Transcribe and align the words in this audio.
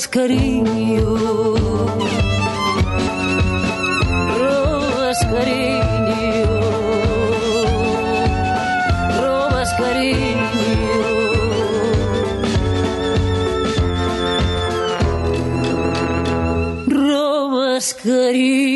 Robas 0.00 0.08
cariño, 0.08 1.04
robas 4.38 5.18
cariño. 5.24 5.80
cariño. 18.02 18.69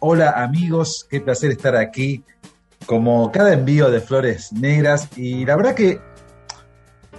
Hola 0.00 0.30
amigos, 0.30 1.06
qué 1.08 1.20
placer 1.20 1.50
estar 1.50 1.76
aquí 1.76 2.22
como 2.84 3.32
cada 3.32 3.54
envío 3.54 3.90
de 3.90 4.00
flores 4.00 4.52
negras 4.52 5.08
y 5.16 5.46
la 5.46 5.56
verdad 5.56 5.74
que 5.74 5.98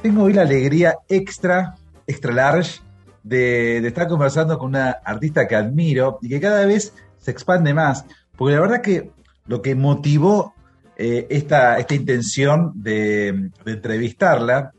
tengo 0.04 0.24
hoy 0.24 0.34
la 0.34 0.44
alegría 0.44 0.98
extra, 1.10 1.76
extra 2.06 2.32
large 2.32 2.82
de, 3.24 3.78
estar 3.88 4.08
conversando 4.08 4.60
con 4.60 4.70
una 4.70 4.92
artista 5.04 5.48
que 5.48 5.56
admiro 5.56 6.20
y 6.22 6.30
que 6.30 6.40
cada 6.40 6.66
vez 6.66 6.94
se 7.18 7.32
expande 7.32 7.74
más. 7.74 8.06
Porque 8.36 8.54
la 8.54 8.62
verdad 8.62 8.82
que 8.82 9.12
lo 9.48 9.62
que 9.62 9.74
motivó 9.74 10.54
eh, 10.96 11.26
esta, 11.32 11.80
esta 11.80 11.96
intención 11.96 12.72
de, 12.76 13.50
entrevistarla 13.66 14.74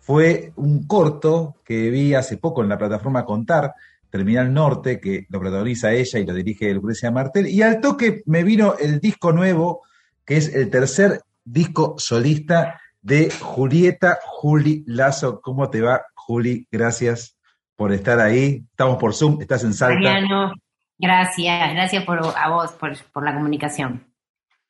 fue 0.00 0.52
un 0.56 0.86
corto 0.86 1.56
que 1.64 1.88
vi 1.88 2.14
hace 2.14 2.36
poco 2.36 2.62
en 2.62 2.68
la 2.68 2.78
plataforma 2.78 3.24
Contar, 3.24 3.72
Terminal 4.10 4.52
Norte, 4.52 5.00
que 5.00 5.26
lo 5.28 5.40
protagoniza 5.40 5.92
ella 5.92 6.18
y 6.18 6.26
lo 6.26 6.34
dirige 6.34 6.72
Lucrecia 6.72 7.10
Martel. 7.10 7.48
Y 7.48 7.62
al 7.62 7.80
toque 7.80 8.22
me 8.26 8.42
vino 8.42 8.74
el 8.78 9.00
disco 9.00 9.32
nuevo, 9.32 9.82
que 10.24 10.36
es 10.36 10.54
el 10.54 10.70
tercer 10.70 11.22
disco 11.44 11.94
solista 11.98 12.80
de 13.00 13.30
Julieta 13.30 14.18
Juli 14.24 14.84
Lazo. 14.86 15.40
¿Cómo 15.40 15.70
te 15.70 15.80
va, 15.80 16.02
Juli? 16.14 16.66
Gracias 16.70 17.36
por 17.76 17.92
estar 17.92 18.18
ahí. 18.18 18.64
Estamos 18.70 18.98
por 18.98 19.14
Zoom, 19.14 19.40
estás 19.40 19.62
en 19.62 19.74
Salta. 19.74 19.94
Mariano, 19.94 20.52
gracias, 20.98 21.72
gracias 21.72 22.04
por, 22.04 22.18
a 22.18 22.48
vos 22.50 22.72
por, 22.72 23.24
la 23.24 23.34
comunicación. 23.34 24.04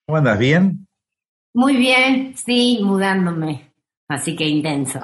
¿Cómo 0.05 0.19
andas? 0.19 0.39
¿Bien? 0.39 0.87
Muy 1.55 1.77
bien, 1.77 2.37
sí, 2.37 2.81
mudándome, 2.85 3.73
así 4.09 4.37
que 4.37 4.47
intenso. 4.47 5.01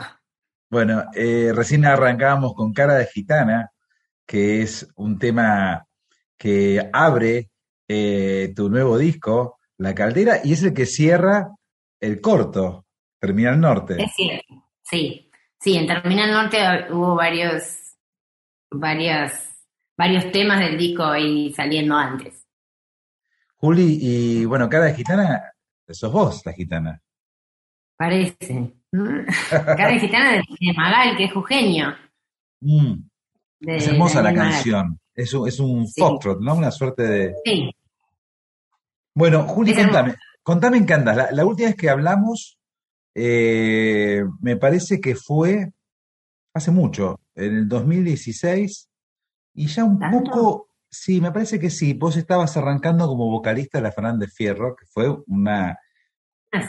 Bueno, 0.70 1.04
eh, 1.14 1.52
recién 1.54 1.86
arrancábamos 1.86 2.54
con 2.54 2.72
Cara 2.74 2.94
de 2.94 3.06
Gitana, 3.06 3.71
que 4.32 4.62
es 4.62 4.90
un 4.96 5.18
tema 5.18 5.86
que 6.38 6.88
abre 6.90 7.50
eh, 7.86 8.54
tu 8.56 8.70
nuevo 8.70 8.96
disco, 8.96 9.58
La 9.76 9.94
Caldera, 9.94 10.40
y 10.42 10.54
es 10.54 10.62
el 10.62 10.72
que 10.72 10.86
cierra 10.86 11.50
el 12.00 12.18
corto, 12.22 12.86
Terminal 13.20 13.60
Norte. 13.60 14.02
Es 14.02 14.10
cierto, 14.16 14.70
sí. 14.82 15.30
Sí, 15.60 15.76
en 15.76 15.86
Terminal 15.86 16.32
Norte 16.32 16.56
hubo 16.94 17.14
varios, 17.14 17.76
varios, 18.70 19.32
varios 19.98 20.32
temas 20.32 20.60
del 20.60 20.78
disco 20.78 21.04
ahí 21.04 21.52
saliendo 21.52 21.94
antes. 21.94 22.46
Juli, 23.56 23.98
y 24.00 24.44
bueno, 24.46 24.66
Cara 24.66 24.86
de 24.86 24.94
Gitana, 24.94 25.52
sos 25.90 26.10
vos 26.10 26.40
la 26.46 26.54
gitana. 26.54 27.02
Parece. 27.98 28.76
Cara 29.50 29.88
de 29.92 30.00
Gitana 30.00 30.32
de, 30.32 30.42
de 30.58 30.72
Magal, 30.72 31.18
que 31.18 31.24
es 31.24 31.32
jujeño. 31.34 31.94
Mm, 32.62 33.11
de- 33.62 33.76
es 33.76 33.88
hermosa 33.88 34.22
la 34.22 34.34
canción. 34.34 34.98
Es 35.14 35.32
un, 35.34 35.48
es 35.48 35.58
un 35.60 35.86
Sí. 35.86 36.00
foxtrot, 36.00 36.40
¿no? 36.40 36.54
Una 36.54 36.70
suerte 36.70 37.02
de... 37.04 37.34
Sí, 37.44 37.70
Bueno, 39.14 39.42
Juli, 39.46 39.74
contame, 39.74 40.14
contame 40.42 40.78
en 40.78 40.86
qué 40.86 40.94
andas. 40.94 41.16
La, 41.16 41.30
la 41.32 41.44
última 41.44 41.68
vez 41.68 41.76
que 41.76 41.90
hablamos, 41.90 42.58
eh, 43.14 44.24
me 44.40 44.56
parece 44.56 45.00
que 45.00 45.14
fue 45.16 45.70
hace 46.54 46.70
mucho, 46.70 47.20
en 47.34 47.56
el 47.56 47.68
2016, 47.68 48.88
y 49.54 49.66
ya 49.66 49.84
un 49.84 49.98
¿Tanto? 49.98 50.18
poco, 50.30 50.68
sí, 50.90 51.20
me 51.20 51.30
parece 51.32 51.58
que 51.60 51.68
sí, 51.70 51.92
vos 51.94 52.16
estabas 52.16 52.56
arrancando 52.56 53.06
como 53.06 53.30
vocalista 53.30 53.78
de 53.78 53.82
la 53.84 53.92
Fernández 53.92 54.32
Fierro, 54.34 54.74
que 54.76 54.86
fue 54.86 55.14
una, 55.26 55.78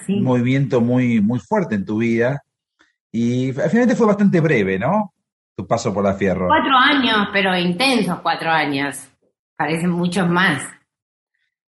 un 0.10 0.24
movimiento 0.24 0.80
muy, 0.81 1.22
muy 1.22 1.40
fuerte 1.40 1.75
en 1.75 1.86
tu 1.86 1.98
vida, 1.98 2.44
y 3.12 3.48
al 3.50 3.69
finalmente 3.69 3.95
fue 3.95 4.07
bastante 4.07 4.40
breve, 4.42 4.78
¿no? 4.80 5.13
Tu 5.56 5.68
paso 5.68 5.94
por 5.94 6.04
la 6.04 6.16
Fierro. 6.16 6.48
Cuatro 6.48 6.76
años, 6.76 7.28
pero 7.32 7.58
intensos 7.58 8.20
cuatro 8.22 8.50
años. 8.50 9.08
Parecen 9.56 9.92
muchos 9.92 10.28
más. 10.28 10.64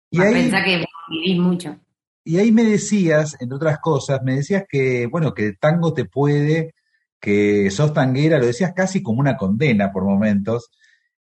Y 0.09 0.17
Más 0.17 0.27
ahí, 0.27 0.33
Pensá 0.33 0.63
que 0.63 0.85
vivís 1.09 1.39
mucho. 1.39 1.75
Y 2.23 2.37
ahí 2.37 2.51
me 2.51 2.63
decías, 2.63 3.35
entre 3.41 3.55
otras 3.55 3.79
cosas, 3.79 4.21
me 4.23 4.35
decías 4.35 4.63
que, 4.69 5.07
bueno, 5.07 5.33
que 5.33 5.47
el 5.47 5.59
tango 5.59 5.93
te 5.93 6.05
puede, 6.05 6.73
que 7.19 7.69
sos 7.71 7.93
tanguera, 7.93 8.39
lo 8.39 8.45
decías 8.45 8.73
casi 8.73 9.03
como 9.03 9.19
una 9.19 9.35
condena 9.35 9.91
por 9.91 10.05
momentos. 10.05 10.69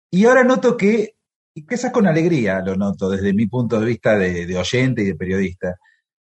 Y 0.09 0.25
ahora 0.25 0.45
noto 0.45 0.77
que, 0.77 1.15
y 1.53 1.65
quizás 1.65 1.91
con 1.91 2.07
alegría 2.07 2.61
lo 2.61 2.75
noto 2.75 3.09
desde 3.09 3.33
mi 3.33 3.47
punto 3.47 3.79
de 3.79 3.85
vista 3.85 4.17
de, 4.17 4.45
de 4.45 4.57
oyente 4.57 5.01
y 5.01 5.05
de 5.05 5.15
periodista, 5.15 5.75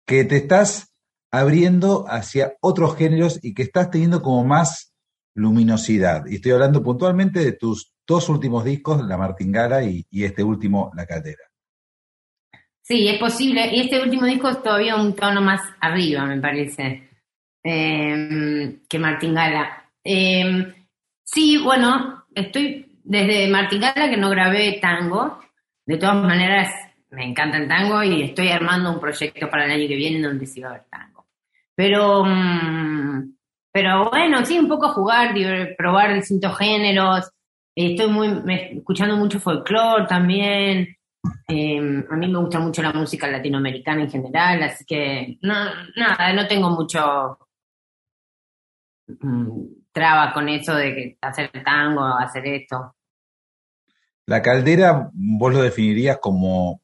que 0.06 0.24
te 0.24 0.36
estás 0.36 0.92
abriendo 1.32 2.06
hacia 2.08 2.54
otros 2.60 2.96
géneros 2.96 3.40
y 3.42 3.54
que 3.54 3.62
estás 3.62 3.90
teniendo 3.90 4.22
como 4.22 4.44
más 4.44 4.92
luminosidad. 5.38 6.26
Y 6.26 6.36
estoy 6.36 6.52
hablando 6.52 6.82
puntualmente 6.82 7.40
de 7.40 7.52
tus 7.52 7.92
dos 8.06 8.28
últimos 8.28 8.64
discos, 8.64 9.06
La 9.06 9.16
Martingala 9.16 9.84
y, 9.84 10.04
este 10.10 10.42
último, 10.42 10.90
La 10.96 11.06
Caldera. 11.06 11.44
Sí, 12.82 13.06
es 13.08 13.18
posible. 13.18 13.68
Y 13.72 13.80
este 13.80 14.02
último 14.02 14.26
disco 14.26 14.48
es 14.48 14.62
todavía 14.62 14.96
un 14.96 15.14
tono 15.14 15.40
más 15.40 15.60
arriba, 15.80 16.24
me 16.24 16.40
parece, 16.40 17.08
eh, 17.62 18.80
que 18.88 18.98
Martingala. 18.98 19.90
Eh, 20.02 20.74
sí, 21.22 21.58
bueno, 21.58 22.24
estoy 22.34 22.98
desde 23.04 23.48
Martingala 23.48 24.10
que 24.10 24.16
no 24.16 24.30
grabé 24.30 24.78
tango. 24.80 25.38
De 25.86 25.98
todas 25.98 26.16
maneras, 26.16 26.72
me 27.10 27.24
encanta 27.24 27.58
el 27.58 27.68
tango 27.68 28.02
y 28.02 28.22
estoy 28.22 28.48
armando 28.48 28.90
un 28.90 29.00
proyecto 29.00 29.48
para 29.48 29.66
el 29.66 29.70
año 29.70 29.88
que 29.88 29.96
viene 29.96 30.26
donde 30.26 30.46
sí 30.46 30.60
va 30.60 30.68
a 30.68 30.70
haber 30.72 30.84
tango. 30.90 31.26
Pero, 31.74 32.24
mm, 32.24 33.37
pero 33.80 34.10
bueno, 34.10 34.44
sí, 34.44 34.58
un 34.58 34.66
poco 34.66 34.88
jugar, 34.88 35.32
probar 35.76 36.12
distintos 36.12 36.58
géneros. 36.58 37.30
Estoy 37.76 38.10
muy 38.10 38.42
escuchando 38.74 39.16
mucho 39.16 39.38
folclore 39.38 40.04
también. 40.08 40.96
Eh, 41.46 42.04
a 42.10 42.16
mí 42.16 42.26
me 42.26 42.40
gusta 42.40 42.58
mucho 42.58 42.82
la 42.82 42.92
música 42.92 43.28
latinoamericana 43.28 44.02
en 44.02 44.10
general, 44.10 44.64
así 44.64 44.84
que 44.84 45.38
no, 45.42 45.54
nada, 45.94 46.32
no 46.32 46.48
tengo 46.48 46.70
mucho 46.70 47.38
mm, 49.06 49.60
traba 49.92 50.32
con 50.32 50.48
eso 50.48 50.74
de 50.74 50.94
que 50.96 51.18
hacer 51.20 51.52
tango, 51.64 52.02
hacer 52.02 52.48
esto. 52.48 52.96
La 54.26 54.42
Caldera, 54.42 55.08
vos 55.12 55.52
lo 55.52 55.62
definirías 55.62 56.18
como, 56.18 56.80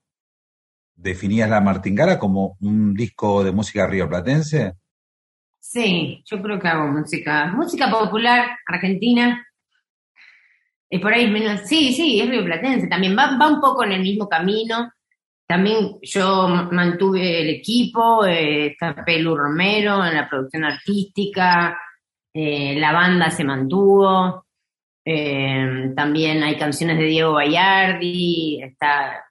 definías 0.94 1.50
la 1.50 1.60
Martingala 1.60 2.20
como 2.20 2.56
un 2.60 2.94
disco 2.94 3.42
de 3.42 3.50
música 3.50 3.84
rioplatense. 3.84 4.76
Sí, 5.66 6.22
yo 6.26 6.42
creo 6.42 6.60
que 6.60 6.68
hago 6.68 6.88
música, 6.88 7.46
música 7.46 7.90
popular 7.90 8.58
argentina. 8.66 9.46
Y 10.90 10.98
por 10.98 11.12
ahí 11.12 11.28
menos, 11.28 11.62
sí, 11.64 11.94
sí, 11.94 12.20
es 12.20 12.28
rioplatense, 12.28 12.86
también 12.86 13.16
va, 13.16 13.36
va 13.38 13.48
un 13.48 13.60
poco 13.62 13.82
en 13.82 13.92
el 13.92 14.02
mismo 14.02 14.28
camino. 14.28 14.92
También 15.46 15.98
yo 16.02 16.48
mantuve 16.70 17.40
el 17.40 17.48
equipo, 17.48 18.26
eh, 18.26 18.66
está 18.66 18.94
Pelu 19.04 19.34
Romero 19.34 20.04
en 20.04 20.14
la 20.14 20.28
producción 20.28 20.64
artística, 20.64 21.80
eh, 22.32 22.76
la 22.78 22.92
banda 22.92 23.30
se 23.30 23.44
mantuvo, 23.44 24.46
eh, 25.04 25.92
también 25.96 26.42
hay 26.42 26.56
canciones 26.56 26.98
de 26.98 27.04
Diego 27.04 27.32
Bayardi, 27.32 28.62
está, 28.62 29.24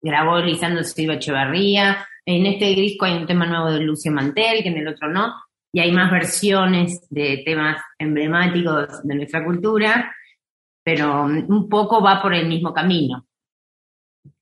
grabó 0.00 0.38
Lisandro 0.38 0.82
Silva 0.84 1.14
Echevarría, 1.14 2.06
en 2.24 2.46
este 2.46 2.66
disco 2.74 3.04
hay 3.04 3.12
un 3.12 3.26
tema 3.26 3.46
nuevo 3.46 3.70
de 3.70 3.80
Lucio 3.80 4.10
Mantel, 4.10 4.62
que 4.62 4.70
en 4.70 4.78
el 4.78 4.88
otro 4.88 5.08
no, 5.08 5.32
y 5.72 5.80
hay 5.80 5.92
más 5.92 6.10
versiones 6.10 7.06
de 7.10 7.42
temas 7.44 7.82
emblemáticos 7.98 9.02
de 9.02 9.14
nuestra 9.14 9.44
cultura, 9.44 10.14
pero 10.82 11.28
mm, 11.28 11.50
un 11.50 11.68
poco 11.68 12.02
va 12.02 12.22
por 12.22 12.34
el 12.34 12.48
mismo 12.48 12.72
camino. 12.72 13.26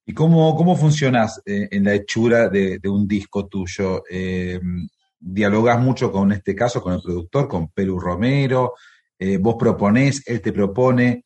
¿Y 0.07 0.13
cómo, 0.13 0.55
cómo 0.55 0.77
funcionas 0.77 1.41
eh, 1.47 1.69
en 1.71 1.85
la 1.85 1.95
hechura 1.95 2.49
de, 2.49 2.79
un 2.85 3.09
disco 3.09 3.47
tuyo? 3.47 4.05
Eh, 4.11 4.61
¿Dialogás 5.19 5.81
mucho 5.81 6.13
con 6.13 6.31
este 6.33 6.55
caso, 6.55 6.83
con 6.83 6.93
el 6.93 7.03
productor, 7.03 7.49
con 7.49 7.69
Pelu 7.69 7.99
Romero? 7.99 8.75
Eh, 9.19 9.39
¿Vos 9.39 9.57
proponés, 9.59 10.23
él 10.27 10.43
te 10.43 10.53
propone? 10.53 11.25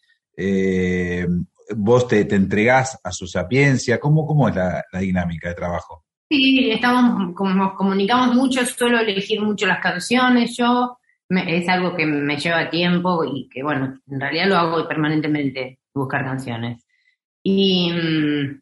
¿Vos 1.76 2.06
te, 2.06 2.24
te 2.24 2.36
entregás 2.36 2.96
a 3.02 3.10
su 3.10 3.26
sapiencia? 3.26 3.98
¿Cómo, 3.98 4.24
cómo 4.24 4.48
es 4.48 4.54
la, 4.54 4.84
la 4.92 5.00
dinámica 5.00 5.48
de 5.48 5.56
trabajo? 5.56 6.04
Sí, 6.30 6.70
estamos, 6.70 7.34
como 7.34 7.54
nos 7.54 7.72
comunicamos 7.74 8.34
mucho, 8.34 8.64
suelo 8.66 8.98
elegir 8.98 9.40
mucho 9.40 9.66
las 9.66 9.80
canciones, 9.80 10.54
yo, 10.56 10.98
me- 11.30 11.56
es 11.56 11.66
algo 11.68 11.96
que 11.96 12.04
me 12.04 12.36
lleva 12.36 12.68
tiempo 12.68 13.24
y 13.24 13.48
que, 13.48 13.62
bueno, 13.62 13.98
en 14.06 14.20
realidad 14.20 14.46
lo 14.48 14.56
hago 14.56 14.86
permanentemente, 14.88 15.78
buscar 15.94 16.24
canciones. 16.24 16.84
Y, 17.42 17.90
mm, 17.92 18.60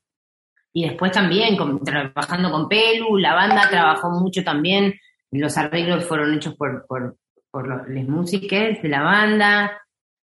y 0.75 0.85
después 0.89 1.11
también 1.13 1.57
con- 1.57 1.83
trabajando 1.85 2.53
con 2.53 2.69
Pelu, 2.69 3.17
la 3.19 3.35
banda 3.35 3.69
trabajó 3.69 4.11
mucho 4.11 4.45
también, 4.45 4.95
los 5.33 5.57
arreglos 5.59 6.05
fueron 6.07 6.35
hechos 6.35 6.55
por, 6.55 6.87
por, 6.87 7.17
por 7.51 7.67
los, 7.69 7.89
les 7.89 8.07
músiques 8.09 8.81
de 8.81 8.89
la 8.89 9.03
banda, 9.03 9.83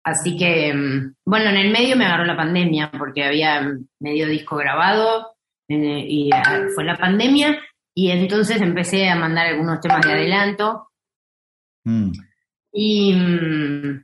así 0.03 0.36
que, 0.38 0.74
mm, 0.74 1.13
bueno, 1.25 1.50
en 1.51 1.58
el 1.58 1.72
medio 1.72 1.96
me 1.96 2.06
agarró 2.06 2.25
la 2.25 2.36
pandemia 2.38 2.89
porque 2.98 3.24
había 3.25 3.62
medio 4.00 4.27
disco 4.27 4.56
grabado 4.58 5.37
eh, 5.70 6.06
y 6.08 6.30
ah, 6.34 6.66
fue 6.74 6.84
la 6.84 6.96
pandemia 6.98 7.58
y 7.94 8.12
entonces 8.12 8.62
empecé 8.62 9.10
a 9.10 9.16
mandar 9.16 9.48
algunos 9.48 9.80
temas 9.82 10.02
de 10.06 10.14
adelanto 10.14 10.84
Mm. 11.84 12.12
y, 12.74 13.14
mm, 13.14 14.04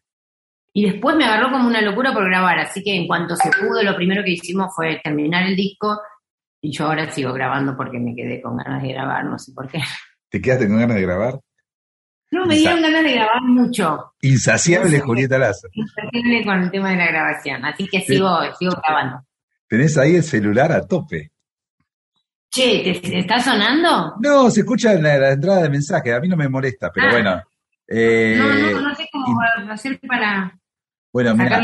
y 0.74 0.86
después 0.90 1.18
me 1.18 1.26
agarró 1.26 1.52
como 1.52 1.68
una 1.68 1.82
locura 1.82 2.14
por 2.14 2.24
grabar, 2.26 2.60
así 2.60 2.82
que 2.82 2.96
en 2.96 3.08
cuanto 3.08 3.36
se 3.36 3.50
pudo, 3.50 3.84
lo 3.84 3.94
primero 3.96 4.24
que 4.24 4.32
hicimos 4.32 4.74
fue 4.74 5.02
terminar 5.04 5.44
el 5.44 5.56
disco 5.56 6.00
y 6.62 6.72
yo 6.72 6.86
ahora 6.86 7.12
sigo 7.12 7.34
grabando 7.34 7.76
porque 7.76 8.00
me 8.00 8.16
quedé 8.16 8.42
con 8.42 8.56
ganas 8.56 8.82
de 8.82 8.90
grabar, 8.94 9.26
no 9.26 9.38
sé 9.38 9.52
por 9.54 9.68
qué. 9.70 9.80
¿Te 10.30 10.42
quedaste 10.42 10.68
con 10.70 10.80
ganas 10.80 10.96
de 10.96 11.02
grabar? 11.02 11.40
No, 12.32 12.46
me 12.46 12.56
dieron 12.56 12.82
ganas 12.82 13.04
de 13.04 13.14
grabar 13.16 13.42
mucho, 13.44 14.14
Insaciable 14.22 14.92
No 14.92 14.96
sé. 14.98 15.02
Julieta 15.02 15.38
Lazo. 15.38 15.68
imposible 15.74 16.46
con 16.46 16.62
el 16.64 16.72
tema 16.72 16.90
de 16.92 16.96
la 16.96 17.08
grabación, 17.08 17.66
así 17.66 17.86
que 17.88 18.00
sigo, 18.00 18.30
sigo 18.58 18.72
grabando. 18.82 19.20
Tenés 19.68 19.98
ahí 19.98 20.16
el 20.16 20.24
celular 20.24 20.72
a 20.72 20.88
tope. 20.88 21.33
Che, 22.54 23.00
¿te, 23.02 23.18
está 23.20 23.40
sonando? 23.42 24.14
No, 24.20 24.52
se 24.52 24.60
escucha 24.60 24.94
en 24.94 25.02
la, 25.02 25.18
la 25.18 25.32
entrada 25.32 25.64
de 25.64 25.70
mensaje, 25.70 26.14
a 26.14 26.20
mí 26.20 26.28
no 26.28 26.38
me 26.38 26.48
molesta, 26.48 26.92
pero 26.92 27.08
Ah. 27.08 27.12
bueno. 27.12 27.42
Eh, 27.88 28.36
No, 28.38 28.48
no, 28.80 28.90
no 28.90 28.96
sé 28.96 29.10
cómo 29.12 29.42
hacer 29.72 30.00
para... 30.08 30.56
Bueno, 31.12 31.36
mira, 31.36 31.62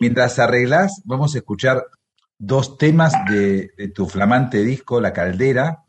mientras 0.00 0.38
arreglás, 0.38 1.02
vamos 1.04 1.34
a 1.34 1.38
escuchar 1.38 1.82
dos 2.38 2.76
temas 2.78 3.14
de, 3.30 3.70
de 3.76 3.88
tu 3.88 4.06
flamante 4.06 4.62
disco, 4.62 5.00
La 5.00 5.12
Caldera. 5.12 5.84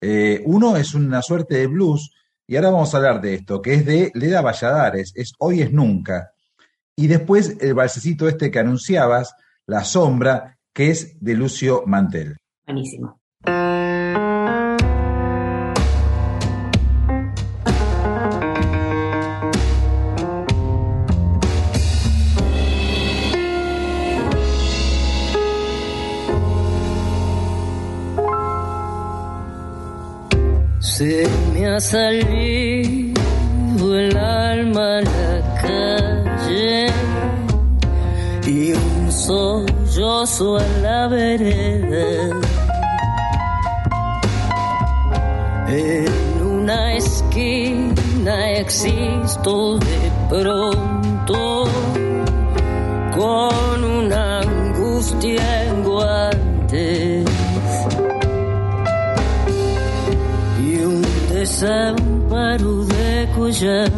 Eh, 0.00 0.42
uno 0.46 0.76
es 0.76 0.94
una 0.94 1.22
suerte 1.22 1.56
de 1.56 1.66
blues, 1.68 2.12
y 2.46 2.56
ahora 2.56 2.70
vamos 2.70 2.92
a 2.92 2.96
hablar 2.98 3.20
de 3.20 3.34
esto, 3.34 3.62
que 3.62 3.74
es 3.74 3.86
de 3.86 4.10
Leda 4.14 4.42
Valladares, 4.42 5.12
es 5.14 5.32
Hoy 5.38 5.62
es 5.62 5.72
Nunca. 5.72 6.32
Y 6.96 7.06
después 7.06 7.56
el 7.60 7.74
balsecito 7.74 8.28
este 8.28 8.50
que 8.50 8.58
anunciabas, 8.58 9.34
La 9.66 9.84
Sombra, 9.84 10.58
que 10.72 10.90
es 10.90 11.16
de 11.20 11.34
Lucio 11.34 11.84
Mantel. 11.86 12.36
Buenísimo. 12.66 13.21
Se 13.44 13.50
me 31.52 31.66
ha 31.66 31.80
salido 31.80 33.18
el 33.98 34.16
alma 34.16 34.98
a 34.98 35.00
la 35.00 35.54
calle 35.60 36.86
y 38.46 38.72
un 38.72 39.10
sollozo 39.10 40.58
a 40.58 40.66
la 40.80 41.08
vereda. 41.08 42.51
En 45.68 46.42
una 46.42 46.94
esquina 46.94 48.50
existo 48.58 49.78
de 49.78 50.12
pronto 50.28 51.64
con 53.16 53.84
una 53.84 54.40
angustia 54.40 55.64
en 55.64 55.82
guantes 55.82 57.26
y 60.60 60.76
un 60.84 61.02
desamparo 61.30 62.84
de 62.84 63.28
collares. 63.34 63.92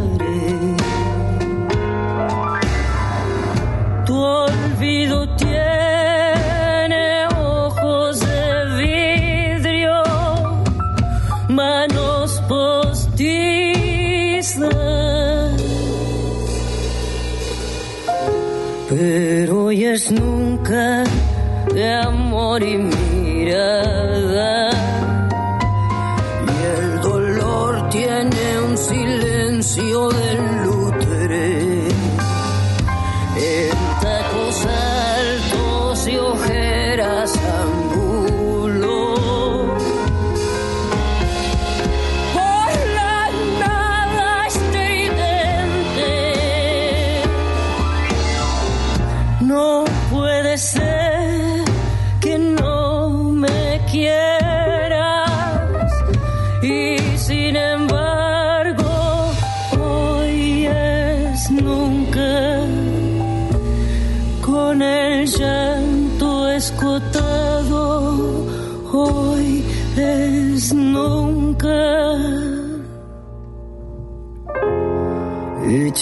Tu 4.06 4.16
olvido 4.16 5.33
Pero 19.94 20.02
hoy 20.02 20.10
es 20.10 20.10
nunca 20.10 21.04
de 21.72 21.92
amor 21.92 22.62
y 22.62 22.78
mirada. 22.78 24.70
Y 26.46 26.82
el 26.82 27.00
dolor 27.00 27.88
tiene 27.90 28.60
un 28.66 28.76
silencio 28.76 30.08
del 30.08 30.33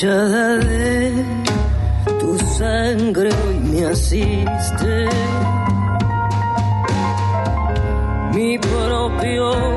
echada 0.02 0.58
de 0.58 1.24
tu 2.18 2.36
sangre 2.58 3.30
hoy 3.44 3.58
me 3.70 3.86
asiste. 3.86 5.08
Mi 8.34 8.58
propio 8.58 9.71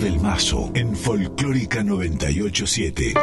del 0.00 0.18
Mazo 0.18 0.70
en 0.74 0.96
Folclórica 0.96 1.84
987. 1.84 3.14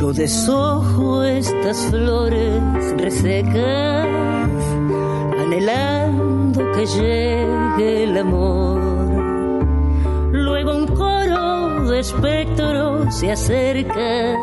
Yo 0.00 0.12
deshojo 0.12 1.22
estas 1.22 1.78
flores 1.90 2.60
resecas, 2.98 4.06
anhelando 5.38 6.72
que 6.72 6.86
llegue 6.86 8.04
el 8.04 8.18
amor. 8.18 8.80
Luego 10.32 10.76
un 10.76 10.86
coro 10.88 11.88
de 11.88 12.00
espectros 12.00 13.14
se 13.14 13.30
acerca, 13.30 14.34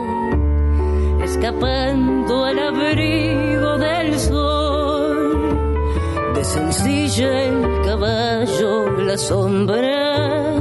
escapando 1.44 2.46
al 2.46 2.58
abrigo 2.58 3.78
del 3.78 4.18
sol. 4.18 5.74
Desencilla 6.36 7.44
el 7.44 7.82
caballo 7.86 8.90
la 9.00 9.18
sombra 9.18 10.56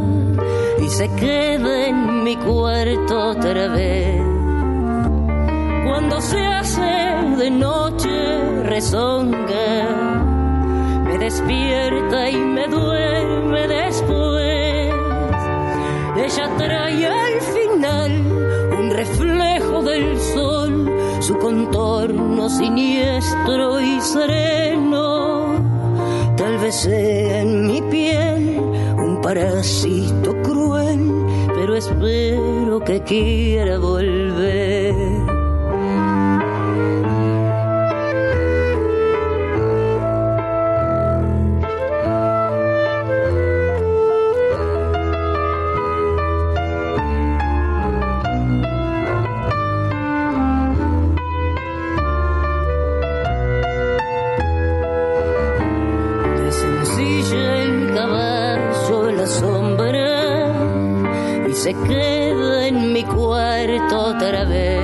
y 0.81 0.89
se 0.89 1.09
queda 1.15 1.87
en 1.87 2.25
mi 2.25 2.37
cuarto 2.37 3.31
otra 3.31 3.69
vez. 3.69 4.21
Cuando 5.87 6.21
se 6.21 6.45
hace 6.45 6.91
de 7.39 7.51
noche 7.51 8.63
rezonga, 8.65 9.89
me 11.05 11.17
despierta 11.17 12.29
y 12.29 12.37
me 12.37 12.67
duerme 12.67 13.69
después. 13.69 14.93
Ella 16.17 16.51
trae 16.59 17.32
reflejo 19.03 19.83
del 19.83 20.17
sol, 20.21 20.89
su 21.21 21.37
contorno 21.39 22.49
siniestro 22.49 23.81
y 23.81 24.01
sereno. 24.01 25.57
Tal 26.37 26.59
vez 26.59 26.77
sea 26.77 27.41
en 27.41 27.67
mi 27.67 27.83
piel 27.83 28.61
un 28.99 29.21
parásito 29.21 30.31
cruel, 30.43 31.01
pero 31.49 31.75
espero 31.75 32.79
que 32.81 33.01
quiera 33.03 33.79
volver. 33.79 35.12
Otra 63.93 64.45
vez. 64.45 64.83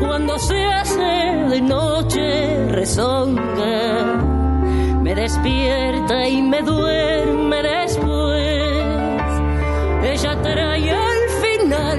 Cuando 0.00 0.38
se 0.38 0.64
hace 0.64 1.02
de 1.50 1.60
noche 1.60 2.66
rezonga, 2.68 4.22
me 5.02 5.14
despierta 5.14 6.28
y 6.28 6.42
me 6.42 6.62
duerme 6.62 7.62
después. 7.62 8.84
Ella 10.02 10.42
trae 10.42 10.90
al 10.90 11.28
final 11.42 11.98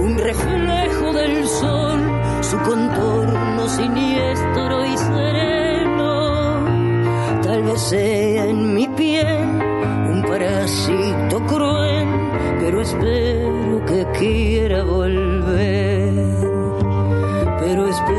un 0.00 0.18
reflejo 0.18 1.12
del 1.12 1.46
sol, 1.46 2.00
su 2.42 2.58
contorno 2.58 3.68
siniestro 3.68 4.84
y 4.86 4.96
sereno. 4.96 6.64
Tal 7.42 7.62
vez 7.62 7.80
sea 7.80 8.46
en 8.46 8.74
mi 8.74 8.88
piel 8.88 9.48
un 10.10 10.22
parásito 10.26 11.23
pero 12.64 12.80
espero 12.80 13.84
que 13.84 14.06
quiera 14.18 14.84
volver. 14.84 16.14
Pero 17.60 17.88
espero 17.88 18.13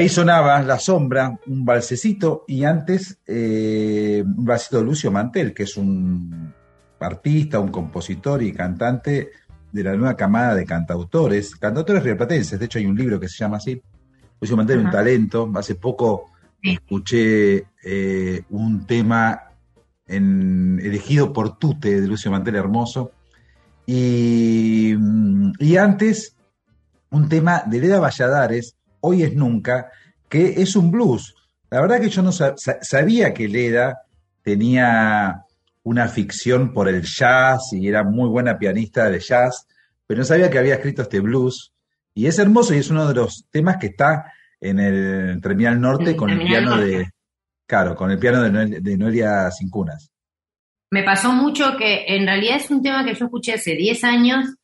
Ahí 0.00 0.08
sonaba 0.08 0.62
La 0.62 0.78
Sombra, 0.78 1.38
un 1.46 1.62
balsecito, 1.62 2.46
y 2.48 2.64
antes 2.64 3.18
eh, 3.26 4.24
un 4.24 4.46
balsecito 4.46 4.78
de 4.78 4.84
Lucio 4.84 5.12
Mantel, 5.12 5.52
que 5.52 5.64
es 5.64 5.76
un 5.76 6.54
artista, 6.98 7.60
un 7.60 7.68
compositor 7.68 8.42
y 8.42 8.50
cantante 8.50 9.28
de 9.70 9.84
la 9.84 9.94
nueva 9.94 10.16
camada 10.16 10.54
de 10.54 10.64
cantautores, 10.64 11.54
cantautores 11.54 12.02
rioplatenses. 12.02 12.58
De 12.58 12.64
hecho, 12.64 12.78
hay 12.78 12.86
un 12.86 12.96
libro 12.96 13.20
que 13.20 13.28
se 13.28 13.36
llama 13.36 13.58
así. 13.58 13.78
Lucio 14.40 14.56
Mantel, 14.56 14.78
un 14.78 14.90
talento. 14.90 15.52
Hace 15.54 15.74
poco 15.74 16.30
escuché 16.62 17.66
eh, 17.84 18.42
un 18.48 18.86
tema 18.86 19.50
elegido 20.06 21.30
por 21.30 21.58
Tute 21.58 22.00
de 22.00 22.08
Lucio 22.08 22.30
Mantel 22.30 22.56
Hermoso. 22.56 23.12
Y, 23.84 24.94
y 25.58 25.76
antes, 25.76 26.36
un 27.10 27.28
tema 27.28 27.64
de 27.66 27.80
Leda 27.80 28.00
Valladares, 28.00 28.78
Hoy 29.00 29.22
es 29.22 29.34
Nunca, 29.34 29.90
que 30.28 30.60
es 30.60 30.76
un 30.76 30.90
blues. 30.90 31.34
La 31.70 31.80
verdad 31.80 32.00
que 32.00 32.08
yo 32.08 32.22
no 32.22 32.32
sabía 32.32 33.32
que 33.32 33.48
Leda 33.48 34.02
tenía 34.42 35.44
una 35.82 36.08
ficción 36.08 36.72
por 36.72 36.88
el 36.88 37.02
jazz 37.02 37.72
y 37.72 37.88
era 37.88 38.04
muy 38.04 38.28
buena 38.28 38.58
pianista 38.58 39.08
de 39.08 39.20
jazz, 39.20 39.66
pero 40.06 40.18
no 40.18 40.24
sabía 40.24 40.50
que 40.50 40.58
había 40.58 40.74
escrito 40.74 41.02
este 41.02 41.20
blues. 41.20 41.72
Y 42.14 42.26
es 42.26 42.38
hermoso 42.38 42.74
y 42.74 42.78
es 42.78 42.90
uno 42.90 43.06
de 43.06 43.14
los 43.14 43.46
temas 43.50 43.76
que 43.78 43.88
está 43.88 44.32
en 44.60 44.78
el 44.78 45.40
Terminal 45.40 45.80
Norte 45.80 46.16
con 46.16 46.30
el 46.30 46.46
piano 46.46 46.76
de. 46.76 47.08
Claro, 47.66 47.94
con 47.94 48.10
el 48.10 48.18
piano 48.18 48.42
de, 48.42 48.80
de 48.80 48.96
Noelia 48.98 49.48
Cincunas. 49.52 50.10
Me 50.90 51.04
pasó 51.04 51.32
mucho 51.32 51.76
que 51.78 52.04
en 52.08 52.26
realidad 52.26 52.56
es 52.56 52.68
un 52.68 52.82
tema 52.82 53.04
que 53.04 53.14
yo 53.14 53.26
escuché 53.26 53.54
hace 53.54 53.76
10 53.76 54.02
años 54.04 54.56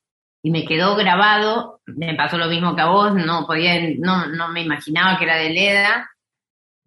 y 0.47 0.51
me 0.53 0.65
quedó 0.65 0.95
grabado. 0.95 1.81
Me 1.87 2.15
pasó 2.15 2.39
lo 2.39 2.47
mismo 2.47 2.77
que 2.77 2.83
a 2.83 2.87
vos, 2.87 3.13
no 3.17 3.45
podía, 3.49 3.81
no, 3.99 4.29
no 4.29 4.47
me 4.53 4.63
imaginaba 4.63 5.19
que 5.19 5.25
era 5.25 5.39
de 5.39 5.51
Leda. 5.51 6.09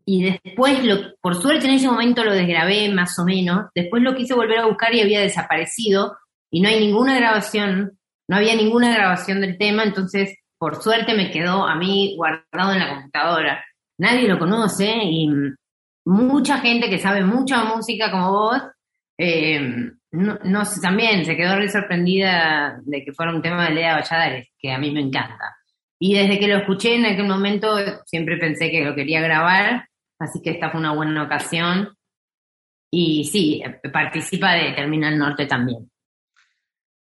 Y 0.05 0.23
después, 0.23 0.81
lo, 0.85 1.13
por 1.19 1.35
suerte 1.35 1.67
en 1.67 1.73
ese 1.73 1.89
momento 1.89 2.23
lo 2.23 2.31
desgrabé 2.31 2.87
más 2.87 3.19
o 3.19 3.25
menos. 3.25 3.65
Después 3.75 4.01
lo 4.01 4.15
quise 4.15 4.33
volver 4.33 4.59
a 4.59 4.65
buscar 4.65 4.95
y 4.95 5.01
había 5.01 5.19
desaparecido. 5.19 6.15
Y 6.49 6.61
no 6.61 6.69
hay 6.69 6.79
ninguna 6.79 7.17
grabación, 7.17 7.99
no 8.29 8.37
había 8.37 8.55
ninguna 8.55 8.93
grabación 8.93 9.41
del 9.41 9.57
tema. 9.57 9.83
Entonces, 9.83 10.37
por 10.57 10.81
suerte 10.81 11.13
me 11.13 11.29
quedó 11.29 11.67
a 11.67 11.75
mí 11.75 12.15
guardado 12.15 12.71
en 12.71 12.79
la 12.79 12.95
computadora. 12.95 13.65
Nadie 13.97 14.29
lo 14.29 14.39
conoce 14.39 14.89
y 15.03 15.27
mucha 16.05 16.59
gente 16.59 16.89
que 16.89 16.97
sabe 16.97 17.25
mucha 17.25 17.65
música 17.65 18.09
como 18.09 18.31
vos 18.31 18.61
eh, 19.17 19.91
no, 20.11 20.39
no 20.43 20.63
también 20.81 21.25
se 21.25 21.35
quedó 21.35 21.55
re 21.55 21.69
sorprendida 21.69 22.79
de 22.83 23.03
que 23.03 23.13
fuera 23.13 23.33
un 23.33 23.41
tema 23.41 23.65
de 23.65 23.75
Lea 23.75 23.95
Valladares, 23.95 24.49
que 24.57 24.71
a 24.71 24.77
mí 24.77 24.91
me 24.91 25.01
encanta. 25.01 25.57
Y 25.99 26.13
desde 26.13 26.39
que 26.39 26.47
lo 26.47 26.57
escuché 26.57 26.95
en 26.95 27.05
aquel 27.05 27.27
momento 27.27 27.75
siempre 28.05 28.37
pensé 28.37 28.71
que 28.71 28.83
lo 28.83 28.95
quería 28.95 29.21
grabar, 29.21 29.87
así 30.17 30.41
que 30.41 30.51
esta 30.51 30.69
fue 30.71 30.79
una 30.79 30.93
buena 30.93 31.23
ocasión. 31.23 31.89
Y 32.91 33.25
sí, 33.25 33.61
participa 33.93 34.53
de 34.53 34.71
Terminal 34.71 35.17
Norte 35.17 35.45
también. 35.45 35.91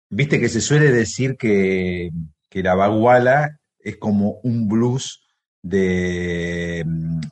Viste 0.09 0.39
que 0.39 0.49
se 0.49 0.61
suele 0.61 0.91
decir 0.91 1.35
que, 1.37 2.09
que 2.49 2.63
la 2.63 2.75
baguala 2.75 3.59
es 3.77 3.97
como 3.97 4.39
un 4.43 4.67
blues 4.67 5.23
de, 5.61 6.83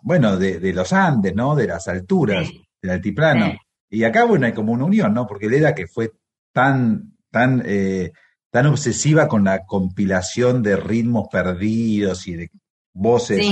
bueno, 0.02 0.38
de, 0.38 0.74
los 0.74 0.92
Andes, 0.94 1.34
¿no? 1.34 1.56
De 1.56 1.68
las 1.68 1.88
alturas, 1.88 2.50
del 2.82 2.92
altiplano. 2.92 3.56
Y 3.90 4.04
acá, 4.04 4.26
bueno, 4.26 4.46
hay 4.46 4.54
como 4.54 4.74
una 4.74 4.86
unión, 4.86 5.14
¿no? 5.14 5.28
Porque 5.28 5.50
Leda, 5.50 5.76
que 5.76 5.88
fue 5.88 6.12
tan, 6.52 7.14
tan, 7.32 7.64
eh, 7.66 8.12
tan 8.50 8.66
obsesiva 8.68 9.28
con 9.28 9.44
la 9.44 9.66
compilación 9.66 10.64
de 10.64 10.76
ritmos 10.76 11.28
perdidos 11.32 12.28
y 12.28 12.36
de 12.36 12.52
voces 12.94 13.46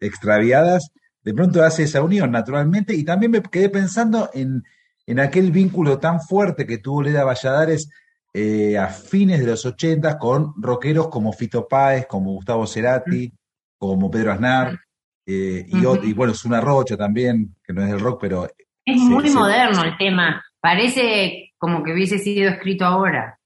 extraviadas, 0.00 0.90
de 1.22 1.34
pronto 1.34 1.62
hace 1.62 1.84
esa 1.84 2.02
unión 2.02 2.30
naturalmente. 2.30 2.94
Y 2.94 3.04
también 3.04 3.32
me 3.32 3.42
quedé 3.42 3.68
pensando 3.68 4.30
en, 4.34 4.62
en 5.06 5.20
aquel 5.20 5.50
vínculo 5.50 5.98
tan 5.98 6.20
fuerte 6.20 6.66
que 6.66 6.78
tuvo 6.78 7.02
Leda 7.02 7.24
Valladares 7.24 7.88
eh, 8.34 8.76
a 8.76 8.88
fines 8.88 9.40
de 9.40 9.46
los 9.46 9.64
80 9.64 10.18
con 10.18 10.52
rockeros 10.62 11.08
como 11.08 11.32
Fito 11.32 11.66
Páez, 11.66 12.06
como 12.06 12.32
Gustavo 12.32 12.66
Cerati, 12.66 13.32
como 13.78 14.10
Pedro 14.10 14.32
Aznar. 14.32 14.78
Eh, 15.26 15.66
y, 15.66 16.08
y, 16.08 16.12
bueno, 16.12 16.32
es 16.32 16.44
una 16.44 16.60
rocha 16.60 16.96
también, 16.96 17.56
que 17.62 17.72
no 17.72 17.82
es 17.82 17.90
del 17.90 18.00
rock, 18.00 18.18
pero 18.20 18.48
es 18.90 18.98
muy 18.98 19.30
moderno 19.30 19.84
el 19.84 19.96
tema. 19.96 20.44
Parece 20.60 21.52
como 21.58 21.82
que 21.82 21.92
hubiese 21.92 22.18
sido 22.18 22.50
escrito 22.50 22.84
ahora. 22.84 23.38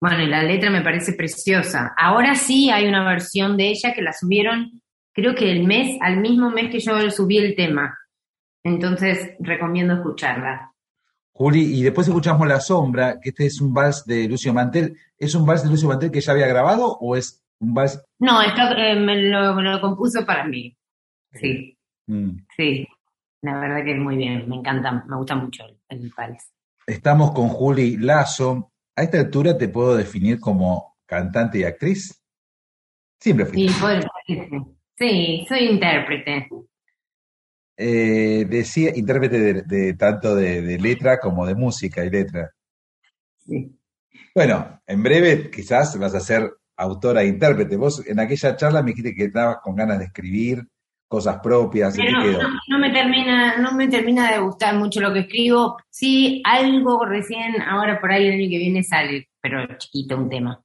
Bueno, 0.00 0.20
y 0.20 0.26
la 0.26 0.42
letra 0.42 0.70
me 0.70 0.82
parece 0.82 1.12
preciosa. 1.12 1.94
Ahora 1.96 2.34
sí 2.34 2.70
hay 2.70 2.86
una 2.86 3.04
versión 3.04 3.56
de 3.56 3.68
ella 3.68 3.94
que 3.94 4.02
la 4.02 4.12
subieron, 4.12 4.82
creo 5.12 5.34
que 5.34 5.50
el 5.52 5.64
mes, 5.64 5.96
al 6.00 6.18
mismo 6.18 6.50
mes 6.50 6.70
que 6.70 6.80
yo 6.80 7.10
subí 7.10 7.38
el 7.38 7.54
tema. 7.54 7.96
Entonces 8.64 9.36
recomiendo 9.38 9.94
escucharla. 9.94 10.72
Juli, 11.34 11.78
y 11.78 11.82
después 11.82 12.06
escuchamos 12.06 12.46
La 12.46 12.60
Sombra, 12.60 13.18
que 13.20 13.30
este 13.30 13.46
es 13.46 13.60
un 13.60 13.72
vals 13.72 14.04
de 14.04 14.28
Lucio 14.28 14.52
Mantel. 14.52 14.96
¿Es 15.16 15.34
un 15.34 15.46
vals 15.46 15.62
de 15.62 15.70
Lucio 15.70 15.88
Mantel 15.88 16.10
que 16.10 16.20
ya 16.20 16.32
había 16.32 16.46
grabado 16.46 16.98
o 17.00 17.16
es 17.16 17.42
un 17.58 17.72
vals? 17.72 18.02
No, 18.18 18.42
esto, 18.42 18.60
eh, 18.76 18.96
me, 18.96 19.16
lo, 19.22 19.80
compuso 19.80 20.26
para 20.26 20.44
mí. 20.44 20.76
Sí. 21.32 21.76
Mm. 22.06 22.38
Sí. 22.56 22.86
La 23.42 23.58
verdad 23.58 23.84
que 23.84 23.96
muy 23.96 24.16
bien, 24.16 24.48
me 24.48 24.56
encanta, 24.56 25.04
me 25.08 25.16
gusta 25.16 25.34
mucho 25.34 25.64
el, 25.88 26.12
vals. 26.16 26.52
Estamos 26.86 27.32
con 27.32 27.48
Juli 27.48 27.96
Lazo. 27.96 28.72
A 28.94 29.02
esta 29.02 29.18
altura 29.18 29.58
te 29.58 29.68
puedo 29.68 29.96
definir 29.96 30.38
como 30.38 30.96
cantante 31.06 31.58
y 31.58 31.64
actriz. 31.64 32.22
Siempre 33.18 33.46
fui. 33.46 33.68
Sí, 33.68 34.40
sí, 34.96 35.46
soy 35.48 35.58
intérprete. 35.70 36.48
Eh, 37.76 38.46
decía 38.48 38.92
intérprete 38.94 39.64
de, 39.64 39.94
tanto 39.94 40.36
de, 40.36 40.78
letra 40.78 41.18
como 41.18 41.44
de 41.44 41.56
música 41.56 42.04
y 42.04 42.10
letra. 42.10 42.52
Sí. 43.38 43.76
Bueno, 44.34 44.80
en 44.86 45.02
breve 45.02 45.50
quizás 45.50 45.98
vas 45.98 46.14
a 46.14 46.20
ser 46.20 46.48
autora 46.76 47.22
e 47.22 47.26
intérprete. 47.26 47.76
Vos 47.76 48.06
en 48.06 48.20
aquella 48.20 48.54
charla 48.54 48.82
me 48.82 48.90
dijiste 48.90 49.16
que 49.16 49.24
estabas 49.24 49.56
con 49.64 49.74
ganas 49.74 49.98
de 49.98 50.04
escribir, 50.04 50.64
cosas 51.12 51.40
propias. 51.42 51.94
no, 52.68 52.78
me 52.78 52.90
termina, 52.90 53.58
no 53.58 53.72
me 53.72 53.86
termina 53.86 54.32
de 54.32 54.38
gustar 54.38 54.74
mucho 54.76 54.98
lo 54.98 55.12
que 55.12 55.20
escribo. 55.20 55.76
Sí, 55.90 56.42
algo 56.42 57.04
recién, 57.04 57.60
ahora 57.60 58.00
por 58.00 58.10
ahí 58.10 58.28
el 58.28 58.32
año 58.32 58.48
que 58.48 58.56
viene 58.56 58.82
sale, 58.82 59.28
pero 59.38 59.58
chiquito 59.76 60.16
un 60.16 60.30
tema. 60.30 60.58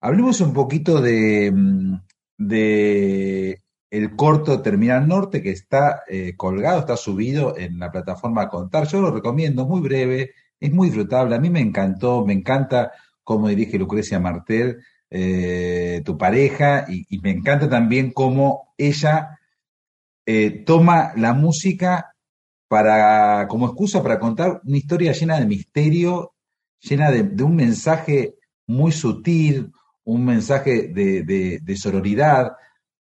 Hablemos 0.00 0.40
un 0.40 0.54
poquito 0.54 1.02
de, 1.02 1.52
mm, 1.54 2.00
de 2.38 3.60
el 3.90 4.16
corto 4.16 4.62
Terminal 4.62 5.06
Norte 5.06 5.42
que 5.42 5.50
está 5.50 6.02
eh, 6.08 6.34
colgado, 6.34 6.80
está 6.80 6.96
subido 6.96 7.58
en 7.58 7.78
la 7.78 7.92
plataforma 7.92 8.48
Contar. 8.48 8.88
Yo 8.88 9.02
lo 9.02 9.10
recomiendo, 9.10 9.66
muy 9.66 9.82
breve, 9.82 10.30
es 10.58 10.72
muy 10.72 10.86
disfrutable. 10.86 11.34
A 11.34 11.40
mí 11.40 11.50
me 11.50 11.60
encantó, 11.60 12.24
me 12.24 12.32
encanta 12.32 12.92
cómo 13.22 13.48
dirige 13.48 13.78
Lucrecia 13.78 14.18
Martel. 14.18 14.78
Eh, 15.12 16.02
tu 16.04 16.16
pareja 16.16 16.86
y, 16.88 17.18
me 17.18 17.32
encanta 17.32 17.68
también 17.68 18.12
cómo 18.12 18.72
ella 18.78 19.40
eh, 20.24 20.62
toma 20.64 21.12
la 21.16 21.34
música 21.34 22.14
para, 22.68 23.48
como 23.48 23.66
excusa 23.66 24.04
para 24.04 24.20
contar 24.20 24.60
una 24.64 24.76
historia 24.76 25.10
llena 25.10 25.40
de 25.40 25.46
misterio, 25.46 26.34
llena 26.78 27.10
de, 27.10 27.42
un 27.42 27.56
mensaje 27.56 28.36
muy 28.68 28.92
sutil, 28.92 29.72
un 30.04 30.24
mensaje 30.24 30.86
de, 30.86 31.60
de, 31.60 31.76
sororidad. 31.76 32.52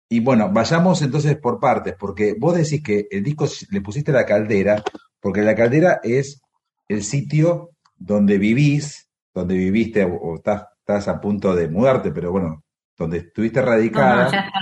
Y 0.08 0.20
bueno, 0.20 0.52
vayamos 0.52 1.02
entonces 1.02 1.36
por 1.36 1.58
partes, 1.58 1.96
porque 1.98 2.36
vos 2.38 2.54
decís 2.56 2.84
que 2.84 3.08
el 3.10 3.24
disco 3.24 3.48
le 3.70 3.80
pusiste 3.80 4.12
la 4.12 4.24
caldera, 4.24 4.84
porque 5.20 5.42
la 5.42 5.56
caldera 5.56 5.98
es 6.04 6.40
el 6.88 7.02
sitio 7.02 7.70
donde 7.96 8.38
vivís, 8.38 9.08
donde 9.34 9.56
viviste 9.56 10.04
o 10.04 10.36
estás 10.36 10.66
estás 10.86 11.08
a 11.08 11.20
punto 11.20 11.52
de 11.52 11.68
mudarte, 11.68 12.12
pero 12.12 12.30
bueno, 12.30 12.62
donde 12.96 13.18
estuviste 13.18 13.60
radicada. 13.60 14.52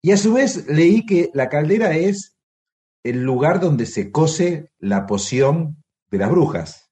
Y 0.00 0.12
a 0.12 0.16
su 0.16 0.32
vez 0.32 0.68
leí 0.68 1.04
que 1.04 1.30
la 1.34 1.48
caldera 1.48 1.96
es 1.96 2.38
el 3.02 3.24
lugar 3.24 3.58
donde 3.58 3.86
se 3.86 4.12
cose 4.12 4.70
la 4.78 5.04
poción 5.04 5.82
de 6.08 6.18
las 6.18 6.30
brujas. 6.30 6.88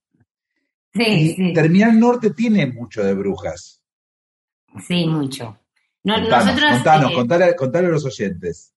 Sí, 0.92 1.36
y 1.38 1.52
Terminal 1.54 2.00
Norte 2.00 2.30
tiene 2.30 2.66
mucho 2.66 3.04
de 3.04 3.14
brujas. 3.14 3.80
Sí, 4.88 5.06
mucho. 5.06 5.60
contanos, 6.02 7.12
contanos, 7.14 7.52
eh, 7.52 7.86
a 7.86 7.90
los 7.90 8.04
oyentes. 8.06 8.74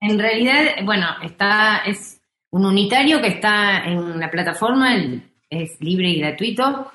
En 0.00 0.18
realidad, 0.18 0.84
bueno, 0.84 1.06
está, 1.22 1.78
es 1.86 2.20
un 2.50 2.66
unitario 2.66 3.22
que 3.22 3.28
está 3.28 3.84
en 3.84 4.20
la 4.20 4.30
plataforma, 4.30 4.96
es 5.48 5.80
libre 5.80 6.10
y 6.10 6.20
gratuito, 6.20 6.90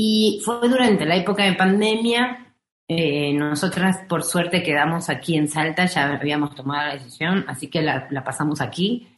y 0.00 0.40
fue 0.44 0.68
durante 0.68 1.04
la 1.04 1.16
época 1.16 1.42
de 1.42 1.54
pandemia, 1.54 2.54
eh, 2.86 3.32
nosotras 3.34 3.98
por 4.08 4.22
suerte 4.22 4.62
quedamos 4.62 5.08
aquí 5.10 5.36
en 5.36 5.48
Salta, 5.48 5.86
ya 5.86 6.12
habíamos 6.14 6.54
tomado 6.54 6.86
la 6.86 6.94
decisión, 6.94 7.44
así 7.48 7.66
que 7.66 7.82
la, 7.82 8.08
pasamos 8.24 8.60
aquí. 8.60 9.08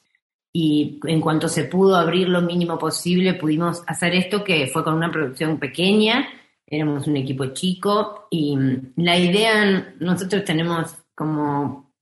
Y 0.54 0.98
en 1.04 1.20
cuanto 1.20 1.48
se 1.48 1.64
pudo 1.64 1.96
abrir 1.96 2.30
lo 2.30 2.40
mínimo 2.40 2.78
posible, 2.78 3.34
pudimos 3.34 3.82
hacer 3.86 4.14
esto, 4.14 4.42
que 4.42 4.66
fue 4.68 4.82
con 4.82 4.94
una 4.94 5.10
producción 5.12 5.58
pequeña, 5.58 6.26
éramos 6.66 7.06
un 7.06 7.16
equipo 7.18 7.44
chico 7.52 8.26
y 8.30 8.56
la 8.96 9.18
idea, 9.18 9.94
nosotros 10.00 10.44
tenemos 10.44 10.96
como 11.14 11.92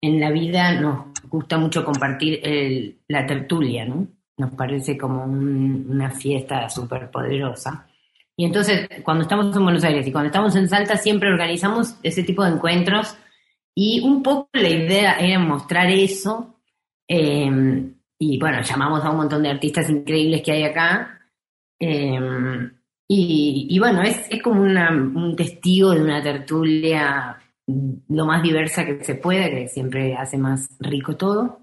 en 0.00 0.18
la 0.18 0.30
vida 0.30 0.80
nos 0.80 1.12
gusta 1.28 1.58
mucho 1.58 1.84
compartir 1.84 2.40
el, 2.42 3.00
la 3.06 3.26
tertulia, 3.26 3.84
¿no? 3.84 4.06
Nos 4.38 4.50
parece 4.54 4.96
como 4.96 5.24
un- 5.24 5.86
una 5.90 6.10
fiesta 6.10 6.70
súper 6.70 7.10
poderosa. 7.10 7.86
Y 8.36 8.44
entonces, 8.44 8.88
cuando 9.04 9.22
estamos 9.22 9.54
en 9.56 9.62
Buenos 9.62 9.84
Aires 9.84 10.06
y 10.06 10.12
cuando 10.12 10.26
estamos 10.28 10.56
en 10.56 10.68
Salta, 10.68 10.96
siempre 10.96 11.30
organizamos 11.30 11.96
ese 12.02 12.22
tipo 12.24 12.44
de 12.44 12.50
encuentros 12.52 13.16
y 13.74 14.00
un 14.00 14.22
poco 14.22 14.48
la 14.54 14.68
idea 14.68 15.14
era 15.18 15.38
mostrar 15.38 15.90
eso. 15.90 16.60
eh, 17.08 17.90
y 18.18 18.38
bueno, 18.38 18.62
llamamos 18.62 19.04
a 19.04 19.10
un 19.10 19.18
montón 19.18 19.42
de 19.42 19.50
artistas 19.50 19.90
increíbles 19.90 20.42
que 20.42 20.52
hay 20.52 20.62
acá. 20.64 21.20
y, 23.08 23.66
y 23.70 23.78
bueno, 23.78 24.02
es, 24.02 24.26
es 24.30 24.42
como 24.42 24.62
una- 24.62 24.90
un 24.90 25.36
testigo 25.36 25.90
de 25.92 26.02
una 26.02 26.22
tertulia 26.22 27.36
lo 28.08 28.26
más 28.26 28.42
diversa 28.42 28.84
que 28.84 29.02
se 29.04 29.14
pueda, 29.16 29.48
que 29.50 29.68
siempre 29.68 30.14
hace 30.16 30.36
más 30.38 30.68
rico 30.80 31.16
todo. 31.16 31.60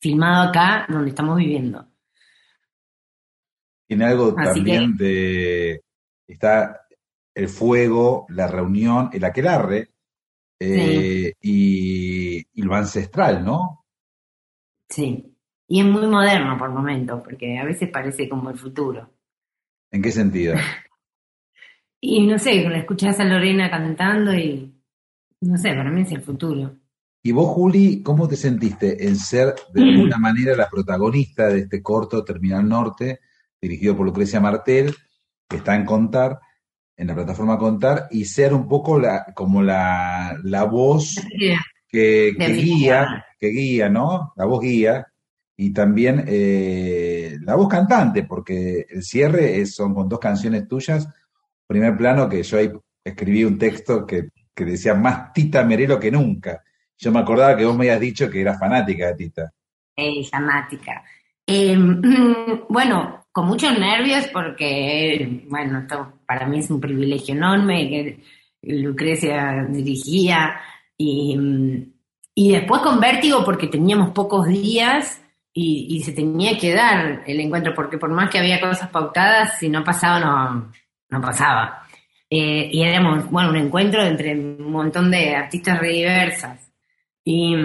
Filmado 0.00 0.50
acá, 0.50 0.86
donde 0.88 1.08
estamos 1.10 1.36
viviendo. 1.36 1.84
Tiene 3.94 4.10
algo 4.10 4.34
Así 4.36 4.54
también 4.54 4.96
de. 4.96 5.80
Está 6.26 6.84
el 7.32 7.48
fuego, 7.48 8.26
la 8.30 8.48
reunión, 8.48 9.08
el 9.12 9.22
aquelarre 9.22 9.90
eh, 10.58 11.32
y, 11.40 12.38
y 12.38 12.62
lo 12.62 12.74
ancestral, 12.74 13.44
¿no? 13.44 13.84
Sí. 14.88 15.36
Y 15.68 15.80
es 15.80 15.86
muy 15.86 16.08
moderno 16.08 16.58
por 16.58 16.70
momento, 16.70 17.22
porque 17.22 17.56
a 17.56 17.64
veces 17.64 17.88
parece 17.88 18.28
como 18.28 18.50
el 18.50 18.58
futuro. 18.58 19.12
¿En 19.92 20.02
qué 20.02 20.10
sentido? 20.10 20.54
Y 22.06 22.26
no 22.26 22.38
sé, 22.38 22.68
la 22.68 22.76
escuchás 22.76 23.18
a 23.18 23.24
Lorena 23.24 23.70
cantando 23.70 24.34
y 24.34 24.74
no 25.40 25.56
sé, 25.56 25.70
para 25.70 25.90
mí 25.90 26.02
es 26.02 26.12
el 26.12 26.20
futuro. 26.20 26.76
Y 27.22 27.32
vos, 27.32 27.48
Juli, 27.48 28.02
¿cómo 28.02 28.28
te 28.28 28.36
sentiste 28.36 29.06
en 29.06 29.16
ser 29.16 29.54
de 29.72 29.82
alguna 29.82 30.18
manera 30.20 30.54
la 30.54 30.68
protagonista 30.68 31.48
de 31.48 31.60
este 31.60 31.82
corto 31.82 32.22
Terminal 32.22 32.68
Norte, 32.68 33.20
dirigido 33.68 33.96
por 33.96 34.06
Lucrecia 34.06 34.40
Martel, 34.40 34.94
que 35.48 35.56
está 35.56 35.74
en 35.74 35.84
Contar, 35.84 36.38
en 36.96 37.06
la 37.08 37.14
plataforma 37.14 37.58
Contar, 37.58 38.08
y 38.10 38.24
ser 38.26 38.52
un 38.54 38.68
poco 38.68 38.98
la, 38.98 39.24
como 39.34 39.62
la, 39.62 40.38
la 40.44 40.64
voz 40.64 41.16
que, 41.88 42.32
guía, 42.38 43.24
que 43.38 43.48
guía, 43.48 43.88
¿no? 43.88 44.32
La 44.36 44.44
voz 44.44 44.60
guía, 44.60 45.06
y 45.56 45.72
también 45.72 46.24
eh, 46.26 47.36
la 47.42 47.54
voz 47.54 47.68
cantante, 47.68 48.24
porque 48.24 48.86
el 48.90 49.02
cierre 49.02 49.60
es- 49.60 49.74
son 49.74 49.94
con 49.94 50.08
dos 50.08 50.18
canciones 50.18 50.66
tuyas. 50.68 51.08
Primer 51.66 51.96
plano 51.96 52.28
que 52.28 52.42
yo 52.42 52.58
ahí 52.58 52.70
escribí 53.02 53.44
un 53.44 53.58
texto 53.58 54.04
que, 54.06 54.28
que 54.54 54.64
decía 54.64 54.94
más 54.94 55.32
Tita 55.32 55.64
Merelo 55.64 55.98
que 55.98 56.10
nunca. 56.10 56.62
Yo 56.98 57.10
me 57.12 57.20
acordaba 57.20 57.56
que 57.56 57.64
vos 57.64 57.76
me 57.76 57.84
habías 57.86 58.00
dicho 58.00 58.28
que 58.30 58.40
eras 58.40 58.58
fanática 58.58 59.06
de 59.08 59.14
Tita. 59.14 59.52
Eh, 59.96 60.24
fanática. 60.30 61.02
Eh, 61.46 61.76
bueno, 62.68 63.23
con 63.34 63.48
muchos 63.48 63.76
nervios 63.76 64.28
porque, 64.32 65.44
bueno, 65.48 65.80
esto 65.80 66.20
para 66.24 66.46
mí 66.46 66.60
es 66.60 66.70
un 66.70 66.80
privilegio 66.80 67.34
enorme 67.34 67.88
que 67.88 68.20
Lucrecia 68.62 69.66
dirigía 69.68 70.60
y, 70.96 71.36
y 72.32 72.52
después 72.52 72.80
con 72.82 73.00
vértigo 73.00 73.44
porque 73.44 73.66
teníamos 73.66 74.10
pocos 74.10 74.46
días 74.46 75.20
y, 75.52 75.88
y 75.90 76.04
se 76.04 76.12
tenía 76.12 76.56
que 76.56 76.74
dar 76.74 77.24
el 77.26 77.40
encuentro 77.40 77.74
porque 77.74 77.98
por 77.98 78.10
más 78.10 78.30
que 78.30 78.38
había 78.38 78.60
cosas 78.60 78.88
pautadas, 78.90 79.58
si 79.58 79.68
no 79.68 79.82
pasaba, 79.82 80.20
no, 80.20 80.72
no 81.08 81.20
pasaba. 81.20 81.88
Eh, 82.30 82.70
y 82.72 82.82
éramos, 82.82 83.28
bueno, 83.32 83.48
un 83.50 83.56
encuentro 83.56 84.00
entre 84.00 84.32
un 84.32 84.70
montón 84.70 85.10
de 85.10 85.34
artistas 85.34 85.80
re 85.80 85.88
diversas. 85.88 86.70
Y, 87.24 87.56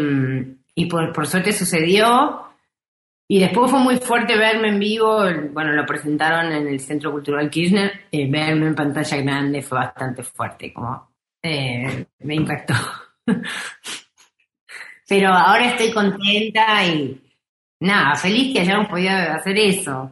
y 0.74 0.86
por, 0.88 1.14
por 1.14 1.28
suerte 1.28 1.54
sucedió. 1.54 2.49
Y 3.32 3.40
después 3.40 3.70
fue 3.70 3.80
muy 3.80 3.98
fuerte 3.98 4.36
verme 4.36 4.70
en 4.70 4.80
vivo, 4.80 5.20
bueno, 5.54 5.72
lo 5.74 5.86
presentaron 5.86 6.52
en 6.52 6.68
el 6.68 6.80
Centro 6.80 7.12
Cultural 7.12 7.48
Kirchner, 7.48 7.92
eh, 8.12 8.28
verme 8.28 8.66
en 8.66 8.74
pantalla 8.76 9.18
grande 9.18 9.62
fue 9.62 9.78
bastante 9.78 10.24
fuerte, 10.24 10.74
como 10.74 11.12
eh, 11.44 12.08
me 12.22 12.34
impactó. 12.36 12.74
Pero 15.08 15.30
ahora 15.30 15.66
estoy 15.72 15.92
contenta 15.92 16.84
y 16.88 17.22
nada, 17.82 18.16
feliz 18.16 18.52
que 18.52 18.62
hayamos 18.62 18.88
podido 18.88 19.12
hacer 19.12 19.58
eso. 19.58 20.12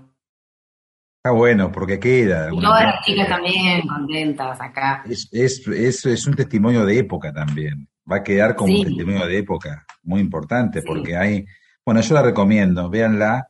Está 1.18 1.32
bueno, 1.36 1.72
porque 1.72 2.00
queda. 2.00 2.50
Y 2.54 2.60
todas 2.60 2.84
las 2.84 3.04
chicas 3.04 3.28
también 3.28 3.82
contentas 3.88 4.62
acá. 4.62 5.04
Es, 5.10 5.28
es, 5.32 5.68
es, 5.68 6.06
es 6.06 6.28
un 6.28 6.36
testimonio 6.36 6.86
de 6.86 7.00
época 7.00 7.34
también. 7.34 7.88
Va 8.10 8.18
a 8.18 8.24
quedar 8.24 8.56
como 8.56 8.76
un 8.76 8.86
testimonio 8.86 9.26
de 9.26 9.40
época 9.40 9.86
muy 10.04 10.22
importante, 10.22 10.82
Sí. 10.82 10.88
porque 10.88 11.16
hay. 11.18 11.46
Bueno, 11.88 12.02
yo 12.02 12.16
la 12.16 12.22
recomiendo, 12.22 12.90
véanla, 12.90 13.48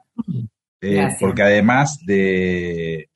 eh, 0.80 0.94
Gracias. 0.94 1.20
porque 1.20 1.42
además 1.42 1.98
de, 2.06 3.10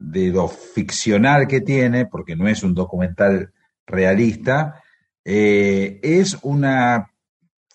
de 0.00 0.28
lo 0.30 0.48
ficcional 0.48 1.46
que 1.46 1.60
tiene, 1.60 2.06
porque 2.06 2.34
no 2.34 2.48
es 2.48 2.64
un 2.64 2.74
documental 2.74 3.52
realista, 3.86 4.82
eh, 5.24 6.00
es 6.02 6.36
una 6.42 7.08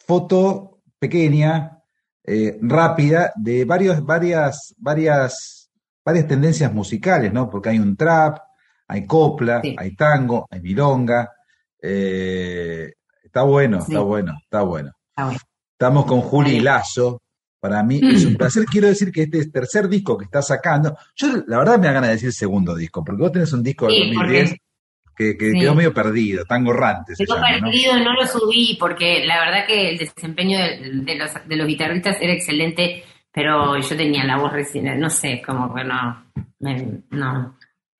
foto 0.06 0.82
pequeña, 1.00 1.80
eh, 2.26 2.60
rápida, 2.64 3.32
de 3.38 3.64
varios, 3.64 4.06
varias, 4.06 4.76
varias, 4.78 5.72
varias 6.04 6.28
tendencias 6.28 6.74
musicales, 6.74 7.32
¿no? 7.32 7.50
Porque 7.50 7.70
hay 7.70 7.80
un 7.80 7.96
trap, 7.96 8.40
hay 8.90 9.06
copla, 9.06 9.62
Sí. 9.62 9.74
hay 9.80 9.96
tango, 9.96 10.48
hay 10.52 10.60
milonga. 10.60 11.32
eh, 11.82 12.92
está 13.24 13.44
bueno, 13.44 13.80
Sí. 13.80 13.94
está 13.94 14.02
bueno, 14.04 14.38
está 14.44 14.62
bueno. 14.64 14.92
Ah, 15.16 15.24
bueno. 15.28 15.40
Estamos 15.80 16.06
con 16.06 16.20
Juli. 16.20 16.60
Lazo. 16.60 17.22
Para 17.62 17.82
mí 17.84 18.02
es 18.04 18.26
un 18.26 18.36
placer. 18.36 18.66
Quiero 18.66 18.88
decir 18.90 19.14
que 19.14 19.24
este 19.24 19.38
es 19.40 19.50
tercer 19.52 19.88
disco 19.88 20.18
que 20.18 20.26
está 20.26 20.42
sacando. 20.42 20.98
Yo, 21.16 21.28
la 21.48 21.60
verdad, 21.60 21.80
me 21.80 21.88
da 21.88 21.94
ganas 21.94 22.10
de 22.10 22.16
decir 22.16 22.34
segundo 22.34 22.76
disco, 22.76 23.02
porque 23.04 23.22
vos 23.22 23.32
tenés 23.32 23.52
un 23.54 23.64
disco 23.64 23.88
de 23.88 23.94
Sí, 23.94 24.00
2010 24.14 24.50
porque- 24.50 24.60
que, 25.16 25.38
que 25.38 25.52
sí. 25.52 25.60
quedó 25.60 25.76
medio 25.76 25.94
perdido, 25.94 26.44
Tango 26.46 26.72
Rante 26.74 27.14
se 27.16 27.26
Quedó 27.26 27.36
perdido, 27.42 27.98
no 28.00 28.14
lo 28.14 28.26
subí 28.28 28.78
porque 28.80 29.26
la 29.26 29.40
verdad 29.42 29.66
que 29.68 29.90
el 29.90 29.98
desempeño 29.98 30.58
de, 30.58 30.92
de 31.04 31.16
los, 31.18 31.32
de 31.48 31.56
los 31.58 31.68
guitarristas 31.68 32.16
era 32.22 32.32
excelente, 32.34 33.04
pero 33.34 33.78
yo 33.80 33.98
tenía 33.98 34.24
la 34.26 34.38
voz 34.38 34.52
recién, 34.54 34.98
no 35.00 35.10
sé, 35.10 35.42
como 35.46 35.74
que 35.76 35.84
no, 35.84 36.26
me- 36.60 37.02
no. 37.12 37.58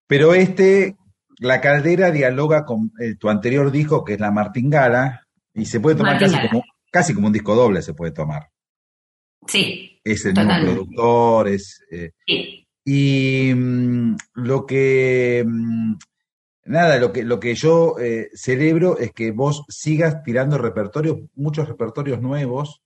Pero 0.08 0.34
este, 0.34 0.96
La 1.40 1.60
Caldera 1.60 2.12
dialoga 2.12 2.64
con 2.66 2.92
eh, 3.02 3.16
tu 3.16 3.30
anterior 3.30 3.70
disco, 3.72 4.04
que 4.06 4.14
es 4.14 4.20
La 4.22 4.32
Martingala, 4.32 5.26
y 5.54 5.66
se 5.66 5.80
puede 5.82 5.98
tomar 5.98 6.18
casi 6.20 6.32
Martingala. 6.36 6.50
como, 6.52 6.64
casi 6.92 7.14
como 7.14 7.28
un 7.28 7.34
disco 7.34 7.56
doble, 7.56 7.82
se 7.82 7.94
puede 7.94 8.12
tomar. 8.12 8.50
Sí, 9.48 10.00
Es 10.04 10.26
el 10.26 10.34
mismo 10.34 10.62
productor, 10.62 11.48
es... 11.48 11.82
eh, 11.92 12.12
sí, 12.26 12.68
Y 12.86 13.54
mm, 13.56 14.16
lo 14.36 14.66
que, 14.66 15.44
mm, 15.48 15.94
nada, 16.66 16.98
lo 16.98 17.12
que, 17.12 17.24
lo 17.24 17.40
que 17.40 17.56
yo 17.56 17.98
eh, 18.00 18.30
celebro 18.34 18.98
es 19.00 19.12
que 19.12 19.32
vos 19.32 19.64
sigas 19.70 20.24
tirando 20.24 20.58
repertorios, 20.58 21.18
muchos 21.36 21.68
repertorios 21.68 22.22
nuevos 22.22 22.82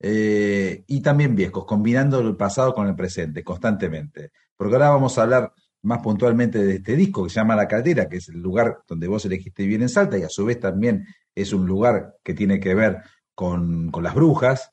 eh, 0.00 0.84
y 0.86 1.00
también 1.00 1.34
viejos, 1.34 1.64
combinando 1.64 2.20
el 2.20 2.36
pasado 2.36 2.74
con 2.74 2.86
el 2.86 2.94
presente 2.94 3.42
constantemente. 3.42 4.30
Porque 4.56 4.74
ahora 4.74 4.90
vamos 4.90 5.18
a 5.18 5.22
hablar 5.22 5.52
más 5.82 6.00
puntualmente 6.00 6.64
de 6.64 6.76
este 6.76 6.96
disco 6.96 7.24
que 7.24 7.30
se 7.30 7.36
llama 7.36 7.56
La 7.56 7.68
Caldera, 7.68 8.08
que 8.08 8.16
es 8.16 8.28
el 8.28 8.40
lugar 8.40 8.78
donde 8.88 9.06
vos 9.06 9.24
elegiste 9.24 9.62
vivir 9.62 9.82
en 9.82 9.88
Salta 9.88 10.18
y 10.18 10.22
a 10.22 10.28
su 10.28 10.44
vez 10.44 10.58
también 10.58 11.06
es 11.34 11.52
un 11.52 11.66
lugar 11.66 12.16
que 12.24 12.34
tiene 12.34 12.58
que 12.58 12.74
ver 12.74 13.02
con, 13.36 13.92
con 13.92 14.02
las 14.02 14.14
brujas. 14.14 14.72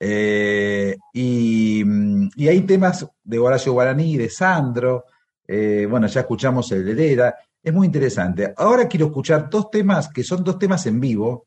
Eh, 0.00 0.96
y, 1.12 1.82
mm, 1.84 2.30
y 2.36 2.48
hay 2.48 2.62
temas 2.62 3.06
de 3.22 3.38
Horacio 3.38 3.74
Guaraní, 3.74 4.16
de 4.16 4.30
Sandro, 4.30 5.04
eh, 5.46 5.86
bueno, 5.88 6.06
ya 6.06 6.20
escuchamos 6.20 6.72
el 6.72 6.84
de 6.84 6.94
Leda, 6.94 7.34
es 7.62 7.72
muy 7.72 7.86
interesante. 7.86 8.54
Ahora 8.56 8.88
quiero 8.88 9.06
escuchar 9.06 9.50
dos 9.50 9.70
temas 9.70 10.08
que 10.08 10.24
son 10.24 10.42
dos 10.42 10.58
temas 10.58 10.86
en 10.86 11.00
vivo, 11.00 11.46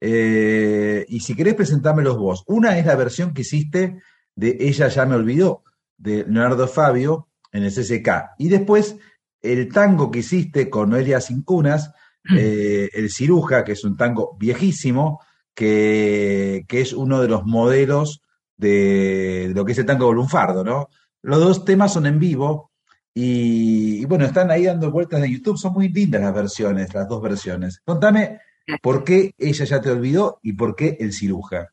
eh, 0.00 1.04
y 1.08 1.20
si 1.20 1.34
querés 1.34 1.54
presentármelos 1.54 2.18
vos. 2.18 2.44
Una 2.46 2.78
es 2.78 2.86
la 2.86 2.96
versión 2.96 3.32
que 3.32 3.42
hiciste 3.42 4.00
de 4.34 4.56
Ella 4.60 4.88
ya 4.88 5.06
me 5.06 5.14
olvidó, 5.14 5.64
de 5.96 6.24
Leonardo 6.24 6.66
Fabio 6.66 7.28
en 7.52 7.64
el 7.64 7.72
CCK, 7.72 8.36
y 8.38 8.48
después 8.48 8.96
el 9.42 9.68
tango 9.72 10.10
que 10.10 10.20
hiciste 10.20 10.68
con 10.68 10.90
Noelia 10.90 11.20
Cincunas, 11.20 11.92
eh, 12.36 12.88
El 12.92 13.10
Ciruja, 13.10 13.64
que 13.64 13.72
es 13.72 13.84
un 13.84 13.96
tango 13.96 14.36
viejísimo, 14.38 15.20
que, 15.60 16.80
es 16.80 16.92
uno 16.94 17.20
de 17.20 17.28
los 17.28 17.44
modelos 17.44 18.22
de, 18.56 19.48
de 19.48 19.54
lo 19.54 19.64
que 19.64 19.72
es 19.72 19.78
el 19.78 19.86
tango 19.86 20.12
lunfardo, 20.12 20.64
¿no? 20.64 20.88
Los 21.22 21.38
dos 21.38 21.64
temas 21.64 21.92
son 21.92 22.06
en 22.06 22.18
vivo 22.18 22.70
y, 23.14 24.04
bueno, 24.06 24.24
están 24.24 24.50
ahí 24.50 24.64
dando 24.64 24.90
vueltas 24.90 25.22
en 25.22 25.32
YouTube, 25.32 25.58
son 25.58 25.74
muy 25.74 25.90
lindas 25.90 26.22
las 26.22 26.34
versiones, 26.34 26.94
las 26.94 27.08
dos 27.08 27.20
versiones. 27.20 27.82
Contame 27.84 28.40
por 28.80 29.04
qué 29.04 29.34
ella 29.36 29.64
ya 29.64 29.80
te 29.80 29.90
olvidó 29.90 30.38
y 30.42 30.54
por 30.54 30.74
qué 30.74 30.96
el 30.98 31.12
ciruja. 31.12 31.68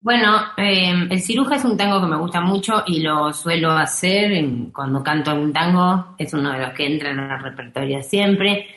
Bueno, 0.00 0.36
eh, 0.56 1.08
el 1.10 1.20
ciruja 1.20 1.56
es 1.56 1.64
un 1.64 1.76
tango 1.76 2.00
que 2.00 2.06
me 2.06 2.16
gusta 2.16 2.40
mucho 2.40 2.84
y 2.86 3.00
lo 3.00 3.32
suelo 3.32 3.72
hacer 3.72 4.42
cuando 4.72 5.02
canto 5.02 5.34
un 5.34 5.52
tango, 5.52 6.14
es 6.16 6.32
uno 6.32 6.52
de 6.52 6.60
los 6.60 6.72
que 6.74 6.86
entra 6.86 7.10
en 7.10 7.18
el 7.18 7.42
repertorio 7.42 8.02
siempre. 8.02 8.75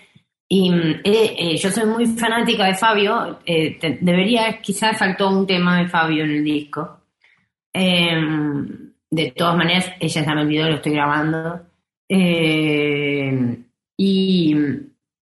Y 0.51 0.71
eh, 1.03 1.35
eh, 1.37 1.57
yo 1.57 1.69
soy 1.69 1.85
muy 1.85 2.07
fanática 2.07 2.65
de 2.65 2.73
Fabio. 2.73 3.39
eh, 3.45 3.77
debería, 4.01 4.59
quizás 4.61 4.97
faltó 4.97 5.29
un 5.29 5.45
tema 5.45 5.79
de 5.79 5.87
Fabio 5.87 6.23
en 6.23 6.31
el 6.31 6.43
disco. 6.43 7.01
Eh, 7.71 8.19
de 9.11 9.31
todas 9.31 9.55
maneras, 9.55 9.91
ella 9.99 10.25
ya 10.25 10.33
me 10.35 10.41
olvidó, 10.41 10.67
lo 10.67 10.75
estoy 10.75 10.93
grabando. 10.93 11.61
Eh, 12.09 13.57
y, 13.97 14.55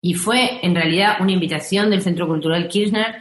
y 0.01 0.15
fue 0.15 0.65
en 0.65 0.75
realidad 0.75 1.17
una 1.21 1.33
invitación 1.33 1.91
del 1.91 2.03
Centro 2.03 2.29
Cultural 2.29 2.69
Kirchner. 2.69 3.17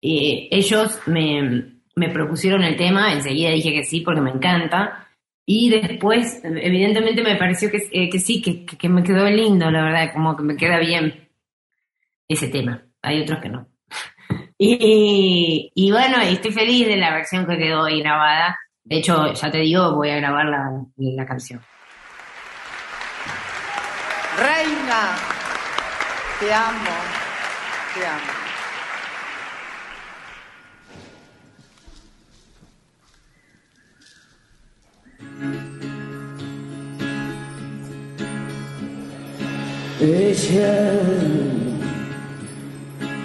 Ellos 0.00 1.00
me, 1.06 1.72
me 1.96 2.08
propusieron 2.10 2.62
el 2.64 2.76
tema, 2.76 3.12
enseguida 3.12 3.50
dije 3.50 3.72
que 3.72 3.84
sí 3.84 4.00
porque 4.00 4.20
me 4.22 4.30
encanta. 4.30 5.06
Y 5.44 5.68
después, 5.70 6.40
evidentemente, 6.44 7.22
me 7.22 7.36
pareció 7.36 7.70
que, 7.70 7.82
eh, 7.92 8.08
que 8.08 8.18
sí, 8.18 8.40
que- 8.40 8.64
que 8.64 8.88
me 8.88 9.02
quedó 9.02 9.28
lindo, 9.30 9.70
la 9.70 9.82
verdad, 9.84 10.12
como 10.12 10.36
que 10.36 10.42
me 10.42 10.56
queda 10.56 10.78
bien 10.78 11.25
ese 12.28 12.48
tema. 12.48 12.82
Hay 13.02 13.22
otros 13.22 13.40
que 13.40 13.48
no. 13.48 13.68
Y, 14.58 15.70
y 15.74 15.92
bueno, 15.92 16.18
estoy 16.22 16.50
feliz 16.50 16.86
de 16.86 16.96
la 16.96 17.12
versión 17.12 17.46
que 17.46 17.58
quedó 17.58 17.84
ahí 17.84 18.00
grabada. 18.00 18.56
De 18.84 18.96
hecho, 18.96 19.30
ya 19.34 19.50
te 19.50 19.58
digo, 19.58 19.94
voy 19.94 20.08
a 20.08 20.16
grabar 20.16 20.46
la, 20.46 20.70
la 20.96 21.26
canción. 21.26 21.60
Reina, 24.38 25.14
te 26.40 26.54
amo, 26.54 26.90
te 27.94 28.06
amo. 28.06 28.46
Ella, 39.98 41.35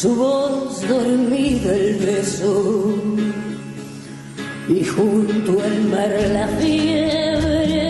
su 0.00 0.14
voz 0.14 0.80
dormida 0.88 1.74
el 1.74 1.96
beso, 1.96 2.94
y 4.68 4.84
junto 4.84 5.60
al 5.60 5.80
mar 5.90 6.12
la 6.32 6.46
fiebre 6.58 7.82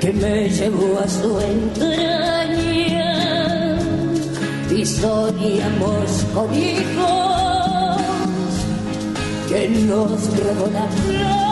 que 0.00 0.12
me 0.12 0.50
llevó 0.50 0.98
a 0.98 1.08
su 1.08 1.38
entraña, 1.38 3.10
y 4.68 4.84
soñamos 4.84 6.10
con 6.34 6.52
hijos 6.52 8.00
que 9.48 9.68
nos 9.86 10.26
robó 10.40 10.66
la 10.72 10.88
playa. 11.06 11.51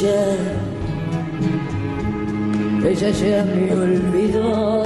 Ella, 0.00 0.22
ella 2.88 3.10
ya 3.10 3.44
me 3.44 3.72
olvidó. 3.72 4.84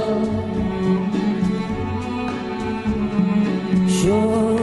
Yo, 4.03 4.55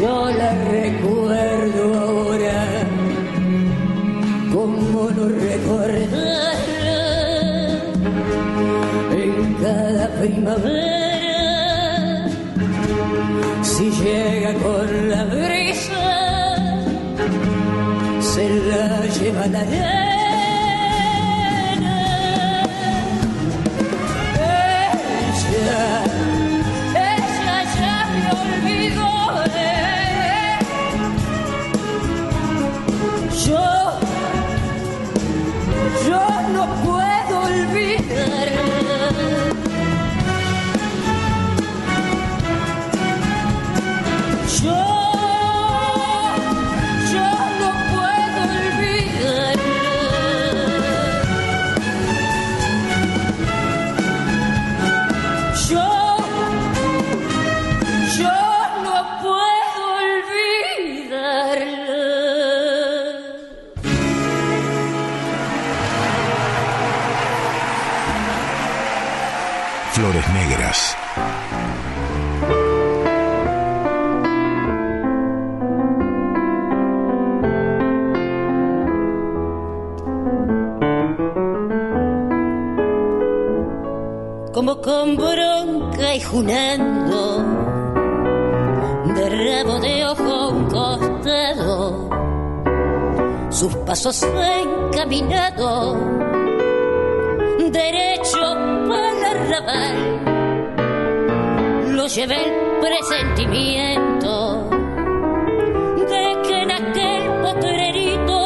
yo 0.00 0.30
la 0.32 0.50
recuerdo 0.64 1.84
ahora. 2.00 2.58
¿Cómo 4.52 5.00
no 5.10 5.24
recordarla? 5.28 6.54
En 9.12 9.54
cada 9.62 10.06
primavera, 10.20 10.95
se 18.46 20.15
pasos 94.06 94.30
encaminados, 94.92 95.98
derecho 97.72 98.38
para 98.88 99.10
el 99.10 99.24
arrabal, 99.34 99.96
lo 101.96 102.06
llevé 102.06 102.36
el 102.44 102.52
presentimiento 102.80 104.70
de 106.08 106.24
que 106.46 106.62
en 106.62 106.70
aquel 106.70 107.22
potrerito 107.42 108.38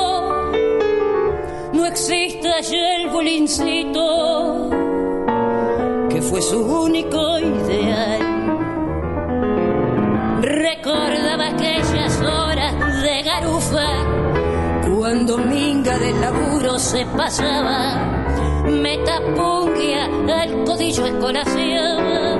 no 1.74 1.84
existe 1.84 2.48
el 2.72 3.10
bolincito 3.10 4.70
que 6.08 6.22
fue 6.22 6.40
su 6.40 6.58
único 6.58 7.38
ideal. 7.38 8.19
Se 16.80 17.04
pasaba. 17.06 17.94
Metapungia 18.64 20.04
al 20.04 20.64
codillo 20.64 21.06
escolaseaba 21.06 22.38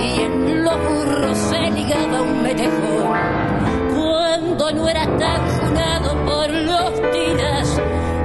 y 0.00 0.20
en 0.22 0.64
los 0.64 0.74
burros 0.74 1.38
se 1.38 1.70
ligaba 1.70 2.22
un 2.22 2.42
metejón. 2.42 3.12
Cuando 3.94 4.72
no 4.72 4.88
era 4.88 5.04
tan 5.18 5.48
junado 5.58 6.24
por 6.24 6.50
los 6.50 6.94
tiras, 7.12 7.80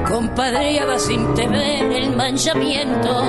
compadreaba 0.10 0.97
sin 0.97 1.34
temer 1.34 1.91
el 1.91 2.15
manchamiento 2.15 3.23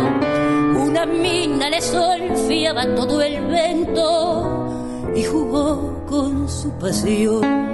una 0.89 1.05
mina 1.07 1.69
le 1.69 1.81
solfiaba 1.83 2.95
todo 2.95 3.21
el 3.21 3.45
vento 3.47 5.13
y 5.15 5.23
jugó 5.25 6.05
con 6.07 6.49
su 6.49 6.71
pasión. 6.79 7.68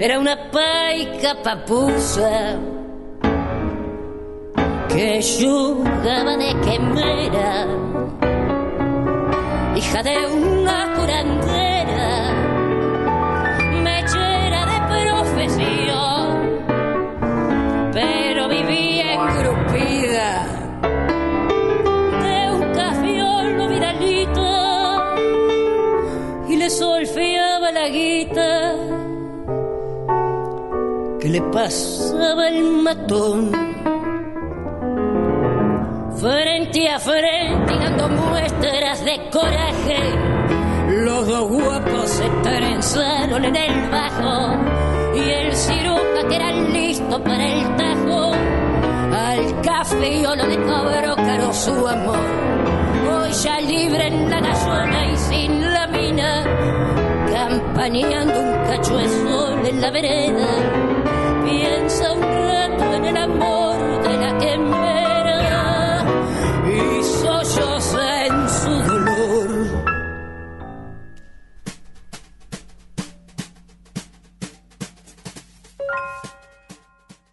Era 0.00 0.16
una 0.20 0.36
paica 0.52 1.42
papusa 1.42 2.56
que 4.88 5.20
jugaba 5.20 6.36
de 6.36 6.54
quemera, 6.60 7.66
hija 9.74 10.02
de 10.04 10.16
una 10.26 10.47
pasaba 31.52 32.48
el 32.48 32.62
matón. 32.82 33.50
Frente 36.20 36.88
a 36.88 36.98
frente 36.98 37.76
dando 37.78 38.08
muestras 38.08 39.04
de 39.04 39.30
coraje, 39.30 40.00
los 41.04 41.26
dos 41.26 41.48
guapos 41.48 42.10
se 42.10 42.28
trenzaron 42.42 43.44
en 43.44 43.56
el 43.56 43.90
bajo 43.90 44.56
y 45.14 45.30
el 45.30 45.54
ciruja 45.54 46.28
que 46.28 46.36
era 46.36 46.52
listo 46.52 47.22
para 47.22 47.46
el 47.46 47.76
tajo 47.76 48.32
al 49.28 49.60
café 49.62 50.22
yo 50.22 50.34
lo 50.34 50.46
le 50.46 50.56
cobró 50.56 51.16
caro 51.16 51.52
su 51.52 51.86
amor. 51.86 52.18
Hoy 53.10 53.32
ya 53.32 53.60
libre 53.60 54.06
en 54.08 54.30
la 54.30 54.40
gallona 54.40 55.12
y 55.12 55.16
sin 55.16 55.72
la 55.72 55.86
mina, 55.86 56.44
campaneando 57.32 58.40
un 58.40 58.52
cacho 58.66 58.96
de 58.96 59.08
sol 59.08 59.66
en 59.66 59.80
la 59.80 59.90
vereda. 59.90 60.87
Piensa 61.88 62.12
un 62.12 62.20
rato 62.20 62.84
en 62.96 63.04
el 63.06 63.16
amor 63.16 64.02
de 64.02 64.16
la 64.18 64.36
que 64.36 64.58
muera 64.58 66.04
y 66.66 67.02
su 67.02 68.70
dolor. 68.70 69.84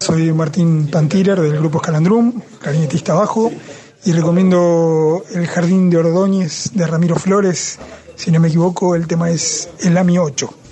Soy 0.00 0.32
Martín 0.32 0.90
Tantirer 0.90 1.38
del 1.38 1.58
grupo 1.58 1.76
Escalandrum, 1.76 2.40
clarinetista 2.58 3.12
bajo, 3.12 3.52
y 4.06 4.12
recomiendo 4.12 5.22
El 5.34 5.46
Jardín 5.48 5.90
de 5.90 5.98
Ordóñez 5.98 6.70
de 6.72 6.86
Ramiro 6.86 7.16
Flores. 7.16 7.78
Si 8.14 8.30
no 8.30 8.40
me 8.40 8.48
equivoco, 8.48 8.94
el 8.94 9.06
tema 9.06 9.28
es 9.28 9.68
El 9.80 9.98
AMI 9.98 10.16
8. 10.16 10.65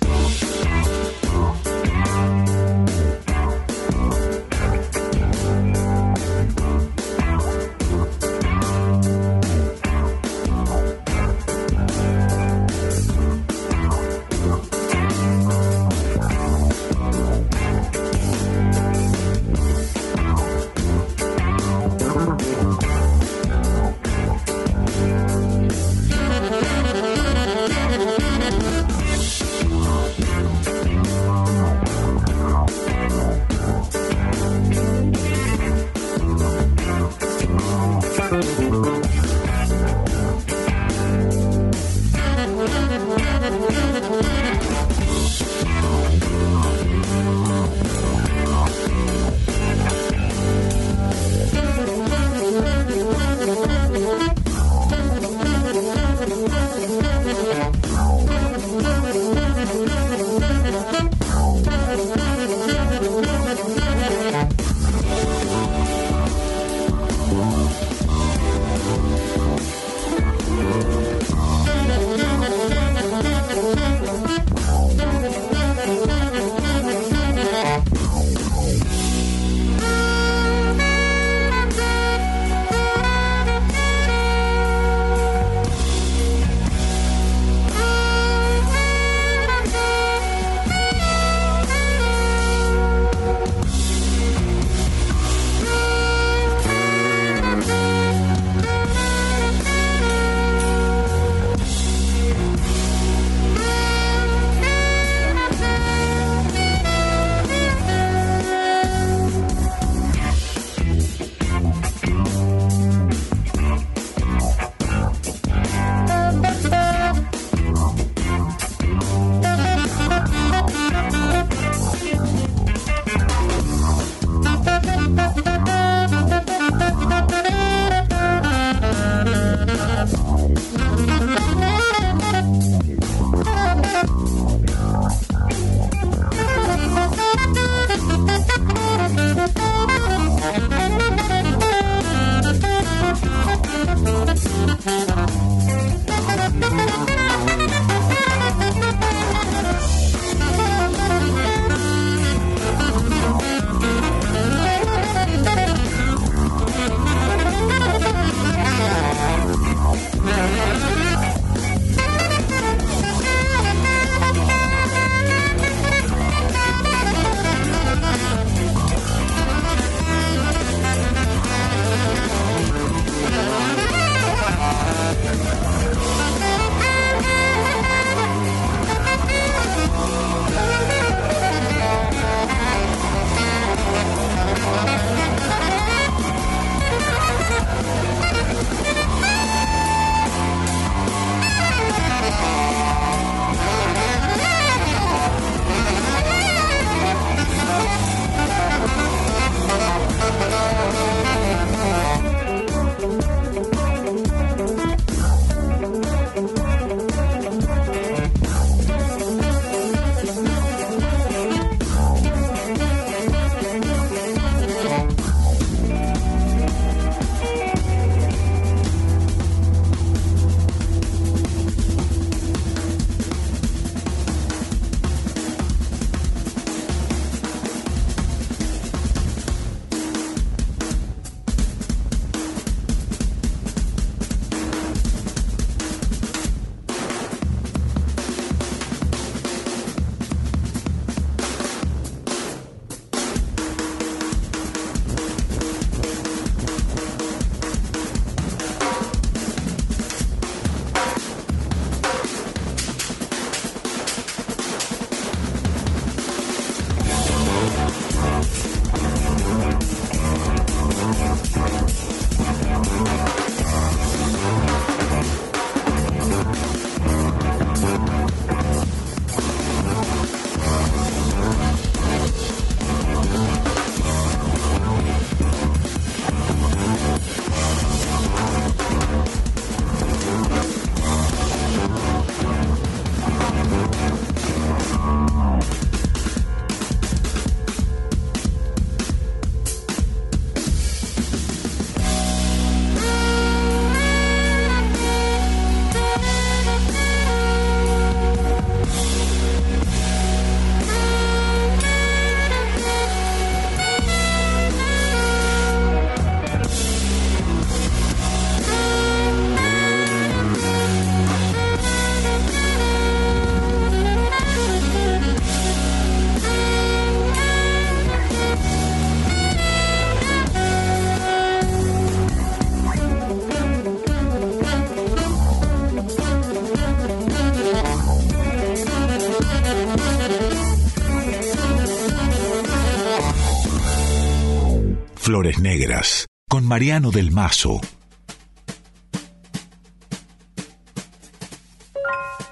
Negras 335.65 336.27
con 336.47 336.63
Mariano 336.63 337.09
del 337.09 337.31
Mazo. 337.31 337.81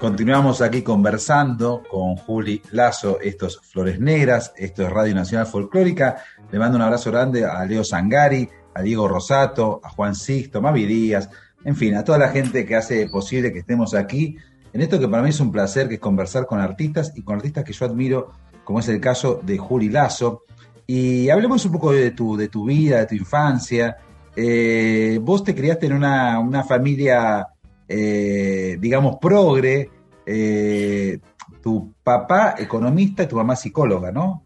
Continuamos 0.00 0.60
aquí 0.60 0.82
conversando 0.82 1.84
con 1.88 2.16
Juli 2.16 2.60
Lazo, 2.72 3.20
estos 3.20 3.60
Flores 3.70 4.00
Negras, 4.00 4.52
esto 4.56 4.82
es 4.82 4.90
Radio 4.90 5.14
Nacional 5.14 5.46
Folclórica. 5.46 6.24
Le 6.50 6.58
mando 6.58 6.74
un 6.74 6.82
abrazo 6.82 7.12
grande 7.12 7.44
a 7.44 7.64
Leo 7.64 7.84
Zangari, 7.84 8.48
a 8.74 8.82
Diego 8.82 9.06
Rosato, 9.06 9.80
a 9.84 9.90
Juan 9.90 10.16
Sixto, 10.16 10.60
Mavi 10.60 10.84
Díaz, 10.84 11.30
en 11.64 11.76
fin, 11.76 11.94
a 11.94 12.02
toda 12.02 12.18
la 12.18 12.30
gente 12.30 12.66
que 12.66 12.74
hace 12.74 13.08
posible 13.08 13.52
que 13.52 13.60
estemos 13.60 13.94
aquí 13.94 14.38
en 14.72 14.80
esto 14.80 14.98
que 14.98 15.06
para 15.06 15.22
mí 15.22 15.28
es 15.28 15.38
un 15.38 15.52
placer, 15.52 15.86
que 15.86 15.94
es 15.94 16.00
conversar 16.00 16.46
con 16.46 16.58
artistas 16.58 17.12
y 17.14 17.22
con 17.22 17.36
artistas 17.36 17.62
que 17.62 17.72
yo 17.72 17.86
admiro, 17.86 18.32
como 18.64 18.80
es 18.80 18.88
el 18.88 19.00
caso 19.00 19.40
de 19.40 19.56
Juli 19.56 19.88
Lazo. 19.88 20.42
Y 20.86 21.28
hablemos 21.30 21.64
un 21.64 21.72
poco 21.72 21.92
de 21.92 22.10
tu, 22.10 22.36
de 22.36 22.48
tu 22.48 22.64
vida, 22.64 23.00
de 23.00 23.06
tu 23.06 23.14
infancia. 23.14 23.96
Eh, 24.36 25.18
vos 25.22 25.42
te 25.42 25.54
criaste 25.54 25.86
en 25.86 25.94
una, 25.94 26.64
familia, 26.66 27.46
eh, 27.88 28.76
digamos, 28.78 29.16
progre. 29.20 29.90
Eh, 30.26 31.18
tu 31.62 31.94
papá 32.02 32.56
economista 32.58 33.22
y 33.22 33.26
tu 33.26 33.36
mamá 33.36 33.56
psicóloga, 33.56 34.12
¿no? 34.12 34.42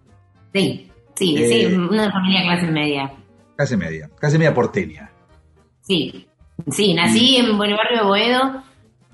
Sí, 0.53 0.91
sí, 1.17 1.37
sí, 1.37 1.67
una 1.67 2.13
familia 2.13 2.43
clase 2.43 2.71
media. 2.71 3.13
Clase 3.57 3.77
media, 3.77 4.09
clase 4.19 4.39
media 4.39 4.55
porteña. 4.55 5.11
Sí, 5.81 6.29
sí, 6.71 6.95
nací 6.95 7.37
en 7.37 7.57
Buen 7.59 7.77
Barrio 7.77 7.99
de 7.99 8.05
Boedo, 8.05 8.63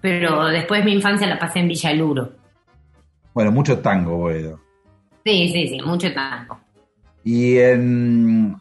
pero 0.03 0.47
después 0.49 0.85
mi 0.85 0.93
infancia 0.93 1.27
la 1.27 1.39
pasé 1.39 1.61
en 1.61 1.69
Villaluro. 1.69 2.33
Bueno, 3.33 3.51
mucho 3.51 3.79
tango, 3.79 4.19
Boedo. 4.19 4.61
Sí, 5.25 5.49
sí, 5.49 5.69
sí, 5.69 5.79
mucho 5.83 6.13
tango. 6.13 6.61
Y 7.25 7.57
en, 7.59 8.61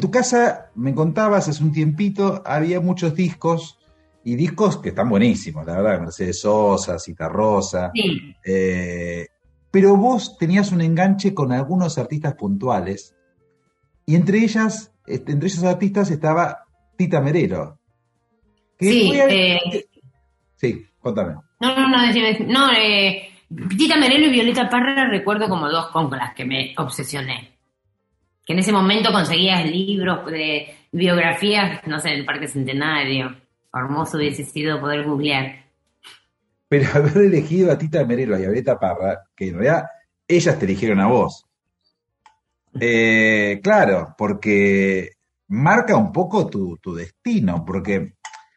tu 0.00 0.10
casa, 0.10 0.70
me 0.76 0.94
contabas 0.94 1.48
hace 1.48 1.62
un 1.62 1.72
tiempito, 1.72 2.42
había 2.46 2.80
muchos 2.80 3.14
discos 3.14 3.78
y 4.24 4.36
discos 4.36 4.78
que 4.78 4.90
están 4.90 5.08
buenísimos, 5.08 5.66
la 5.66 5.80
verdad, 5.80 6.00
Mercedes 6.00 6.40
Sosa, 6.40 6.98
Cita 6.98 7.28
Rosa. 7.28 7.90
Sí. 7.92 8.34
Eh, 8.44 9.26
pero 9.70 9.96
vos 9.96 10.38
tenías 10.38 10.72
un 10.72 10.80
enganche 10.80 11.34
con 11.34 11.52
algunos 11.52 11.98
artistas 11.98 12.34
puntuales 12.34 13.14
y 14.06 14.14
entre 14.14 14.38
ellas, 14.38 14.92
este, 15.06 15.32
entre 15.32 15.48
esos 15.48 15.64
artistas 15.64 16.10
estaba 16.10 16.64
Tita 16.96 17.20
Merero. 17.20 17.78
sí, 18.78 19.12
eh, 19.14 19.58
Sí, 20.54 20.86
contame. 21.00 21.34
No, 21.60 21.76
no, 21.76 21.88
no, 21.88 22.46
no, 22.46 22.72
eh, 22.72 23.28
Tita 23.76 23.96
Merelo 23.96 24.28
y 24.28 24.30
Violeta 24.30 24.70
Parra 24.70 25.08
recuerdo 25.10 25.48
como 25.48 25.68
dos 25.68 25.88
con 25.88 26.08
las 26.10 26.34
que 26.34 26.44
me 26.44 26.74
obsesioné. 26.78 27.55
Que 28.46 28.52
en 28.52 28.60
ese 28.60 28.72
momento 28.72 29.12
conseguías 29.12 29.68
libros 29.68 30.24
de 30.30 30.68
biografías, 30.92 31.86
no 31.86 31.98
sé, 31.98 32.10
en 32.10 32.20
el 32.20 32.24
Parque 32.24 32.46
Centenario. 32.46 33.36
Hermoso 33.74 34.16
hubiese 34.16 34.44
sido 34.44 34.80
poder 34.80 35.04
googlear. 35.04 35.66
Pero 36.68 36.88
haber 36.94 37.16
elegido 37.18 37.72
a 37.72 37.76
Tita 37.76 38.04
Merelo 38.04 38.38
y 38.38 38.44
a 38.44 38.48
Violeta 38.48 38.78
Parra, 38.78 39.24
que 39.34 39.48
en 39.48 39.54
realidad 39.54 39.86
ellas 40.28 40.58
te 40.58 40.64
eligieron 40.64 41.00
a 41.00 41.08
vos. 41.08 41.44
Eh, 42.80 43.60
claro, 43.62 44.14
porque 44.16 45.12
marca 45.48 45.96
un 45.96 46.12
poco 46.12 46.46
tu, 46.46 46.76
tu 46.78 46.94
destino, 46.94 47.64
porque 47.64 48.14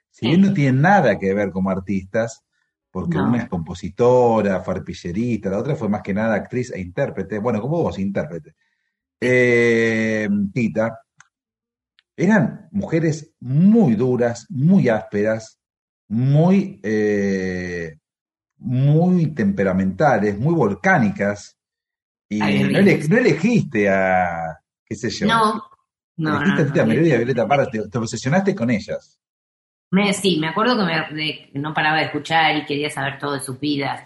si 0.10 0.28
bien 0.28 0.42
no 0.42 0.54
tienen 0.54 0.82
nada 0.82 1.18
que 1.18 1.34
ver 1.34 1.52
como 1.52 1.70
artistas, 1.70 2.44
porque 2.92 3.18
una 3.18 3.44
es 3.44 3.50
compositora, 3.50 4.62
farpillerista, 4.62 5.50
la 5.50 5.60
otra 5.60 5.76
fue 5.76 5.90
más 5.90 6.02
que 6.02 6.14
nada 6.14 6.36
actriz 6.36 6.72
e 6.72 6.80
intérprete, 6.80 7.40
bueno, 7.40 7.62
como 7.62 7.82
vos, 7.82 8.00
intérprete. 8.00 8.56
Eh, 9.22 10.28
Tita, 10.53 10.99
eran 12.15 12.67
mujeres 12.72 13.34
muy 13.39 13.95
duras, 13.95 14.45
muy 14.49 14.89
ásperas, 14.89 15.59
muy, 16.09 16.80
eh, 16.84 17.97
muy 18.57 19.34
temperamentales, 19.34 20.38
muy 20.38 20.53
volcánicas, 20.53 21.57
y 22.28 22.39
no, 22.39 22.78
elegiste 22.78 23.89
a, 23.89 24.59
qué 24.86 24.95
sé 24.95 25.09
yo. 25.09 25.28
No, 25.28 25.63
no. 26.17 26.41
Elegiste 26.41 26.82
a 26.82 26.86
Tita 26.86 26.93
y 26.93 26.99
Violeta 26.99 27.47
Parra, 27.47 27.67
te 27.67 27.97
obsesionaste 27.97 28.53
con 28.53 28.70
ellas. 28.70 29.20
Me, 29.91 30.13
sí, 30.13 30.38
me 30.39 30.49
acuerdo 30.49 30.78
que 30.78 31.13
me, 31.13 31.49
no 31.53 31.74
paraba 31.74 31.97
de 31.97 32.05
escuchar 32.05 32.55
y 32.57 32.65
quería 32.65 32.89
saber 32.89 33.17
todo 33.17 33.34
de 33.34 33.39
sus 33.39 33.59
vidas. 33.59 34.03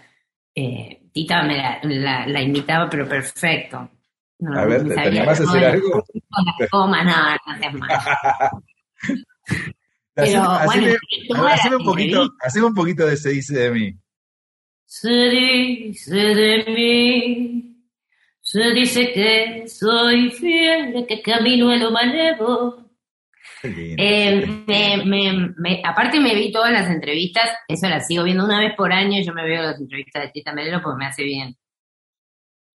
Eh, 0.54 1.08
Tita 1.12 1.42
me 1.42 1.58
la, 1.82 2.26
la, 2.26 2.42
imitaba, 2.42 2.88
pero 2.88 3.06
perfecto. 3.06 3.90
A 4.52 4.64
ver, 4.66 4.88
¿te, 4.88 5.00
animás 5.00 5.40
a 5.40 5.44
hacer 5.44 5.64
algo? 5.64 6.04
No, 6.32 6.86
no, 6.86 6.94
no 7.04 7.58
seas 7.58 7.74
mal. 7.74 7.88
pero 10.14 10.42
bueno, 10.64 11.46
haceme 11.46 11.76
un, 11.76 11.84
poquito, 11.84 12.28
haceme 12.40 12.66
un 12.66 12.74
poquito 12.74 13.06
de 13.06 13.16
Se 13.16 13.30
dice 13.30 13.58
de 13.58 13.70
mí. 13.70 13.98
Se 14.84 15.08
dice 15.10 16.14
de 16.14 16.64
mí, 16.68 17.76
se 18.40 18.70
dice 18.72 19.12
que 19.12 19.64
soy 19.68 20.30
fiel, 20.30 21.06
que 21.08 21.22
camino 21.22 21.72
en 21.72 21.80
lo 21.80 21.90
eh, 23.64 25.02
me, 25.56 25.82
aparte 25.84 26.20
me 26.20 26.34
vi 26.34 26.52
todas 26.52 26.70
las 26.70 26.90
entrevistas, 26.90 27.50
eso 27.66 27.88
las 27.88 28.06
sigo 28.06 28.22
viendo 28.24 28.44
una 28.44 28.60
vez 28.60 28.74
por 28.76 28.92
año, 28.92 29.22
yo 29.22 29.32
me 29.32 29.44
veo 29.44 29.62
las 29.62 29.80
entrevistas 29.80 30.22
de 30.22 30.28
Tita 30.30 30.52
Melero 30.52 30.82
porque 30.82 30.98
me 30.98 31.06
hace 31.06 31.24
bien. 31.24 31.56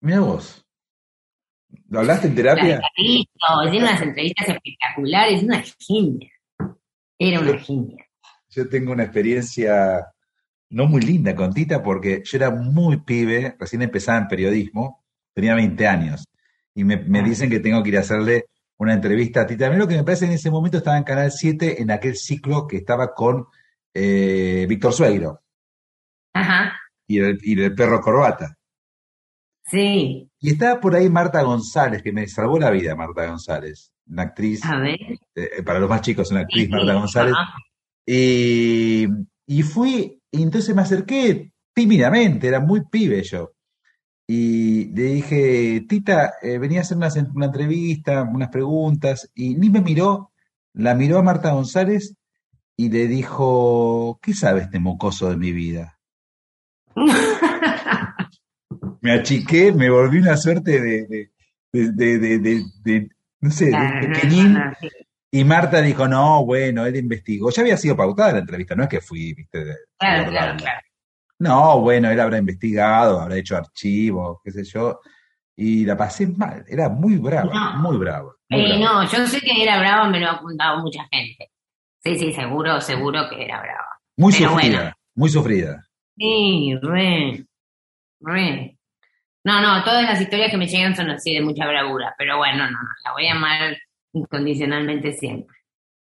Mira 0.02 0.22
vos. 0.22 0.66
¿Lo 1.90 2.00
hablaste 2.00 2.28
en 2.28 2.36
terapia? 2.36 2.82
tiene 2.96 3.26
unas 3.80 4.02
entrevistas 4.02 4.50
espectaculares, 4.50 5.38
es 5.38 5.44
una 5.44 5.64
genia. 5.80 6.32
Era 7.18 7.40
una 7.40 7.58
genia. 7.58 8.06
Yo 8.50 8.70
tengo 8.70 8.92
una 8.92 9.04
experiencia 9.04 10.08
no 10.70 10.86
muy 10.86 11.02
linda 11.02 11.36
con 11.36 11.54
Tita 11.54 11.82
porque 11.82 12.22
yo 12.24 12.38
era 12.38 12.52
muy 12.52 12.98
pibe, 12.98 13.56
recién 13.60 13.82
empezaba 13.82 14.20
en 14.20 14.28
periodismo, 14.28 15.04
tenía 15.34 15.56
20 15.56 15.88
años, 15.88 16.26
y 16.76 16.84
me, 16.84 16.98
me 16.98 17.20
ah. 17.20 17.24
dicen 17.24 17.50
que 17.50 17.60
tengo 17.60 17.82
que 17.82 17.90
ir 17.90 17.98
a 17.98 18.02
hacerle 18.02 18.46
una 18.78 18.94
entrevista 18.94 19.42
a 19.42 19.48
ti. 19.48 19.58
También 19.58 19.80
lo 19.80 19.88
que 19.88 19.98
me 19.98 20.04
parece 20.04 20.26
en 20.26 20.32
ese 20.32 20.52
momento 20.52 20.78
estaba 20.78 20.98
en 20.98 21.04
Canal 21.04 21.32
7 21.32 21.82
en 21.82 21.92
aquel 21.92 22.16
ciclo 22.16 22.68
que 22.68 22.78
estaba 22.78 23.14
con 23.14 23.48
eh, 23.94 24.66
Víctor 24.70 24.94
Sueiro. 24.94 25.42
Ajá. 26.34 26.80
Y 27.08 27.20
el, 27.20 27.40
y 27.42 27.62
el 27.62 27.76
perro 27.76 28.00
corbata. 28.00 28.59
Sí. 29.70 30.30
Y 30.40 30.52
estaba 30.52 30.80
por 30.80 30.96
ahí 30.96 31.10
Marta 31.10 31.42
González, 31.44 32.02
que 32.02 32.12
me 32.12 32.28
salvó 32.28 32.58
la 32.60 32.72
vida, 32.72 32.96
Marta 32.96 33.28
González. 33.28 33.94
Una 34.08 34.24
actriz. 34.24 34.64
A 34.66 34.80
ver. 34.80 35.00
Eh, 35.36 35.64
para 35.64 35.80
los 35.80 35.90
más 35.90 36.02
chicos, 36.02 36.32
una 36.32 36.42
actriz, 36.42 36.70
Marta 36.70 36.94
González. 36.94 37.36
Y, 38.06 39.08
y 39.46 39.64
fui, 39.64 40.20
y 40.32 40.44
entonces 40.44 40.76
me 40.76 40.82
acerqué 40.82 41.52
tímidamente, 41.74 42.48
era 42.48 42.60
muy 42.60 42.82
pibe 42.90 43.22
yo 43.24 43.52
y 44.32 44.94
le 44.94 45.04
dije, 45.06 45.86
Tita, 45.90 46.34
eh, 46.44 46.60
venía 46.60 46.78
a 46.78 46.82
hacer 46.84 46.98
una, 46.98 47.10
una, 47.34 47.48
entrevista, 47.48 48.22
unas 48.22 48.50
preguntas, 48.50 49.28
y 49.34 49.56
ni 49.56 49.72
me 49.72 49.82
miró, 49.82 50.34
la 50.74 50.94
miró 50.94 51.18
a 51.18 51.24
Marta 51.24 51.52
González 51.52 52.14
y 52.78 52.92
le 52.92 53.08
dijo, 53.08 54.20
¿qué 54.22 54.36
sabe 54.36 54.62
este 54.62 54.80
mocoso 54.80 55.32
de 55.32 55.38
mi 55.38 55.52
vida? 55.52 55.98
me 59.02 59.12
achiqué, 59.14 59.72
me 59.72 59.90
volví 59.90 60.20
una 60.20 60.38
suerte 60.38 60.80
de, 60.82 61.30
de, 61.72 63.10
no 63.42 63.52
sé, 63.52 63.66
de 63.66 64.08
pequeñín. 64.08 64.58
Y 65.32 65.44
Marta 65.44 65.82
dijo, 65.82 66.08
no, 66.08 66.44
bueno, 66.46 66.86
él 66.86 66.96
investigó. 66.96 67.52
Ya 67.52 67.62
había 67.62 67.78
sido 67.78 67.96
pautada 67.96 68.34
la 68.34 68.40
entrevista, 68.40 68.76
no 68.76 68.84
es 68.84 68.90
que 68.90 69.02
fui, 69.02 69.34
viste. 69.34 69.64
claro, 69.98 70.30
claro, 70.32 70.58
claro. 70.58 70.80
No, 71.38 71.80
bueno, 71.80 72.10
él 72.10 72.20
habrá 72.20 72.38
investigado, 72.38 73.22
habrá 73.22 73.38
hecho 73.38 73.56
archivos, 73.56 74.40
qué 74.44 74.52
sé 74.52 74.64
yo. 74.64 75.00
Y 75.56 75.86
la 75.86 75.96
pasé 75.96 76.28
mal, 76.28 76.66
era 76.68 76.90
muy 76.90 77.18
brava, 77.18 77.76
muy 77.78 77.98
brava. 77.98 78.34
eh, 78.50 78.80
No, 78.80 79.04
yo 79.10 79.28
sé 79.28 79.40
que 79.40 79.62
era 79.64 79.80
brava, 79.80 80.10
me 80.10 80.20
lo 80.20 80.28
ha 80.28 80.32
apuntado 80.32 80.80
mucha 80.80 81.06
gente. 81.12 81.52
Sí, 82.04 82.18
sí, 82.18 82.34
seguro, 82.34 82.80
seguro 82.82 83.30
que 83.30 83.44
era 83.46 83.62
brava. 83.62 83.88
Muy 84.18 84.34
sufrida, 84.34 84.98
muy 85.16 85.30
sufrida. 85.30 85.86
Sí, 86.18 86.76
re, 86.82 87.46
re. 88.22 88.79
No, 89.44 89.62
no, 89.62 89.84
todas 89.84 90.04
las 90.04 90.20
historias 90.20 90.52
que 90.52 90.58
me 90.58 90.68
llegan 90.68 90.96
son 90.96 91.10
así 91.10 91.34
de 91.34 91.42
mucha 91.42 91.68
bravura, 91.68 92.14
pero 92.18 92.38
bueno, 92.38 92.66
no, 92.66 92.72
no, 92.72 92.90
la 93.06 93.12
voy 93.14 93.28
a 93.28 93.32
amar 93.34 93.78
incondicionalmente 94.14 95.14
siempre. 95.14 95.56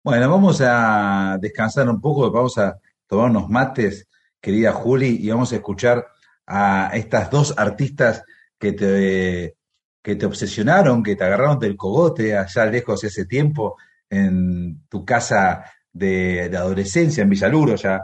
Bueno, 0.02 0.30
vamos 0.30 0.62
a 0.64 1.36
descansar 1.40 1.88
un 1.88 2.00
poco, 2.00 2.30
vamos 2.30 2.56
a 2.56 2.78
tomar 3.06 3.30
unos 3.30 3.48
mates 3.48 4.08
querida 4.40 4.72
Juli, 4.72 5.18
y 5.20 5.30
vamos 5.30 5.52
a 5.52 5.56
escuchar 5.56 6.06
a 6.46 6.90
estas 6.94 7.30
dos 7.30 7.54
artistas 7.56 8.24
que 8.58 8.72
te, 8.72 9.56
que 10.02 10.16
te 10.16 10.26
obsesionaron, 10.26 11.02
que 11.02 11.16
te 11.16 11.24
agarraron 11.24 11.58
del 11.58 11.76
cogote 11.76 12.36
allá 12.36 12.66
lejos 12.66 13.04
hace 13.04 13.26
tiempo 13.26 13.76
en 14.08 14.86
tu 14.88 15.04
casa 15.04 15.64
de, 15.92 16.50
adolescencia 16.56 17.22
en 17.22 17.30
Villaluro 17.30 17.76
ya. 17.76 18.00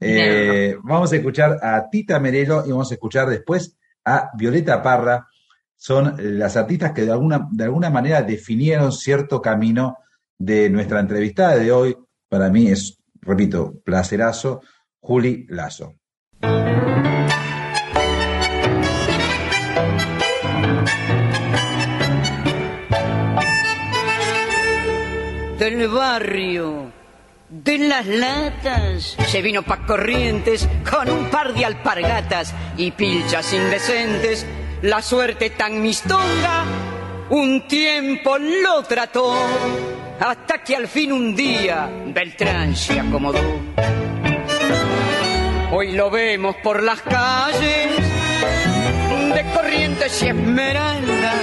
Eh, 0.00 0.76
vamos 0.82 1.12
a 1.12 1.16
escuchar 1.16 1.58
a 1.62 1.88
Tita 1.90 2.20
Merelo 2.20 2.64
y 2.66 2.70
vamos 2.70 2.90
a 2.90 2.94
escuchar 2.94 3.28
después 3.28 3.76
a 4.08 4.30
Violeta 4.34 4.82
Parra. 4.82 5.28
son 5.76 6.16
las 6.18 6.56
artistas 6.56 6.92
que 6.92 7.04
de 7.04 7.12
alguna, 7.12 7.48
de 7.52 7.64
alguna 7.64 7.90
manera 7.90 8.22
definieron 8.22 8.90
cierto 8.90 9.40
camino 9.40 9.98
de 10.36 10.70
nuestra 10.70 11.00
entrevistada 11.00 11.56
de 11.56 11.70
hoy. 11.70 11.96
Para 12.28 12.50
mí 12.50 12.68
es, 12.68 12.98
repito, 13.20 13.80
placerazo, 13.84 14.62
Juli 15.00 15.46
Lazo. 15.48 15.94
Del 25.58 25.88
barrio 25.88 26.87
de 27.68 27.76
las 27.76 28.06
latas 28.06 29.14
se 29.26 29.42
vino 29.42 29.62
pa' 29.62 29.84
corrientes 29.84 30.66
con 30.90 31.10
un 31.10 31.26
par 31.28 31.52
de 31.52 31.66
alpargatas 31.66 32.54
y 32.78 32.92
pilchas 32.92 33.52
indecentes. 33.52 34.46
La 34.80 35.02
suerte 35.02 35.50
tan 35.50 35.82
mistonga 35.82 36.64
un 37.28 37.68
tiempo 37.68 38.38
lo 38.38 38.82
trató 38.84 39.36
hasta 40.18 40.64
que 40.64 40.76
al 40.76 40.88
fin 40.88 41.12
un 41.12 41.36
día 41.36 41.90
Beltrán 42.06 42.74
se 42.74 43.00
acomodó. 43.00 43.60
Hoy 45.70 45.92
lo 45.92 46.08
vemos 46.08 46.56
por 46.62 46.82
las 46.82 47.02
calles 47.02 47.90
de 49.34 49.44
Corrientes 49.54 50.22
y 50.22 50.28
Esmeralda, 50.28 51.34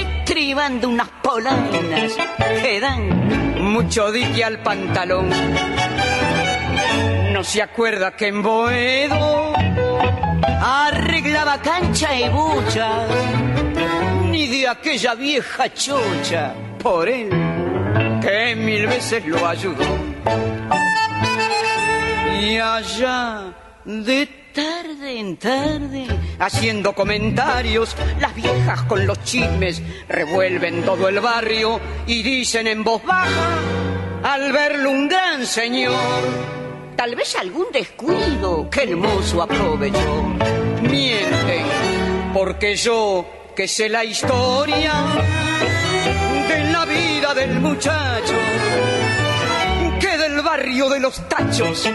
estribando 0.00 0.88
unas 0.88 1.10
polainas 1.22 2.16
que 2.62 2.80
dan 2.80 3.43
mucho 3.74 4.12
dique 4.12 4.44
al 4.44 4.60
pantalón. 4.62 5.28
No 7.32 7.42
se 7.42 7.60
acuerda 7.60 8.12
que 8.12 8.28
en 8.28 8.40
Boedo 8.40 9.52
arreglaba 10.62 11.60
cancha 11.60 12.14
y 12.14 12.28
buchas, 12.28 13.10
ni 14.30 14.46
de 14.46 14.68
aquella 14.68 15.16
vieja 15.16 15.74
chocha 15.74 16.54
por 16.80 17.08
él 17.08 17.30
que 18.22 18.54
mil 18.54 18.86
veces 18.86 19.26
lo 19.26 19.44
ayudó. 19.44 19.84
Y 22.40 22.56
allá 22.58 23.52
de 23.84 24.43
tarde 24.54 25.18
en 25.18 25.36
tarde, 25.36 26.06
haciendo 26.38 26.94
comentarios, 26.94 27.96
las 28.20 28.34
viejas 28.34 28.82
con 28.82 29.04
los 29.04 29.22
chismes 29.24 29.82
revuelven 30.08 30.84
todo 30.84 31.08
el 31.08 31.18
barrio 31.18 31.80
y 32.06 32.22
dicen 32.22 32.68
en 32.68 32.84
voz 32.84 33.02
baja, 33.04 33.58
al 34.22 34.52
verlo 34.52 34.92
un 34.92 35.08
gran 35.08 35.44
señor, 35.44 35.98
tal 36.96 37.16
vez 37.16 37.34
algún 37.36 37.66
descuido 37.72 38.70
que 38.70 38.84
el 38.84 38.96
mozo 38.96 39.42
aprovechó. 39.42 40.22
Mienten, 40.82 41.66
porque 42.32 42.76
yo 42.76 43.26
que 43.56 43.66
sé 43.66 43.88
la 43.88 44.04
historia 44.04 44.92
de 46.48 46.70
la 46.70 46.84
vida 46.84 47.34
del 47.34 47.60
muchacho 47.60 48.34
que 50.00 50.16
del 50.16 50.40
barrio 50.42 50.88
de 50.90 51.00
los 51.00 51.28
tachos 51.28 51.90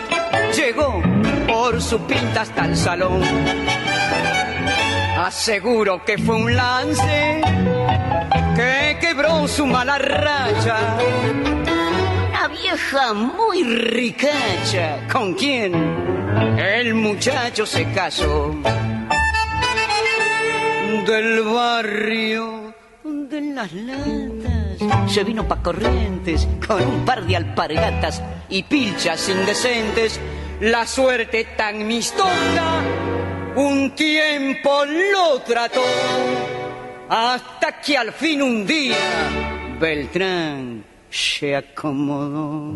llegó 0.55 1.01
por 1.49 1.81
su 1.81 1.99
pinta 2.01 2.41
hasta 2.41 2.65
el 2.65 2.77
salón. 2.77 3.21
Aseguro 5.17 6.03
que 6.05 6.17
fue 6.17 6.35
un 6.35 6.55
lance 6.55 7.41
que 8.55 8.97
quebró 9.01 9.47
su 9.47 9.65
mala 9.65 9.97
racha. 9.97 10.77
Una 12.29 12.47
vieja 12.47 13.13
muy 13.13 13.63
ricacha 13.63 15.07
con 15.11 15.33
quien 15.33 15.73
el 16.57 16.93
muchacho 16.93 17.65
se 17.65 17.91
casó. 17.91 18.55
Del 21.05 21.41
barrio 21.43 22.73
de 23.03 23.41
las 23.41 23.73
latas 23.73 25.11
se 25.11 25.23
vino 25.23 25.47
pa' 25.47 25.61
corrientes 25.61 26.47
con 26.65 26.81
un 26.81 27.03
par 27.03 27.25
de 27.25 27.35
alpargatas 27.35 28.21
y 28.49 28.63
pilchas 28.63 29.27
indecentes. 29.29 30.19
La 30.61 30.85
suerte 30.85 31.45
tan 31.55 31.87
mistonga 31.87 32.83
un 33.55 33.95
tiempo 33.95 34.83
lo 34.85 35.41
trató 35.41 35.83
hasta 37.07 37.79
que 37.79 37.97
al 37.97 38.11
fin 38.11 38.41
un 38.41 38.67
día 38.67 38.97
Beltrán 39.79 40.83
se 41.09 41.55
acomodó. 41.55 42.73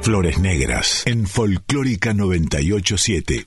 Flores 0.00 0.38
Negras 0.38 1.02
en 1.06 1.26
Folclórica 1.26 2.14
987. 2.14 3.46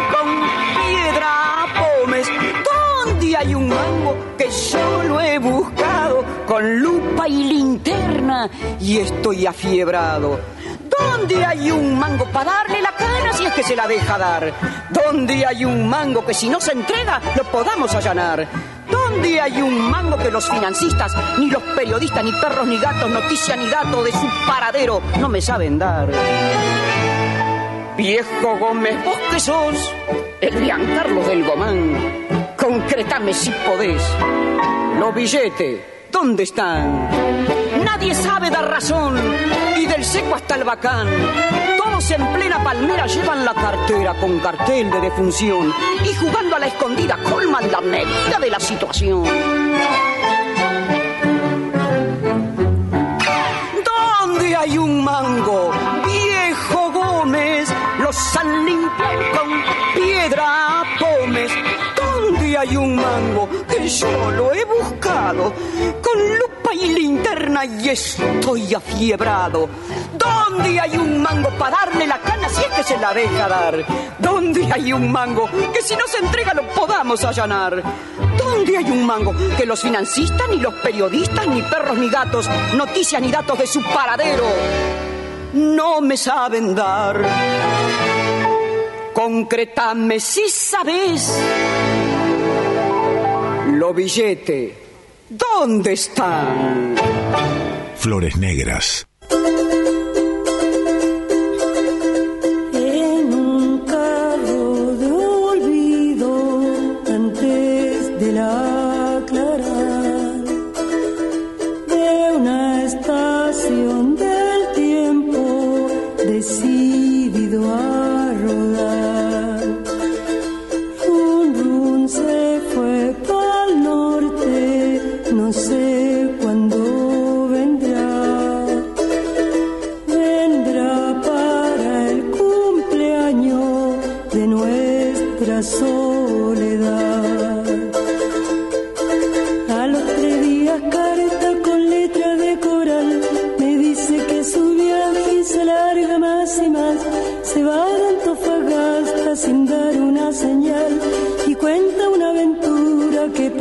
mango 3.71 4.15
que 4.37 4.49
yo 4.49 5.03
lo 5.03 5.21
he 5.21 5.39
buscado 5.39 6.23
con 6.45 6.79
lupa 6.79 7.27
y 7.27 7.43
linterna 7.43 8.49
y 8.79 8.97
estoy 8.97 9.45
afiebrado. 9.45 10.39
¿Dónde 10.99 11.45
hay 11.45 11.71
un 11.71 11.97
mango 11.97 12.25
para 12.25 12.51
darle 12.51 12.81
la 12.81 12.91
cana 12.91 13.33
si 13.33 13.45
es 13.45 13.53
que 13.53 13.63
se 13.63 13.75
la 13.75 13.87
deja 13.87 14.17
dar? 14.17 14.53
¿Dónde 14.89 15.45
hay 15.45 15.65
un 15.65 15.87
mango 15.87 16.25
que 16.25 16.33
si 16.33 16.49
no 16.49 16.59
se 16.59 16.73
entrega 16.73 17.21
lo 17.35 17.43
podamos 17.45 17.93
allanar? 17.95 18.47
¿Dónde 18.89 19.39
hay 19.39 19.61
un 19.61 19.89
mango 19.89 20.17
que 20.17 20.31
los 20.31 20.49
financistas, 20.49 21.13
ni 21.37 21.49
los 21.49 21.63
periodistas, 21.75 22.23
ni 22.23 22.31
perros, 22.33 22.67
ni 22.67 22.77
gatos, 22.77 23.09
noticia 23.09 23.55
ni 23.55 23.67
dato 23.67 24.03
de 24.03 24.11
su 24.11 24.27
paradero 24.45 25.01
no 25.19 25.29
me 25.29 25.41
saben 25.41 25.79
dar? 25.79 26.09
Viejo 27.97 28.57
Gómez, 28.57 29.05
vos 29.05 29.19
que 29.31 29.39
sos 29.39 29.93
el 30.41 30.63
Giancarlo 30.63 31.23
del 31.23 31.43
Gomán, 31.43 32.40
concretame 32.71 33.33
si 33.33 33.51
podés. 33.65 34.01
Los 34.97 35.13
billetes, 35.13 35.81
¿dónde 36.09 36.43
están? 36.43 37.09
Nadie 37.83 38.15
sabe 38.15 38.49
dar 38.49 38.69
razón, 38.69 39.19
y 39.75 39.85
del 39.85 40.05
seco 40.05 40.35
hasta 40.35 40.55
el 40.55 40.63
bacán. 40.63 41.07
Todos 41.77 42.11
en 42.11 42.25
plena 42.27 42.63
palmera 42.63 43.07
llevan 43.07 43.43
la 43.43 43.53
cartera 43.53 44.13
con 44.13 44.39
cartel 44.39 44.89
de 44.89 45.01
defunción, 45.01 45.73
y 46.05 46.15
jugando 46.15 46.55
a 46.55 46.59
la 46.59 46.67
escondida 46.67 47.17
colman 47.29 47.69
la 47.69 47.81
medida 47.81 48.39
de 48.39 48.49
la 48.49 48.59
situación. 48.59 49.25
¿Dónde 53.91 54.55
hay 54.55 54.77
un 54.77 55.03
mango? 55.03 55.71
Viejo 56.05 56.91
Gómez, 56.93 57.73
los 57.99 58.37
han 58.37 58.65
limpiado 58.65 59.21
con 59.37 59.49
piedra 59.93 60.31
pómez. 60.31 60.61
¿Dónde 60.61 60.70
hay 62.61 62.77
un 62.77 62.95
mango 62.95 63.49
que 63.67 63.87
yo 63.87 64.31
lo 64.31 64.53
he 64.53 64.63
buscado 64.65 65.51
con 65.99 66.37
lupa 66.37 66.73
y 66.73 66.93
linterna 66.93 67.65
y 67.65 67.89
estoy 67.89 68.73
afiebrado? 68.75 69.67
¿Dónde 70.13 70.79
hay 70.79 70.95
un 70.95 71.23
mango 71.23 71.49
para 71.57 71.77
darle 71.77 72.05
la 72.05 72.19
cana 72.19 72.47
si 72.49 72.61
es 72.61 72.67
que 72.67 72.83
se 72.83 72.97
la 72.99 73.13
deja 73.15 73.47
dar? 73.47 73.83
¿Dónde 74.19 74.71
hay 74.71 74.93
un 74.93 75.11
mango 75.11 75.49
que 75.73 75.81
si 75.81 75.95
no 75.95 76.05
se 76.07 76.19
entrega 76.19 76.53
lo 76.53 76.67
podamos 76.69 77.23
allanar? 77.23 77.81
¿Dónde 78.37 78.77
hay 78.77 78.91
un 78.91 79.07
mango 79.07 79.33
que 79.57 79.65
los 79.65 79.81
financistas, 79.81 80.47
ni 80.49 80.57
los 80.57 80.75
periodistas, 80.75 81.47
ni 81.47 81.63
perros, 81.63 81.97
ni 81.97 82.09
gatos, 82.09 82.47
noticias 82.75 83.21
ni 83.23 83.31
datos 83.31 83.57
de 83.57 83.65
su 83.65 83.81
paradero 83.81 84.45
no 85.53 85.99
me 85.99 86.15
saben 86.15 86.75
dar? 86.75 87.25
Concretame 89.13 90.19
si 90.19 90.47
sabes. 90.47 91.37
Billete, 93.93 94.73
¿dónde 95.29 95.93
están? 95.93 96.95
Flores 97.95 98.37
Negras. 98.37 99.07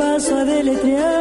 paso 0.01 0.35
a 0.35 0.45
deletrear. 0.45 1.20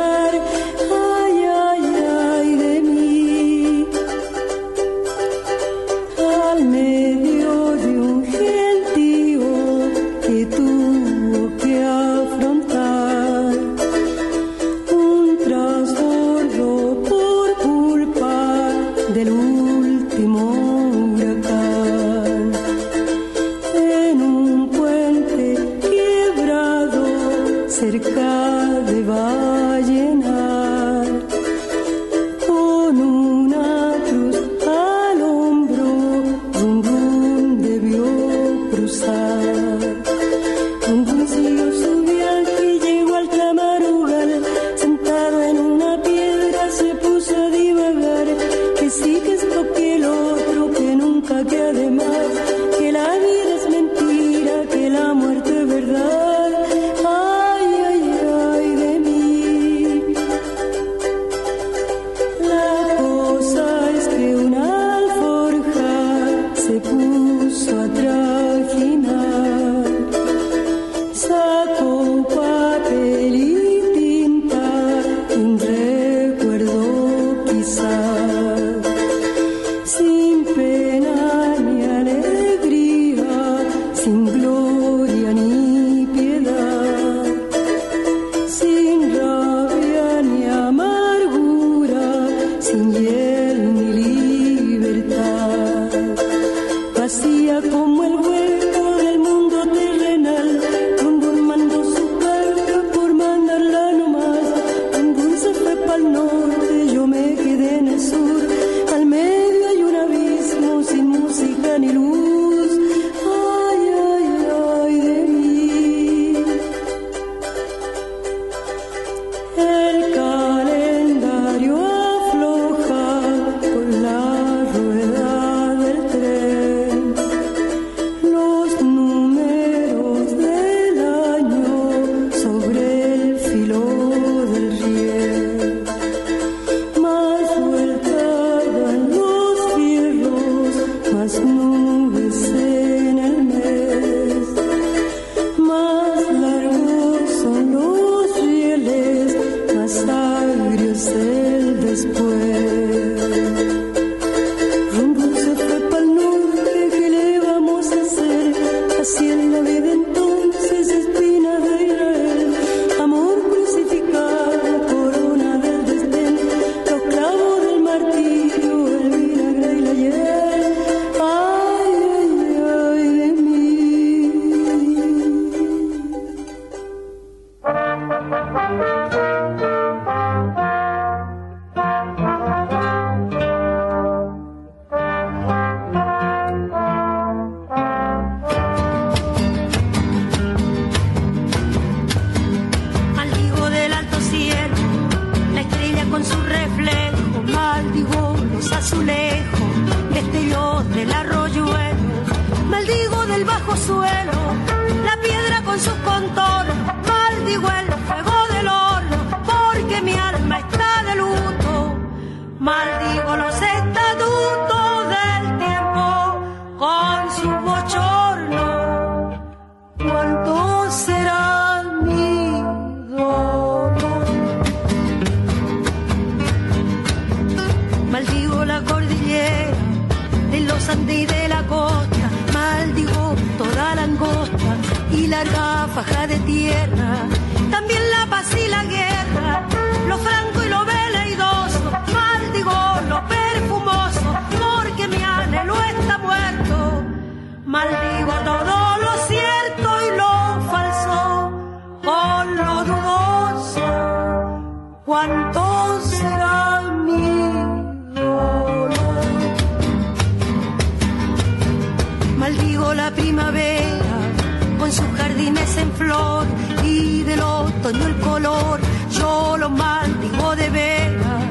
flor 266.00 266.46
y 266.84 267.24
del 267.24 267.42
otoño 267.42 268.06
el 268.12 268.18
color, 268.30 268.80
yo 269.20 269.58
lo 269.58 269.70
maldigo 269.70 270.56
de 270.56 270.70
veras. 270.70 271.44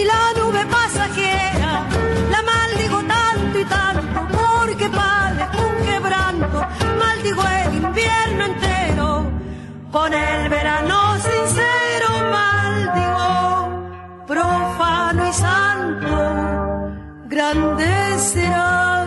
Y 0.00 0.02
la 0.12 0.22
nube 0.38 0.62
pasajera, 0.78 1.72
la 2.34 2.40
maldigo 2.52 2.98
tanto 3.16 3.56
y 3.64 3.66
tanto, 3.76 4.18
porque 4.38 4.86
padezco 4.88 5.60
un 5.72 5.76
quebranto, 5.88 6.58
maldigo 7.02 7.42
el 7.60 7.74
invierno 7.84 8.42
entero, 8.50 9.06
con 9.92 10.12
el 10.12 10.48
verano 10.48 10.98
sincero. 11.28 12.08
Maldigo, 12.36 13.28
profano 14.26 15.22
y 15.28 15.32
santo, 15.44 16.16
grande 17.34 18.18
será. 18.18 19.03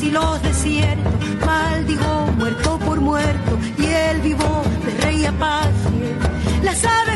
Y 0.00 0.10
los 0.10 0.42
desiertos. 0.42 1.12
Maldigo 1.44 2.26
muerto 2.38 2.78
por 2.78 3.00
muerto 3.00 3.58
y 3.78 3.84
el 3.84 4.20
vivo 4.22 4.62
de 4.84 5.02
rey 5.02 5.24
apache. 5.26 6.14
Las 6.62 6.82
aves 6.84 7.11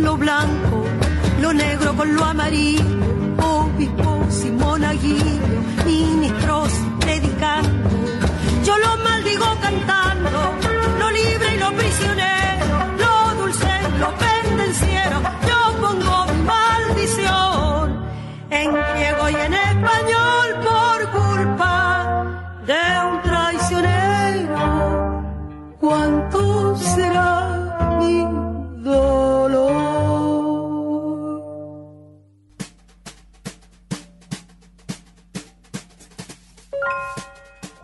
Lo 0.00 0.16
blanco, 0.16 0.84
lo 1.40 1.52
negro 1.52 1.94
con 1.94 2.14
lo 2.14 2.24
amarillo, 2.24 2.97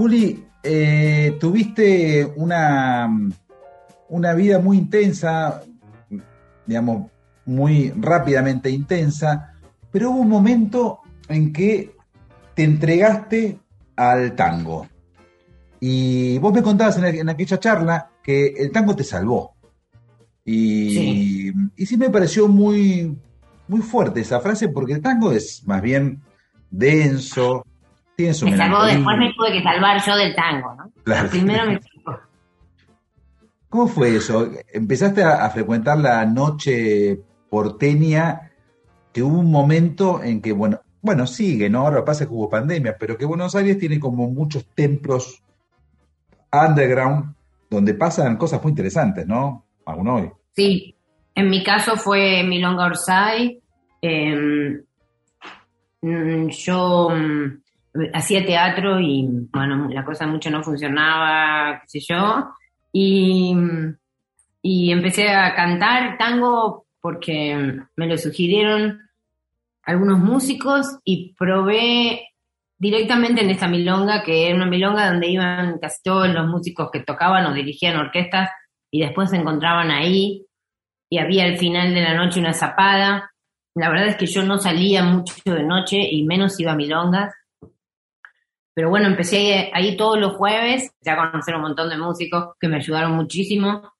Juli, 0.05 0.45
eh, 0.63 1.35
tuviste 1.41 2.31
una, 2.37 3.09
una 4.11 4.35
vida 4.35 4.59
muy 4.59 4.77
intensa, 4.77 5.63
digamos, 6.67 7.11
muy 7.47 7.91
rápidamente 7.97 8.69
intensa, 8.69 9.55
pero 9.91 10.11
hubo 10.11 10.21
un 10.21 10.29
momento 10.29 10.99
en 11.27 11.55
que 11.55 11.97
te 12.53 12.65
entregaste 12.65 13.59
al 13.97 14.35
tango. 14.35 14.87
Y 15.81 16.37
vos 16.37 16.53
me 16.53 16.63
contabas 16.63 16.99
en, 16.99 17.07
en 17.07 17.29
aquella 17.31 17.59
charla 17.59 18.11
que 18.23 18.49
el 18.49 18.71
tango 18.73 18.95
te 18.95 19.05
salvó. 19.05 19.55
Y, 20.45 21.49
y 21.77 21.87
sí 21.87 21.97
me 21.97 22.11
pareció 22.11 22.47
muy, 22.47 23.17
muy 23.69 23.81
fuerte 23.81 24.21
esa 24.21 24.41
frase 24.41 24.69
porque 24.69 24.93
el 24.93 25.01
tango 25.01 25.33
es 25.33 25.67
más 25.67 25.81
bien 25.81 26.21
denso, 26.71 27.65
tiene 28.17 28.35
su 28.35 28.47
Me 28.47 28.57
salvó, 28.57 28.85
después 28.85 29.17
me 29.19 29.33
tuve 29.33 29.53
que 29.53 29.63
salvar 29.63 30.03
yo 30.05 30.17
del 30.17 30.35
tango, 30.35 30.75
¿no? 30.75 30.93
Claro. 31.05 31.31
Primero 31.31 31.67
me. 31.67 31.81
¿Cómo 33.69 33.89
fue 33.89 34.17
eso? 34.17 34.51
Empezaste 34.73 35.23
a, 35.23 35.45
a 35.45 35.51
frecuentar 35.51 35.99
la 35.99 36.25
noche 36.25 37.21
porteña, 37.51 38.53
que 39.13 39.23
hubo 39.23 39.39
un 39.39 39.51
momento 39.51 40.23
en 40.23 40.41
que, 40.41 40.53
bueno, 40.53 40.81
bueno, 41.03 41.27
sigue, 41.27 41.69
¿no? 41.69 41.81
Ahora 41.81 42.05
pasa 42.05 42.27
que 42.27 42.33
hubo 42.33 42.49
pandemia, 42.49 42.97
pero 42.99 43.19
que 43.19 43.27
Buenos 43.27 43.55
Aires 43.55 43.79
tiene 43.79 44.01
como 44.01 44.29
muchos 44.31 44.65
templos 44.75 45.43
underground 46.51 47.35
donde 47.69 47.95
pasan 47.95 48.37
cosas 48.37 48.63
muy 48.63 48.71
interesantes, 48.71 49.27
¿no? 49.27 49.67
Aún 49.85 50.09
hoy. 50.09 50.31
Sí, 50.57 50.95
en 51.35 51.51
mi 51.51 51.63
caso 51.63 51.97
fue 51.97 52.43
Milonga 52.45 52.87
Orsay. 52.87 53.61
eh, 54.01 54.83
mm, 56.01 56.49
yo 56.49 57.11
mm, 57.11 57.63
hacía 58.13 58.45
teatro 58.45 59.01
y, 59.01 59.29
bueno, 59.53 59.89
la 59.89 60.05
cosa 60.05 60.27
mucho 60.27 60.51
no 60.51 60.63
funcionaba, 60.63 61.81
qué 61.81 62.01
sé 62.01 62.01
yo. 62.01 62.53
Y, 62.93 63.57
y 64.63 64.93
empecé 64.93 65.31
a 65.31 65.55
cantar 65.55 66.17
tango 66.19 66.87
porque 67.01 67.81
me 67.97 68.07
lo 68.07 68.17
sugirieron 68.19 69.01
algunos 69.83 70.19
músicos 70.19 70.87
y 71.05 71.35
probé 71.35 72.29
directamente 72.79 73.43
en 73.43 73.51
esta 73.51 73.69
milonga, 73.69 74.23
que 74.23 74.47
era 74.47 74.57
una 74.57 74.67
milonga 74.67 75.11
donde 75.11 75.29
iban 75.29 75.79
casi 75.79 76.03
todos 76.03 76.29
los 76.29 76.47
músicos 76.47 76.91
que 76.91 77.01
tocaban 77.01 77.47
o 77.47 77.55
dirigían 77.55 77.97
orquestas 77.97 78.51
y 78.91 79.01
después 79.01 79.31
se 79.31 79.37
encontraban 79.37 79.91
ahí 79.91 80.47
y 81.11 81.19
había 81.19 81.45
al 81.45 81.59
final 81.59 81.95
de 81.95 82.03
la 82.03 82.15
noche 82.15 82.41
una 82.41 82.55
zapada. 82.55 83.31
La 83.75 83.89
verdad 83.89 84.09
es 84.09 84.17
que 84.17 84.27
yo 84.27 84.43
no 84.43 84.59
salía 84.59 85.05
mucho 85.05 85.35
de 85.45 85.63
noche 85.63 85.99
y 86.11 86.25
menos 86.25 86.59
iba 86.61 86.73
a 86.73 86.77
milongas. 86.77 87.33
Pero 88.75 88.91
bueno, 88.91 89.07
empecé 89.07 89.37
ahí, 89.37 89.71
ahí 89.73 89.97
todos 89.97 90.19
los 90.19 90.35
jueves, 90.35 90.91
empecé 90.93 91.11
a 91.11 91.31
conocer 91.31 91.55
un 91.55 91.63
montón 91.63 91.89
de 91.89 91.97
músicos 91.97 92.55
que 92.59 92.69
me 92.69 92.77
ayudaron 92.77 93.13
muchísimo. 93.13 93.93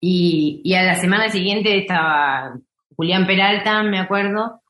Y, 0.00 0.60
y 0.64 0.74
a 0.74 0.84
la 0.84 0.94
semana 0.94 1.28
siguiente 1.28 1.76
estaba 1.76 2.56
Julián 2.96 3.26
Peralta, 3.26 3.82
me 3.82 3.98
acuerdo, 3.98 4.62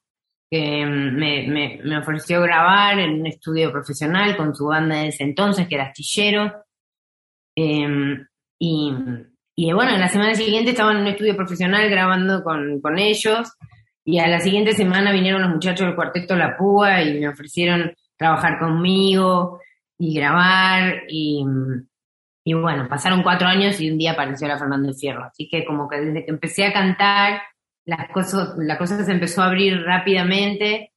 que 0.50 0.86
me, 0.86 1.46
me, 1.46 1.80
me 1.84 1.98
ofreció 1.98 2.40
grabar 2.40 2.98
en 2.98 3.20
un 3.20 3.26
estudio 3.26 3.70
profesional 3.70 4.36
con 4.36 4.54
su 4.54 4.66
banda 4.66 4.96
de 4.96 5.08
ese 5.08 5.24
entonces, 5.24 5.68
que 5.68 5.74
era 5.74 5.84
Astillero. 5.84 6.64
Eh, 7.54 8.16
y, 8.58 8.92
y 9.56 9.72
bueno, 9.72 9.96
la 9.98 10.08
semana 10.08 10.34
siguiente 10.34 10.70
estaba 10.70 10.92
en 10.92 10.98
un 10.98 11.06
estudio 11.08 11.36
profesional 11.36 11.90
grabando 11.90 12.42
con, 12.42 12.80
con 12.80 12.98
ellos. 12.98 13.52
Y 14.04 14.20
a 14.20 14.26
la 14.26 14.40
siguiente 14.40 14.72
semana 14.72 15.12
vinieron 15.12 15.42
los 15.42 15.50
muchachos 15.50 15.86
del 15.86 15.94
cuarteto 15.94 16.34
La 16.34 16.56
Púa 16.56 17.02
y 17.02 17.20
me 17.20 17.28
ofrecieron 17.28 17.92
trabajar 18.18 18.58
conmigo 18.58 19.60
y 19.98 20.14
grabar. 20.14 21.04
Y, 21.08 21.44
y 22.44 22.52
bueno, 22.54 22.86
pasaron 22.88 23.22
cuatro 23.22 23.46
años 23.48 23.80
y 23.80 23.90
un 23.90 23.98
día 23.98 24.12
apareció 24.12 24.46
la 24.48 24.58
Fernández 24.58 24.98
Fierro. 25.00 25.24
Así 25.24 25.48
que 25.48 25.64
como 25.64 25.88
que 25.88 26.00
desde 26.00 26.24
que 26.26 26.30
empecé 26.30 26.66
a 26.66 26.72
cantar, 26.72 27.40
las 27.86 28.10
cosas, 28.10 28.54
la 28.58 28.76
cosa 28.76 29.02
se 29.04 29.12
empezó 29.12 29.42
a 29.42 29.46
abrir 29.46 29.80
rápidamente. 29.82 30.92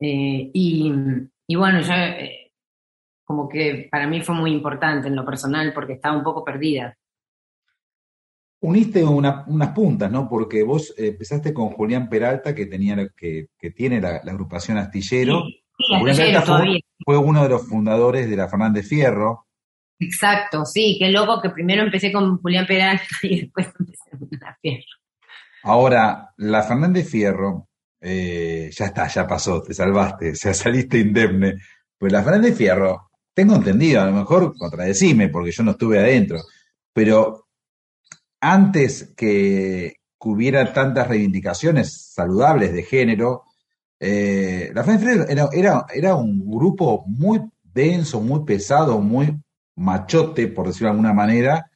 eh, 0.00 0.50
y, 0.52 0.92
y 1.46 1.54
bueno, 1.56 1.80
yo 1.80 1.92
eh, 1.94 2.52
como 3.24 3.48
que 3.48 3.88
para 3.90 4.06
mí 4.06 4.20
fue 4.22 4.34
muy 4.34 4.50
importante 4.52 5.08
en 5.08 5.16
lo 5.16 5.24
personal 5.24 5.72
porque 5.72 5.94
estaba 5.94 6.16
un 6.16 6.24
poco 6.24 6.44
perdida. 6.44 6.96
Uniste 8.60 9.04
una- 9.04 9.44
unas 9.46 9.70
puntas, 9.72 10.10
¿no? 10.10 10.28
Porque 10.28 10.62
vos 10.64 10.92
eh, 10.96 11.08
empezaste 11.08 11.52
con 11.54 11.68
Julián 11.70 12.08
Peralta, 12.08 12.54
que, 12.54 12.66
tenía, 12.66 12.96
que, 13.16 13.48
que 13.58 13.70
tiene 13.70 14.00
la, 14.00 14.20
la 14.24 14.32
agrupación 14.32 14.78
Astillero. 14.78 15.42
Sí, 15.42 15.55
Fue, 15.76 16.14
todavía. 16.44 16.80
fue 17.04 17.18
uno 17.18 17.42
de 17.42 17.48
los 17.50 17.68
fundadores 17.68 18.28
de 18.28 18.36
la 18.36 18.48
Fernández 18.48 18.88
Fierro. 18.88 19.46
Exacto, 19.98 20.64
sí, 20.64 20.96
qué 20.98 21.10
loco 21.10 21.40
que 21.40 21.50
primero 21.50 21.82
empecé 21.82 22.12
con 22.12 22.38
Julián 22.38 22.66
Peralta 22.66 23.04
y 23.22 23.42
después 23.42 23.68
empecé 23.78 24.10
con 24.10 24.28
la 24.40 24.56
Fierro. 24.60 24.84
Ahora, 25.62 26.30
la 26.36 26.62
Fernández 26.62 27.08
Fierro, 27.08 27.68
eh, 28.00 28.70
ya 28.72 28.86
está, 28.86 29.08
ya 29.08 29.26
pasó, 29.26 29.62
te 29.62 29.74
salvaste, 29.74 30.30
o 30.32 30.34
sea, 30.34 30.54
saliste 30.54 30.98
indemne. 30.98 31.54
Pues 31.98 32.12
la 32.12 32.22
Fernández 32.22 32.56
Fierro, 32.56 33.10
tengo 33.34 33.56
entendido, 33.56 34.02
a 34.02 34.06
lo 34.06 34.12
mejor 34.12 34.54
contradecime, 34.56 35.28
porque 35.28 35.50
yo 35.50 35.62
no 35.62 35.72
estuve 35.72 35.98
adentro, 35.98 36.40
pero 36.92 37.48
antes 38.40 39.14
que 39.16 39.96
hubiera 40.20 40.72
tantas 40.72 41.08
reivindicaciones 41.08 42.12
saludables 42.12 42.72
de 42.72 42.82
género, 42.82 43.44
eh, 43.98 44.70
la 44.74 44.84
Fierro 44.84 45.24
era, 45.28 45.48
era, 45.52 45.86
era 45.92 46.14
un 46.14 46.50
grupo 46.50 47.04
muy 47.06 47.42
denso, 47.62 48.20
muy 48.20 48.44
pesado, 48.44 49.00
muy 49.00 49.40
machote, 49.76 50.48
por 50.48 50.66
decirlo 50.66 50.88
de 50.88 50.92
alguna 50.92 51.12
manera, 51.12 51.70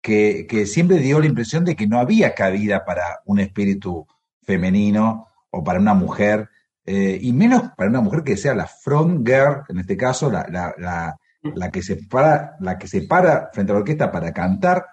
que, 0.00 0.46
que 0.48 0.66
siempre 0.66 0.98
dio 0.98 1.20
la 1.20 1.26
impresión 1.26 1.64
de 1.64 1.76
que 1.76 1.86
no 1.86 1.98
había 1.98 2.34
cabida 2.34 2.84
para 2.84 3.20
un 3.24 3.40
espíritu 3.40 4.06
femenino 4.42 5.28
o 5.50 5.64
para 5.64 5.80
una 5.80 5.94
mujer, 5.94 6.48
eh, 6.84 7.18
y 7.20 7.32
menos 7.32 7.70
para 7.76 7.90
una 7.90 8.00
mujer 8.00 8.22
que 8.22 8.36
sea 8.36 8.54
la 8.54 8.66
front 8.66 9.26
girl, 9.26 9.64
en 9.68 9.78
este 9.78 9.96
caso, 9.96 10.30
la, 10.30 10.46
la, 10.48 11.16
la 11.42 11.70
que 11.70 11.82
se 11.82 11.96
para, 11.96 12.56
la 12.60 12.78
que 12.78 12.86
se 12.86 13.02
para 13.02 13.50
frente 13.52 13.72
a 13.72 13.74
la 13.74 13.80
orquesta 13.80 14.12
para 14.12 14.32
cantar, 14.32 14.86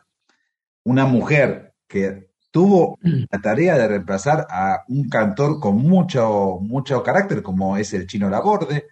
una 0.84 1.06
mujer 1.06 1.76
que 1.88 2.33
tuvo 2.54 3.00
la 3.32 3.42
tarea 3.42 3.78
de 3.78 3.88
reemplazar 3.90 4.48
a 4.50 4.84
un 4.90 5.10
cantor 5.10 5.60
con 5.60 5.78
mucho, 5.78 6.60
mucho 6.62 7.04
carácter, 7.04 7.44
como 7.44 7.78
es 7.78 7.94
el 7.94 8.08
chino 8.08 8.30
Laborde, 8.30 8.86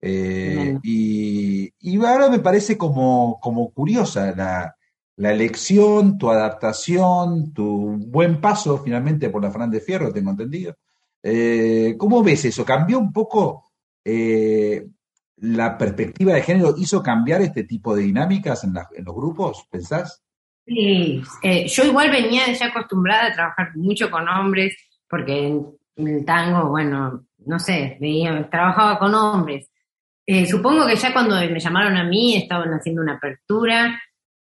eh, 0.00 0.76
y, 0.82 1.72
y 1.80 2.04
ahora 2.04 2.28
me 2.30 2.38
parece 2.40 2.76
como, 2.78 3.38
como 3.40 3.70
curiosa 3.72 4.34
la, 4.36 4.76
la 5.16 5.32
elección, 5.32 6.18
tu 6.18 6.30
adaptación, 6.30 7.52
tu 7.54 7.96
buen 8.08 8.40
paso 8.40 8.78
finalmente 8.84 9.30
por 9.30 9.42
la 9.42 9.50
Fernández 9.50 9.84
Fierro, 9.84 10.12
tengo 10.12 10.30
entendido. 10.30 10.76
Eh, 11.22 11.96
¿Cómo 11.98 12.22
ves 12.22 12.44
eso? 12.44 12.64
¿Cambió 12.64 12.98
un 12.98 13.12
poco 13.12 13.72
eh, 14.04 14.86
la 15.38 15.76
perspectiva 15.78 16.34
de 16.34 16.42
género? 16.42 16.74
¿Hizo 16.76 17.02
cambiar 17.02 17.40
este 17.42 17.64
tipo 17.64 17.96
de 17.96 18.02
dinámicas 18.04 18.64
en, 18.64 18.74
la- 18.74 18.88
en 18.94 19.04
los 19.04 19.14
grupos? 19.14 19.66
¿Pensás? 19.70 20.22
Sí, 20.66 21.22
eh, 21.42 21.68
yo 21.68 21.84
igual 21.84 22.10
venía 22.10 22.52
ya 22.52 22.66
acostumbrada 22.66 23.28
a 23.28 23.32
trabajar 23.32 23.76
mucho 23.76 24.10
con 24.10 24.28
hombres, 24.28 24.76
porque 25.08 25.46
en, 25.46 25.66
el 25.96 26.24
tango, 26.24 26.68
bueno, 26.70 27.24
no 27.46 27.58
sé, 27.60 27.96
veía, 28.00 28.48
trabajaba 28.50 28.98
con 28.98 29.14
hombres. 29.14 29.70
Eh, 30.26 30.44
supongo 30.46 30.86
que 30.86 30.96
ya 30.96 31.12
cuando 31.12 31.36
me 31.36 31.60
llamaron 31.60 31.96
a 31.96 32.02
mí 32.04 32.36
estaban 32.36 32.70
haciendo 32.74 33.00
una 33.02 33.14
apertura. 33.14 34.02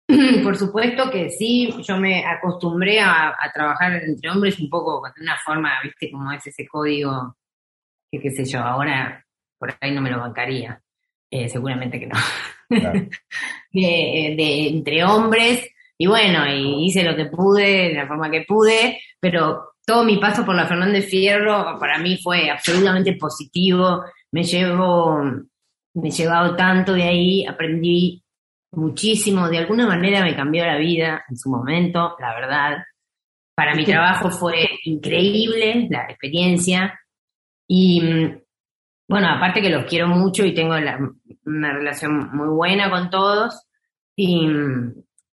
Por 0.44 0.58
supuesto 0.58 1.12
que 1.12 1.30
sí, 1.30 1.72
yo 1.84 1.98
me 1.98 2.26
acostumbré 2.26 3.00
a, 3.00 3.30
a 3.30 3.52
trabajar 3.54 3.94
entre 4.04 4.32
hombres 4.32 4.60
un 4.60 4.70
poco 4.70 5.04
de 5.16 5.22
una 5.22 5.38
forma, 5.38 5.72
viste, 5.84 6.10
como 6.12 6.32
es 6.32 6.46
ese 6.48 6.68
código, 6.68 7.36
que 8.12 8.20
qué 8.20 8.32
sé 8.32 8.46
yo, 8.46 8.60
ahora 8.60 9.24
por 9.60 9.76
ahí 9.82 9.92
no 9.94 10.02
me 10.02 10.10
lo 10.12 10.20
bancaría. 10.20 10.82
Eh, 11.30 11.48
seguramente 11.50 12.00
que 12.00 12.08
no. 12.08 12.16
Claro. 12.70 13.02
de, 13.72 14.34
de- 14.38 14.68
entre 14.70 15.04
hombres 15.04 15.70
y 15.98 16.08
bueno, 16.08 16.46
y 16.48 16.86
hice 16.86 17.04
lo 17.04 17.16
que 17.16 17.26
pude, 17.26 17.90
de 17.90 17.94
la 17.94 18.08
forma 18.08 18.30
que 18.30 18.46
pude, 18.48 19.00
pero 19.20 19.72
todo 19.86 20.04
mi 20.04 20.18
paso 20.18 20.46
por 20.46 20.56
la 20.56 20.68
Fernández 20.68 21.08
Fierro 21.10 21.78
para 21.80 21.98
mí 21.98 22.18
fue 22.22 22.50
absolutamente 22.50 23.14
positivo, 23.14 24.04
me 24.32 24.44
llevo, 24.44 25.22
me 25.96 26.08
he 26.10 26.12
llevado 26.12 26.56
tanto 26.56 26.94
de 26.94 27.04
ahí, 27.04 27.46
aprendí 27.46 28.22
muchísimo, 28.74 29.48
de 29.50 29.60
alguna 29.60 29.88
manera 29.88 30.24
me 30.24 30.36
cambió 30.36 30.66
la 30.66 30.78
vida 30.78 31.24
en 31.30 31.38
su 31.38 31.50
momento, 31.50 32.16
la 32.20 32.34
verdad. 32.36 32.78
Para 33.56 33.74
mi 33.74 33.86
trabajo 33.86 34.30
fue 34.30 34.70
increíble 34.84 35.88
la 35.90 36.04
experiencia 36.04 37.00
y 37.68 38.02
bueno, 39.10 39.30
aparte 39.30 39.62
que 39.62 39.70
los 39.70 39.86
quiero 39.86 40.08
mucho 40.10 40.46
y 40.46 40.54
tengo 40.54 40.78
la- 40.78 41.00
una 41.46 41.74
relación 41.74 42.30
muy 42.36 42.50
buena 42.50 42.90
con 42.92 43.10
todos. 43.10 43.64
Y, 44.18 44.48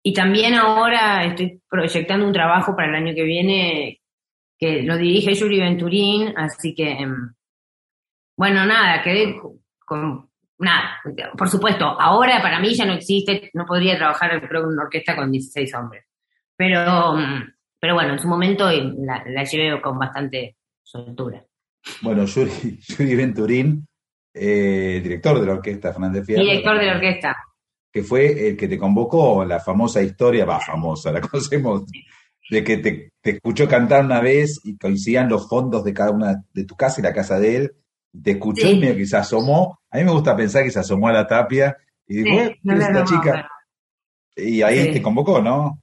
y 0.08 0.14
también 0.14 0.54
ahora 0.54 1.26
estoy 1.26 1.62
proyectando 1.70 2.26
un 2.26 2.32
trabajo 2.32 2.74
para 2.74 2.88
el 2.88 2.96
año 2.96 3.14
que 3.14 3.24
viene 3.24 4.00
que 4.58 4.82
lo 4.82 4.96
dirige 4.96 5.34
Yuri 5.34 5.60
Venturín, 5.60 6.34
así 6.38 6.74
que, 6.74 6.92
em, 6.92 7.34
bueno, 8.38 8.66
nada, 8.66 9.04
quedé 9.04 9.36
con, 9.86 10.30
nada, 10.60 11.02
por 11.38 11.50
supuesto, 11.50 11.84
ahora 11.84 12.42
para 12.42 12.58
mí 12.62 12.74
ya 12.74 12.86
no 12.86 12.94
existe, 12.94 13.52
no 13.54 13.66
podría 13.66 13.98
trabajar 13.98 14.48
creo 14.48 14.62
en 14.62 14.68
una 14.68 14.84
orquesta 14.84 15.14
con 15.14 15.30
16 15.30 15.76
hombres, 15.76 16.06
pero, 16.56 17.14
mm, 17.14 17.56
pero 17.78 17.96
bueno, 17.96 18.14
en 18.14 18.20
su 18.20 18.30
momento 18.30 18.72
la, 18.72 19.26
la 19.28 19.44
llevé 19.44 19.82
con 19.82 20.00
bastante 20.00 20.56
soltura. 20.84 21.44
Bueno, 22.02 22.24
Yuri, 22.24 22.50
Yuri 22.98 23.14
Venturín, 23.14 23.86
eh, 24.34 25.02
director 25.04 25.38
de 25.38 25.48
la 25.48 25.54
orquesta 25.56 25.92
Fernández 25.92 26.26
Fierro. 26.26 26.44
Director 26.44 26.80
de 26.80 26.86
la 26.86 26.94
orquesta. 26.94 27.38
Que 27.92 28.04
fue 28.04 28.48
el 28.50 28.58
que 28.58 28.68
te 28.68 28.78
convocó, 28.78 29.44
la 29.46 29.60
famosa 29.60 30.02
historia, 30.02 30.46
va, 30.46 30.60
famosa, 30.60 31.12
la 31.12 31.22
conocemos, 31.32 31.84
de 32.50 32.64
que 32.64 32.78
te, 32.78 33.12
te 33.22 33.32
escuchó 33.32 33.68
cantar 33.68 34.06
una 34.06 34.22
vez 34.22 34.60
y 34.64 34.78
coincidían 34.78 35.30
los 35.30 35.48
fondos 35.50 35.84
de 35.84 35.94
cada 35.94 36.12
una 36.12 36.44
de 36.54 36.64
tu 36.66 36.76
casa 36.76 37.02
y 37.02 37.04
la 37.04 37.14
casa 37.14 37.40
de 37.40 37.56
él, 37.58 37.76
te 38.24 38.32
escuchó 38.32 38.68
Sí. 38.68 38.74
y 38.74 38.80
medio 38.80 38.96
que 38.96 39.06
se 39.06 39.18
asomó, 39.18 39.80
a 39.92 39.98
mí 39.98 40.04
me 40.04 40.12
gusta 40.12 40.36
pensar 40.36 40.64
que 40.64 40.72
se 40.72 40.80
asomó 40.80 41.08
a 41.10 41.14
la 41.14 41.28
tapia 41.28 41.76
y 42.08 42.24
dijo, 42.24 42.30
Sí, 42.30 42.38
"Eh, 42.38 42.60
no 42.64 42.74
¿quién 42.74 42.82
es 42.82 42.90
me 42.94 43.00
esta 43.00 43.04
chica? 43.04 43.50
Y 44.36 44.62
ahí 44.62 44.84
Sí. 44.86 44.92
te 44.94 45.02
convocó, 45.02 45.42
¿no? 45.42 45.82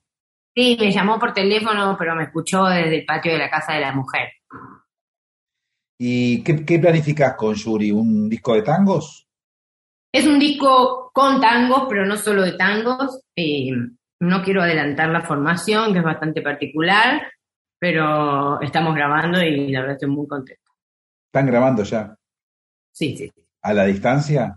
Sí, 0.57 0.77
me 0.81 0.91
llamó 0.93 1.19
por 1.19 1.33
teléfono, 1.35 1.97
pero 1.99 2.15
me 2.15 2.25
escuchó 2.25 2.65
desde 2.67 2.99
el 3.01 3.05
patio 3.05 3.33
de 3.33 3.39
la 3.39 3.51
casa 3.51 3.75
de 3.75 3.81
la 3.81 3.93
mujer. 3.93 4.29
¿Y 5.99 6.43
qué, 6.43 6.65
qué 6.65 6.79
planificás 6.79 7.35
con 7.37 7.55
Yuri? 7.55 7.91
¿Un 7.91 8.29
disco 8.29 8.55
de 8.55 8.63
tangos? 8.63 9.24
Es 10.15 10.29
un 10.29 10.39
disco 10.39 11.11
con 11.13 11.41
tangos, 11.41 11.87
pero 11.89 12.07
no 12.07 12.17
solo 12.17 12.43
de 12.43 12.53
tangos. 12.53 13.21
Eh, 13.35 13.73
no 14.21 14.43
quiero 14.45 14.63
adelantar 14.63 15.09
la 15.09 15.23
formación, 15.23 15.93
que 15.93 15.99
es 15.99 16.05
bastante 16.05 16.41
particular, 16.41 17.33
pero 17.81 18.61
estamos 18.61 18.95
grabando 18.95 19.43
y 19.43 19.73
la 19.73 19.81
verdad 19.81 19.97
estoy 19.97 20.11
muy 20.11 20.29
contenta. 20.29 20.71
¿Están 21.27 21.47
grabando 21.47 21.83
ya? 21.83 22.15
Sí, 22.93 23.17
sí. 23.17 23.29
¿A 23.63 23.75
la 23.75 23.87
distancia? 23.87 24.57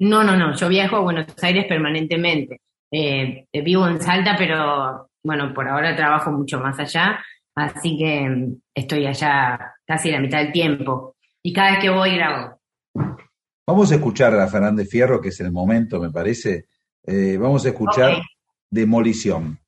No, 0.00 0.22
no, 0.22 0.36
no, 0.36 0.54
yo 0.54 0.68
viajo 0.68 0.96
a 0.96 1.00
Buenos 1.00 1.42
Aires 1.42 1.64
permanentemente. 1.66 2.60
Eh, 2.92 3.46
eh, 3.50 3.62
vivo 3.62 3.88
en 3.88 3.98
Salta, 3.98 4.34
pero 4.36 5.08
bueno, 5.24 5.54
por 5.54 5.66
ahora 5.68 5.96
trabajo 5.96 6.32
mucho 6.32 6.60
más 6.60 6.78
allá, 6.78 7.18
así 7.54 7.96
que 7.96 8.28
mm, 8.28 8.60
estoy 8.74 9.06
allá 9.06 9.72
casi 9.86 10.10
la 10.10 10.20
mitad 10.20 10.40
del 10.40 10.52
tiempo. 10.52 11.16
Y 11.42 11.50
cada 11.50 11.70
vez 11.70 11.80
que 11.80 11.88
voy 11.88 12.14
grabo. 12.14 12.60
Vamos 13.70 13.92
a 13.92 13.94
escuchar 13.94 14.34
a 14.34 14.48
Fernández 14.48 14.88
Fierro, 14.88 15.20
que 15.20 15.28
es 15.28 15.38
el 15.38 15.52
momento, 15.52 16.00
me 16.00 16.10
parece. 16.10 16.66
Eh, 17.04 17.36
vamos 17.40 17.64
a 17.64 17.68
escuchar. 17.68 18.20
Demolición. 18.68 19.60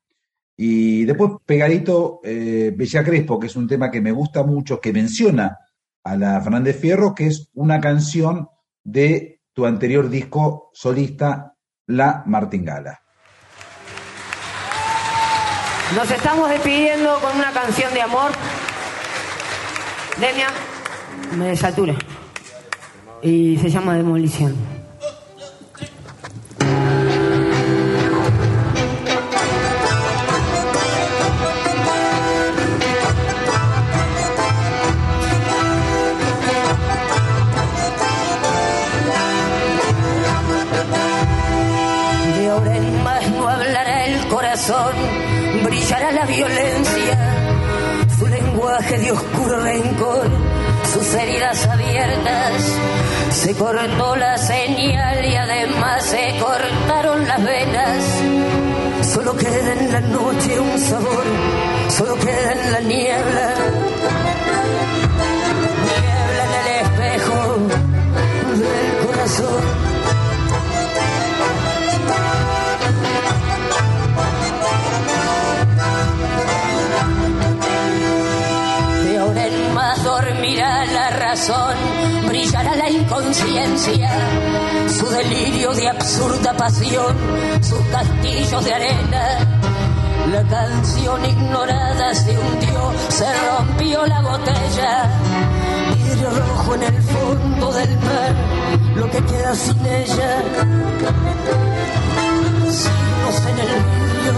Y 0.56 1.04
después, 1.04 1.30
pegadito, 1.46 2.18
eh, 2.24 2.72
Bella 2.76 3.04
Crespo, 3.04 3.38
que 3.38 3.46
es 3.46 3.54
un 3.54 3.68
tema 3.68 3.92
que 3.92 4.00
me 4.00 4.10
gusta 4.10 4.42
mucho, 4.42 4.80
que 4.80 4.92
menciona 4.92 5.56
a 6.02 6.16
la 6.16 6.40
Fernández 6.40 6.80
Fierro, 6.80 7.14
que 7.14 7.28
es 7.28 7.48
una 7.54 7.80
canción 7.80 8.48
de 8.82 9.40
tu 9.52 9.66
anterior 9.66 10.10
disco 10.10 10.70
solista, 10.72 11.54
La 11.86 12.24
Martingala. 12.26 13.02
Nos 15.94 16.10
estamos 16.10 16.50
despidiendo 16.50 17.20
con 17.20 17.36
una 17.36 17.52
canción 17.52 17.94
de 17.94 18.02
amor. 18.02 18.32
Denia, 20.18 20.48
me 21.36 21.56
satura. 21.56 21.94
Y 23.24 23.56
se 23.58 23.70
llama 23.70 23.94
Demolición. 23.94 24.52
De 42.36 42.48
ahora 42.50 42.76
en 42.76 43.04
más 43.04 43.30
no 43.30 43.48
hablará 43.48 44.06
el 44.06 44.26
corazón, 44.26 44.92
brillará 45.64 46.10
la 46.10 46.26
violencia, 46.26 47.68
su 48.18 48.26
lenguaje 48.26 48.98
de 48.98 49.12
oscuro 49.12 49.60
rencor, 49.60 50.28
sus 50.92 51.14
heridas 51.14 51.66
abiertas. 51.66 52.62
Se 53.30 53.54
cortó 53.54 54.16
la 54.16 54.36
señal 54.36 55.24
y 55.24 55.34
además 55.34 56.04
se 56.04 56.38
cortaron 56.38 57.26
las 57.26 57.42
venas. 57.42 58.04
Solo 59.12 59.36
queda 59.36 59.72
en 59.72 59.92
la 59.92 60.00
noche 60.00 60.60
un 60.60 60.78
sabor, 60.78 61.24
solo 61.88 62.16
queda 62.16 62.52
en 62.52 62.72
la 62.72 62.80
niebla. 62.80 63.54
Brillará 82.26 82.74
la 82.76 82.90
inconsciencia, 82.90 84.10
su 84.88 85.06
delirio 85.06 85.72
de 85.72 85.88
absurda 85.88 86.52
pasión, 86.56 87.16
sus 87.60 87.80
castillos 87.92 88.64
de 88.64 88.74
arena. 88.74 89.38
La 90.32 90.42
canción 90.44 91.24
ignorada 91.24 92.14
se 92.14 92.36
hundió, 92.36 92.92
se 93.08 93.26
rompió 93.48 94.06
la 94.06 94.20
botella, 94.20 95.10
vidrio 95.94 96.30
rojo 96.30 96.74
en 96.74 96.82
el 96.82 97.02
fondo 97.02 97.72
del 97.72 97.96
mar, 97.98 98.34
lo 98.96 99.10
que 99.10 99.24
queda 99.24 99.54
sin 99.54 99.86
ella. 99.86 100.42
Signos 102.68 103.40
en 103.48 103.58
el 103.58 103.68
vidrio, 103.94 104.34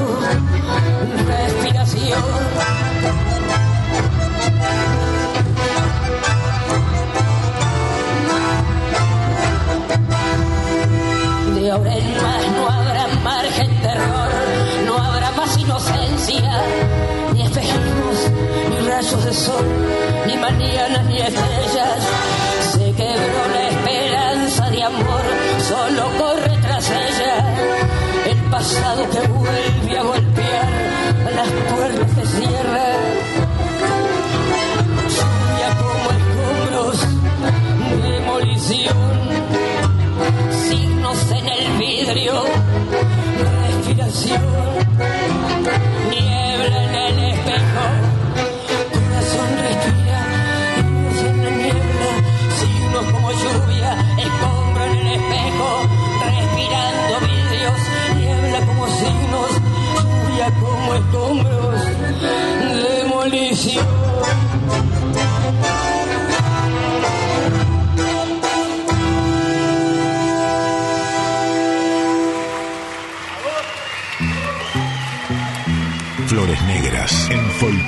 respiración. 1.26 2.93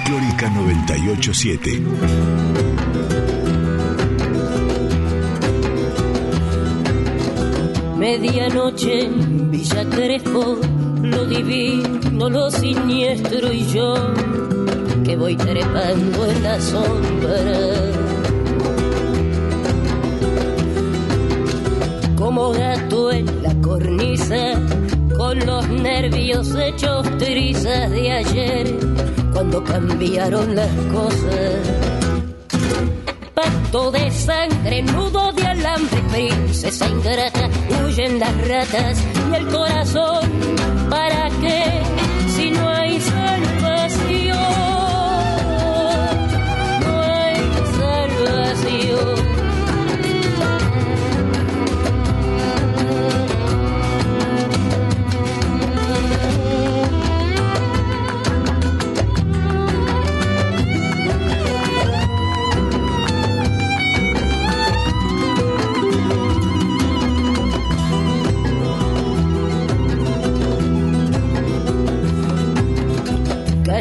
Folclórica 0.06 0.48
987. 0.50 1.82
Medianoche 7.98 9.06
en 9.06 9.50
Villa 9.50 9.84
Crespo, 9.90 10.60
lo 11.02 11.26
divino, 11.26 12.28
lo 12.28 12.48
siniestro 12.52 13.52
y 13.52 13.66
yo, 13.66 13.94
que 15.04 15.16
voy 15.16 15.34
trepando 15.34 16.26
en 16.26 16.42
la 16.42 16.60
sombra. 16.60 17.40
Como 22.14 22.52
gato 22.52 23.10
en 23.10 23.42
la 23.42 23.54
cornisa, 23.60 24.52
con 25.16 25.44
los 25.44 25.68
nervios 25.68 26.54
hechos 26.54 27.04
trizas 27.18 27.90
de 27.90 28.12
ayer, 28.12 28.95
cuando 29.36 29.62
cambiaron 29.62 30.56
las 30.56 30.70
cosas 30.90 31.60
pacto 33.34 33.90
de 33.90 34.10
sangre, 34.10 34.82
nudo 34.82 35.30
de 35.34 35.46
alambre, 35.46 36.00
princesa 36.10 36.88
ingrata, 36.88 37.50
huyen 37.84 38.18
las 38.18 38.48
ratas 38.48 38.98
y 39.30 39.34
el 39.34 39.46
corazón, 39.48 40.30
¿para 40.88 41.28
qué? 41.42 42.05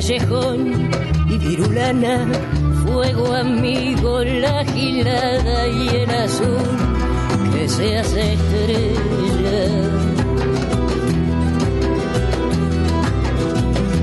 Callejón 0.06 0.92
y 1.28 1.38
virulana, 1.40 2.28
fuego 2.86 3.34
amigo, 3.34 4.24
la 4.24 4.64
gilada 4.66 5.68
y 5.68 5.88
el 5.88 6.10
azul 6.12 7.52
que 7.52 7.68
se 7.68 7.98
hace 7.98 8.34
estrella. 8.34 9.66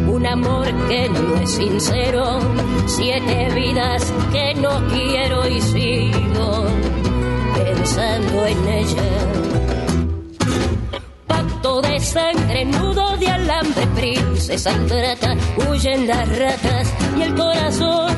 Un 0.09 0.26
amor 0.26 0.66
que 0.88 1.09
no 1.09 1.36
es 1.36 1.50
sincero, 1.50 2.40
siete 2.86 3.50
vidas 3.55 4.12
que 4.32 4.55
no 4.55 4.84
quiero 4.88 5.46
y 5.46 5.61
sigo 5.61 6.66
pensando 7.55 8.44
en 8.46 8.68
ella 8.68 9.41
sangre, 12.12 12.64
nudo 12.66 13.16
de 13.16 13.28
alambre, 13.28 13.86
princesa 13.94 14.70
ingrata, 14.72 15.34
huyen 15.66 16.06
las 16.06 16.28
ratas 16.38 16.92
y 17.18 17.22
el 17.22 17.34
corazón, 17.34 18.14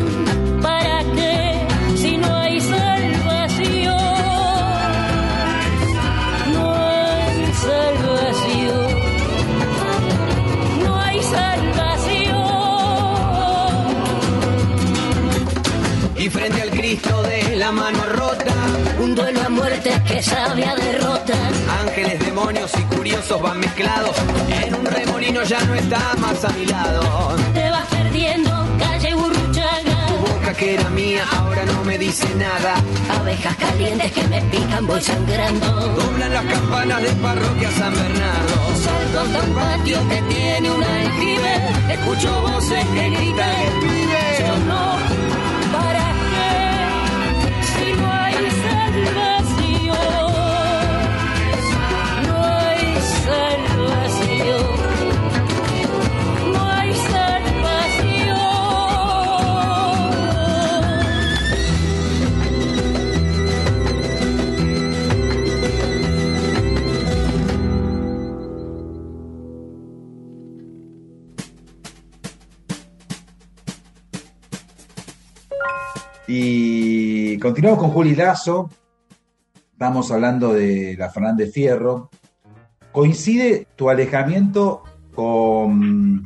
¿para 0.60 0.98
qué? 1.14 1.66
Si 1.96 2.16
no 2.16 2.34
hay 2.34 2.60
salvación, 2.60 3.96
no 6.54 6.74
hay 6.74 7.52
salvación, 7.66 8.88
no 10.84 11.00
hay 11.00 11.22
salvación. 11.22 11.63
Y 16.24 16.30
frente 16.30 16.62
al 16.62 16.70
Cristo 16.70 17.22
de 17.22 17.54
la 17.56 17.70
mano 17.70 18.02
rota, 18.14 18.54
Un 18.98 19.14
duelo 19.14 19.42
a 19.42 19.50
muerte 19.50 19.90
que 20.08 20.22
sabe 20.22 20.64
a 20.64 20.74
derrotas. 20.74 21.52
ángeles, 21.82 22.18
demonios 22.18 22.72
y 22.78 22.82
curiosos 22.96 23.42
van 23.42 23.60
mezclados. 23.60 24.16
En 24.48 24.74
un 24.74 24.86
remolino 24.86 25.42
ya 25.42 25.60
no 25.64 25.74
está 25.74 26.14
más 26.18 26.42
a 26.46 26.48
mi 26.54 26.64
lado. 26.64 27.36
Te 27.52 27.68
vas 27.68 27.86
perdiendo, 27.88 28.50
calle 28.78 29.14
Burruchaga. 29.14 30.06
Tu 30.06 30.16
boca 30.16 30.54
que 30.54 30.74
era 30.76 30.88
mía 30.88 31.26
ahora 31.36 31.66
no 31.66 31.84
me 31.84 31.98
dice 31.98 32.26
nada. 32.36 32.76
Abejas 33.20 33.56
calientes 33.56 34.10
que 34.12 34.22
me 34.28 34.40
pican, 34.44 34.86
voy 34.86 35.02
sangrando. 35.02 35.66
Doblan 35.66 36.32
las 36.32 36.44
campanas 36.46 37.02
de 37.02 37.10
parroquia 37.16 37.70
San 37.72 37.92
Bernardo. 37.92 38.56
Salto 38.82 39.20
hasta 39.20 39.42
un 39.42 39.54
patio 39.54 40.08
que 40.08 40.22
tiene 40.34 40.70
un 40.70 40.82
aljibe. 40.82 41.54
Escucho 41.92 42.40
voces 42.40 42.86
que 42.94 43.10
gritan. 43.10 43.94
Yo 44.38 44.56
no, 44.66 44.93
Y 76.26 77.38
continuamos 77.38 77.78
con 77.78 77.90
Juli 77.90 78.14
Lazo. 78.14 78.68
Estamos 79.74 80.12
hablando 80.12 80.54
de 80.54 80.94
la 80.96 81.10
Fernández 81.10 81.52
Fierro. 81.52 82.08
¿Coincide 82.92 83.66
tu 83.74 83.90
alejamiento 83.90 84.84
con, 85.12 86.24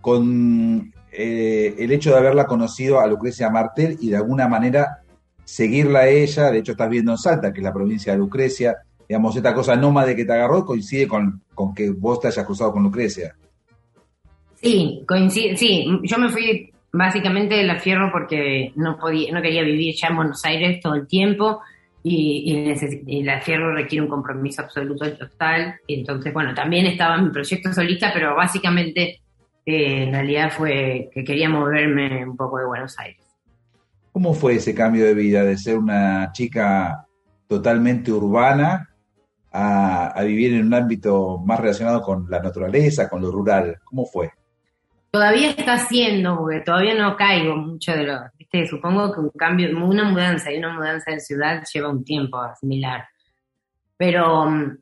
con 0.00 0.90
eh, 1.12 1.74
el 1.78 1.92
hecho 1.92 2.10
de 2.10 2.16
haberla 2.16 2.46
conocido 2.46 3.00
a 3.00 3.06
Lucrecia 3.06 3.50
Martel 3.50 3.98
y 4.00 4.08
de 4.08 4.16
alguna 4.16 4.48
manera 4.48 5.02
seguirla 5.44 6.00
a 6.00 6.08
ella? 6.08 6.50
De 6.50 6.60
hecho, 6.60 6.72
estás 6.72 6.88
viendo 6.88 7.12
en 7.12 7.18
Salta, 7.18 7.52
que 7.52 7.60
es 7.60 7.64
la 7.64 7.72
provincia 7.72 8.14
de 8.14 8.18
Lucrecia. 8.18 8.78
Digamos, 9.06 9.36
esta 9.36 9.52
cosa 9.52 9.76
nómade 9.76 10.16
que 10.16 10.24
te 10.24 10.32
agarró 10.32 10.64
coincide 10.64 11.06
con, 11.06 11.42
con 11.54 11.74
que 11.74 11.90
vos 11.90 12.18
te 12.18 12.28
hayas 12.28 12.46
cruzado 12.46 12.72
con 12.72 12.82
Lucrecia. 12.82 13.36
Sí, 14.54 15.04
coincide, 15.06 15.54
sí, 15.54 15.86
yo 16.02 16.16
me 16.16 16.30
fui 16.30 16.72
básicamente 16.92 17.56
de 17.56 17.64
la 17.64 17.78
Fierro 17.78 18.10
porque 18.10 18.72
no 18.74 18.98
podía, 18.98 19.34
no 19.34 19.42
quería 19.42 19.62
vivir 19.62 19.94
ya 19.94 20.08
en 20.08 20.16
Buenos 20.16 20.42
Aires 20.46 20.80
todo 20.80 20.94
el 20.94 21.06
tiempo 21.06 21.60
y, 22.02 22.52
y, 22.52 23.18
y 23.18 23.22
la 23.22 23.40
Fierro 23.40 23.74
requiere 23.74 24.02
un 24.02 24.10
compromiso 24.10 24.62
absoluto 24.62 25.06
y 25.06 25.12
total. 25.12 25.76
Entonces, 25.86 26.32
bueno, 26.32 26.54
también 26.54 26.86
estaba 26.86 27.16
en 27.16 27.24
mi 27.24 27.30
proyecto 27.30 27.72
solista, 27.72 28.10
pero 28.12 28.34
básicamente 28.34 29.20
eh, 29.66 30.04
en 30.04 30.12
realidad 30.12 30.50
fue 30.50 31.10
que 31.12 31.24
quería 31.24 31.48
moverme 31.48 32.24
un 32.24 32.36
poco 32.36 32.58
de 32.58 32.66
Buenos 32.66 32.98
Aires. 32.98 33.24
¿Cómo 34.12 34.34
fue 34.34 34.54
ese 34.54 34.74
cambio 34.74 35.04
de 35.04 35.14
vida 35.14 35.44
de 35.44 35.56
ser 35.56 35.78
una 35.78 36.30
chica 36.32 37.06
totalmente 37.46 38.10
urbana 38.10 38.88
a, 39.52 40.08
a 40.08 40.22
vivir 40.24 40.54
en 40.54 40.66
un 40.66 40.74
ámbito 40.74 41.38
más 41.44 41.60
relacionado 41.60 42.02
con 42.02 42.28
la 42.28 42.40
naturaleza, 42.40 43.08
con 43.08 43.22
lo 43.22 43.30
rural? 43.30 43.78
¿Cómo 43.84 44.06
fue? 44.06 44.30
Todavía 45.10 45.50
está 45.50 45.74
haciendo, 45.74 46.36
porque 46.36 46.60
todavía 46.60 46.94
no 46.94 47.16
caigo 47.16 47.56
mucho 47.56 47.92
de 47.92 48.04
lo, 48.04 48.20
viste, 48.50 48.66
supongo 48.68 49.12
que 49.12 49.20
un 49.20 49.30
cambio, 49.30 49.70
una 49.76 50.04
mudanza 50.04 50.52
y 50.52 50.58
una 50.58 50.74
mudanza 50.74 51.10
de 51.12 51.20
ciudad 51.20 51.62
lleva 51.72 51.88
un 51.88 52.04
tiempo 52.04 52.38
a 52.38 52.52
asimilar. 52.52 53.06
Pero 53.96 54.46
mm, 54.46 54.78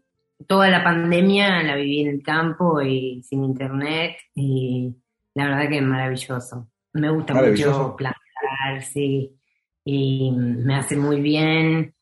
toda 0.47 0.69
la 0.69 0.85
pandemia 0.85 1.63
la 1.63 1.77
viví 1.77 2.03
en 2.03 2.09
el 2.09 2.23
campo 2.23 2.81
y 2.83 3.23
sin 3.23 3.45
internet 3.45 4.17
y 4.35 4.95
la 5.35 5.49
verdad 5.49 5.69
que 5.69 5.79
es 5.79 5.83
maravilloso. 5.83 6.69
Me 6.93 7.11
gusta 7.11 7.35
Maravilloso. 7.35 7.79
mucho 7.79 7.97
plantar, 7.97 8.83
sí, 8.83 9.37
y 9.85 10.31
me 10.33 10.77
hace 10.77 10.97
muy 10.97 11.21
bien. 11.21 11.95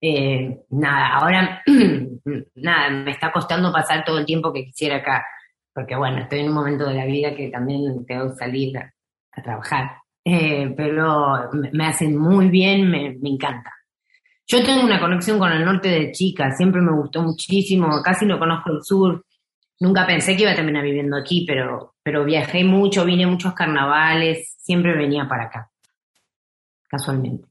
Eh, 0.00 0.60
nada, 0.70 1.08
ahora 1.14 1.62
nada, 2.54 2.90
me 2.90 3.10
está 3.10 3.32
costando 3.32 3.72
pasar 3.72 4.04
todo 4.04 4.18
el 4.18 4.26
tiempo 4.26 4.52
que 4.52 4.64
quisiera 4.64 4.96
acá, 4.96 5.26
porque 5.74 5.96
bueno, 5.96 6.18
estoy 6.18 6.40
en 6.40 6.48
un 6.48 6.54
momento 6.54 6.86
de 6.86 6.94
la 6.94 7.04
vida 7.04 7.34
que 7.34 7.48
también 7.50 8.06
tengo 8.06 8.30
que 8.30 8.36
salir 8.36 8.78
a, 8.78 8.94
a 9.32 9.42
trabajar, 9.42 9.98
Eh, 10.30 10.74
pero 10.76 11.48
me, 11.72 11.86
hacen 11.86 12.14
muy 12.14 12.50
bien, 12.50 12.90
me, 12.90 13.16
me 13.18 13.30
encanta. 13.30 13.72
Yo 14.46 14.62
tengo 14.62 14.84
una 14.84 15.00
conexión 15.00 15.38
con 15.38 15.50
el 15.50 15.64
norte 15.64 15.88
de 15.88 16.12
chica, 16.12 16.50
siempre 16.52 16.82
me 16.82 16.92
gustó 16.92 17.22
muchísimo, 17.22 18.02
casi 18.02 18.26
no 18.26 18.38
conozco 18.38 18.72
el 18.72 18.82
sur. 18.82 19.24
Nunca 19.80 20.06
pensé 20.06 20.36
que 20.36 20.42
iba 20.42 20.52
a 20.52 20.54
terminar 20.54 20.82
viviendo 20.82 21.16
aquí, 21.16 21.46
pero, 21.46 21.94
pero 22.02 22.26
viajé 22.26 22.62
mucho, 22.62 23.06
vine 23.06 23.24
a 23.24 23.28
muchos 23.28 23.54
carnavales, 23.54 24.54
siempre 24.58 24.94
venía 24.94 25.26
para 25.26 25.44
acá, 25.44 25.70
casualmente. 26.88 27.48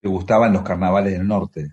¿Te 0.00 0.08
gustaban 0.08 0.52
los 0.52 0.62
carnavales 0.62 1.14
del 1.14 1.26
norte? 1.26 1.72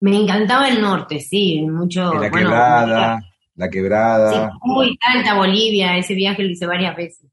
Me 0.00 0.16
encantaba 0.16 0.68
el 0.68 0.80
norte, 0.80 1.20
sí, 1.20 1.62
mucho. 1.62 2.12
la 2.12 2.28
bueno, 2.28 2.32
quebrada, 2.32 3.20
la 3.54 3.70
quebrada. 3.70 4.50
Sí, 4.50 4.58
muy 4.62 4.98
Salta, 5.00 5.34
Bolivia, 5.34 5.96
ese 5.96 6.14
viaje 6.14 6.42
lo 6.42 6.50
hice 6.50 6.66
varias 6.66 6.96
veces. 6.96 7.30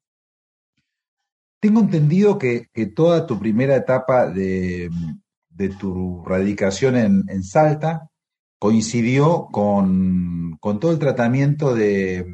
Tengo 1.63 1.79
entendido 1.79 2.37
que, 2.37 2.67
que 2.73 2.87
toda 2.87 3.25
tu 3.25 3.39
primera 3.39 3.77
etapa 3.77 4.27
de, 4.27 4.89
de 5.47 5.69
tu 5.69 6.21
radicación 6.25 6.97
en, 6.97 7.23
en 7.29 7.41
Salta 7.41 8.09
coincidió 8.59 9.47
con, 9.49 10.57
con 10.59 10.81
todo 10.81 10.91
el 10.91 10.99
tratamiento 10.99 11.73
de, 11.73 12.25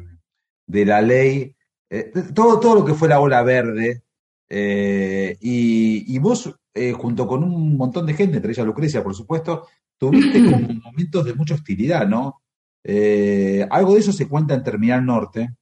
de 0.66 0.84
la 0.84 1.00
ley, 1.00 1.54
eh, 1.90 2.10
todo, 2.34 2.58
todo 2.58 2.74
lo 2.74 2.84
que 2.84 2.94
fue 2.94 3.08
la 3.08 3.20
ola 3.20 3.44
verde, 3.44 4.02
eh, 4.48 5.36
y, 5.40 6.12
y 6.12 6.18
vos, 6.18 6.52
eh, 6.74 6.90
junto 6.90 7.28
con 7.28 7.44
un 7.44 7.76
montón 7.76 8.06
de 8.06 8.14
gente, 8.14 8.38
entre 8.38 8.50
ellas 8.50 8.66
Lucrecia, 8.66 9.04
por 9.04 9.14
supuesto, 9.14 9.68
tuviste 9.96 10.44
como 10.50 10.74
momentos 10.82 11.24
de 11.24 11.34
mucha 11.34 11.54
hostilidad, 11.54 12.04
¿no? 12.04 12.42
Eh, 12.82 13.64
algo 13.70 13.94
de 13.94 14.00
eso 14.00 14.12
se 14.12 14.26
cuenta 14.26 14.54
en 14.54 14.64
Terminal 14.64 15.06
Norte, 15.06 15.54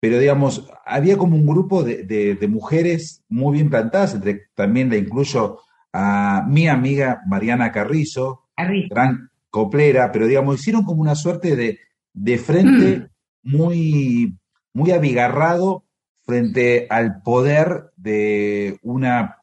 pero 0.00 0.18
digamos, 0.18 0.68
había 0.86 1.16
como 1.18 1.36
un 1.36 1.46
grupo 1.46 1.82
de, 1.84 2.04
de- 2.04 2.34
de 2.36 2.48
mujeres 2.48 3.22
muy 3.28 3.54
bien 3.54 3.70
plantadas, 3.70 4.14
entre 4.14 4.48
también 4.54 4.90
la 4.90 4.96
incluyo 4.96 5.58
a 5.92 6.44
mi 6.48 6.68
amiga 6.68 7.20
Mariana 7.26 7.72
Carrizo, 7.72 8.48
gran 8.88 9.30
coplera, 9.50 10.12
pero 10.12 10.26
digamos, 10.26 10.60
hicieron 10.60 10.84
como 10.84 11.02
una 11.02 11.14
suerte 11.16 11.56
de, 11.56 11.78
de 12.14 12.38
frente 12.38 13.08
muy, 13.42 14.36
muy 14.72 14.90
abigarrado 14.92 15.84
frente 16.24 16.86
al 16.90 17.22
poder 17.22 17.90
de 17.96 18.78
una 18.82 19.38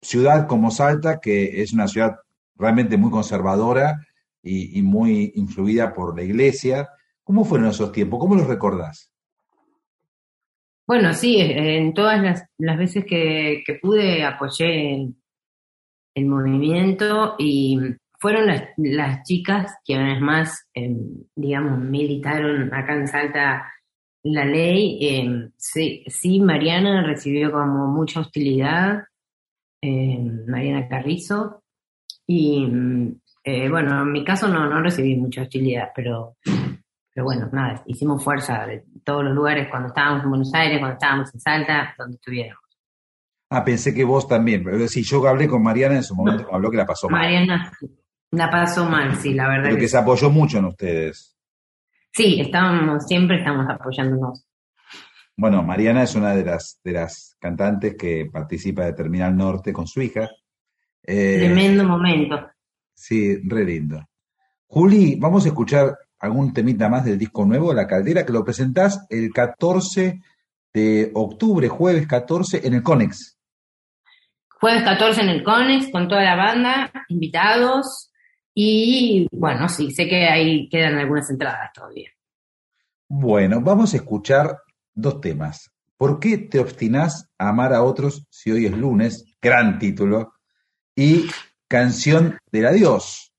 ciudad 0.00 0.46
como 0.48 0.70
Salta, 0.72 1.20
que 1.20 1.62
es 1.62 1.72
una 1.74 1.88
ciudad 1.88 2.16
realmente 2.56 2.96
muy 2.96 3.10
conservadora 3.10 4.00
y, 4.42 4.78
y 4.78 4.82
muy 4.82 5.32
influida 5.36 5.94
por 5.94 6.16
la 6.16 6.22
iglesia. 6.24 6.88
¿Cómo 7.24 7.44
fueron 7.44 7.68
esos 7.68 7.92
tiempos? 7.92 8.18
¿Cómo 8.20 8.34
los 8.34 8.48
recordás? 8.48 9.11
Bueno, 10.92 11.14
sí, 11.14 11.38
en 11.40 11.94
todas 11.94 12.20
las, 12.20 12.44
las 12.58 12.76
veces 12.76 13.06
que, 13.06 13.62
que 13.64 13.76
pude 13.76 14.24
apoyé 14.24 15.08
el, 16.14 16.26
movimiento 16.26 17.34
y 17.38 17.78
fueron 18.20 18.46
las, 18.48 18.64
las 18.76 19.22
chicas 19.22 19.74
vez 19.88 20.20
más, 20.20 20.68
eh, 20.74 20.94
digamos, 21.34 21.78
militaron 21.78 22.74
acá 22.74 22.94
en 22.94 23.08
Salta 23.08 23.72
la 24.22 24.44
ley. 24.44 24.98
Eh, 25.00 25.48
sí, 25.56 26.04
sí, 26.08 26.40
Mariana 26.40 27.06
recibió 27.06 27.50
como 27.50 27.86
mucha 27.86 28.20
hostilidad, 28.20 29.04
eh, 29.80 30.18
Mariana 30.46 30.88
Carrizo, 30.88 31.62
y 32.26 32.68
eh, 33.44 33.70
bueno, 33.70 34.02
en 34.02 34.12
mi 34.12 34.26
caso 34.26 34.46
no, 34.46 34.68
no 34.68 34.82
recibí 34.82 35.16
mucha 35.16 35.40
hostilidad, 35.40 35.88
pero, 35.96 36.36
pero 37.14 37.24
bueno, 37.26 37.48
nada, 37.52 37.82
hicimos 37.86 38.22
fuerza 38.24 38.66
de 38.66 38.84
todos 39.04 39.24
los 39.24 39.34
lugares 39.34 39.68
cuando 39.70 39.88
estábamos 39.88 40.24
en 40.24 40.30
Buenos 40.30 40.54
Aires, 40.54 40.78
cuando 40.78 40.94
estábamos 40.94 41.34
en 41.34 41.40
Salta, 41.40 41.94
donde 41.98 42.14
estuviéramos. 42.16 42.62
Ah, 43.50 43.64
pensé 43.64 43.92
que 43.94 44.04
vos 44.04 44.26
también. 44.26 44.64
Pero 44.64 44.88
sí, 44.88 45.02
yo 45.02 45.26
hablé 45.28 45.46
con 45.46 45.62
Mariana 45.62 45.96
en 45.96 46.02
su 46.02 46.14
momento, 46.14 46.46
me 46.48 46.54
habló 46.54 46.70
que 46.70 46.78
la 46.78 46.86
pasó 46.86 47.08
mal. 47.08 47.20
Mariana 47.20 47.72
la 48.30 48.50
pasó 48.50 48.86
mal, 48.88 49.14
sí, 49.16 49.34
la 49.34 49.46
verdad 49.48 49.64
Pero 49.64 49.76
que 49.76 49.82
que 49.82 49.88
se 49.88 49.98
apoyó 49.98 50.30
mucho 50.30 50.58
en 50.58 50.64
ustedes. 50.66 51.36
sí, 52.12 52.40
estábamos, 52.40 53.06
siempre 53.06 53.38
estamos 53.38 53.66
apoyándonos. 53.68 54.46
Bueno, 55.36 55.62
Mariana 55.62 56.02
es 56.02 56.14
una 56.14 56.34
de 56.34 56.44
las, 56.44 56.80
de 56.82 56.92
las 56.92 57.36
cantantes 57.38 57.94
que 57.94 58.28
participa 58.32 58.84
de 58.84 58.92
Terminal 58.94 59.36
Norte 59.36 59.72
con 59.72 59.86
su 59.86 60.00
hija. 60.00 60.30
Eh, 61.02 61.36
Tremendo 61.40 61.84
momento. 61.84 62.48
Sí, 62.94 63.36
re 63.44 63.64
lindo. 63.64 64.00
Juli, 64.66 65.16
vamos 65.16 65.44
a 65.44 65.48
escuchar 65.48 65.98
algún 66.22 66.54
temita 66.54 66.88
más 66.88 67.04
del 67.04 67.18
disco 67.18 67.44
nuevo, 67.44 67.74
La 67.74 67.86
Caldera, 67.86 68.24
que 68.24 68.32
lo 68.32 68.44
presentás 68.44 69.04
el 69.10 69.32
14 69.32 70.22
de 70.72 71.10
octubre, 71.14 71.68
jueves 71.68 72.06
14, 72.06 72.66
en 72.66 72.74
el 72.74 72.82
Conex. 72.82 73.36
Jueves 74.60 74.84
14 74.84 75.20
en 75.22 75.28
el 75.28 75.42
Conex 75.42 75.90
con 75.90 76.06
toda 76.06 76.22
la 76.22 76.36
banda, 76.36 76.92
invitados 77.08 78.12
y 78.54 79.26
bueno, 79.32 79.68
sí, 79.68 79.90
sé 79.90 80.08
que 80.08 80.28
ahí 80.28 80.68
quedan 80.68 80.96
algunas 80.96 81.28
entradas 81.28 81.72
todavía. 81.74 82.10
Bueno, 83.08 83.60
vamos 83.60 83.92
a 83.92 83.96
escuchar 83.96 84.58
dos 84.94 85.20
temas. 85.20 85.72
¿Por 85.96 86.20
qué 86.20 86.38
te 86.38 86.60
obstinás 86.60 87.30
a 87.36 87.48
amar 87.48 87.74
a 87.74 87.82
otros 87.82 88.26
si 88.30 88.52
hoy 88.52 88.66
es 88.66 88.72
lunes? 88.72 89.24
Gran 89.40 89.80
título. 89.80 90.34
Y 90.94 91.26
Canción 91.66 92.38
del 92.52 92.66
Adiós. 92.66 93.32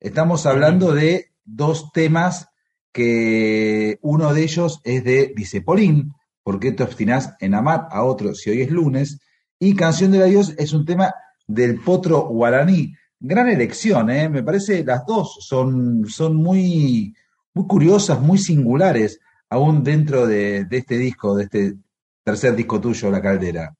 Estamos 0.00 0.46
hablando 0.46 0.92
de 0.92 1.33
dos 1.44 1.92
temas 1.92 2.48
que 2.92 3.98
uno 4.02 4.32
de 4.32 4.42
ellos 4.42 4.80
es 4.84 5.04
de 5.04 5.32
Dice 5.36 5.60
Polín, 5.60 6.12
¿por 6.42 6.60
qué 6.60 6.72
te 6.72 6.82
obstinás 6.82 7.34
en 7.40 7.54
amar 7.54 7.88
a 7.90 8.04
otros 8.04 8.40
si 8.40 8.50
hoy 8.50 8.62
es 8.62 8.70
lunes? 8.70 9.20
Y 9.58 9.74
Canción 9.74 10.12
del 10.12 10.22
Adiós 10.22 10.54
es 10.58 10.72
un 10.72 10.84
tema 10.84 11.12
del 11.46 11.80
Potro 11.80 12.22
Guaraní. 12.28 12.94
Gran 13.18 13.48
elección, 13.48 14.10
¿eh? 14.10 14.28
me 14.28 14.42
parece 14.42 14.84
las 14.84 15.04
dos 15.06 15.38
son, 15.40 16.04
son 16.06 16.36
muy, 16.36 17.14
muy 17.54 17.66
curiosas, 17.66 18.20
muy 18.20 18.38
singulares, 18.38 19.20
aún 19.48 19.82
dentro 19.82 20.26
de, 20.26 20.64
de 20.64 20.76
este 20.76 20.98
disco, 20.98 21.34
de 21.34 21.44
este 21.44 21.74
tercer 22.22 22.54
disco 22.54 22.80
tuyo, 22.80 23.10
La 23.10 23.22
Caldera. 23.22 23.74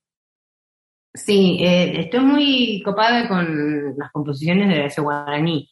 Sí, 1.15 1.59
eh, 1.61 2.01
estoy 2.01 2.21
muy 2.21 2.83
copada 2.85 3.29
con 3.29 3.97
las 3.97 4.11
composiciones 4.11 4.69
de 4.69 4.87
ese 4.87 5.01
guaraní, 5.01 5.69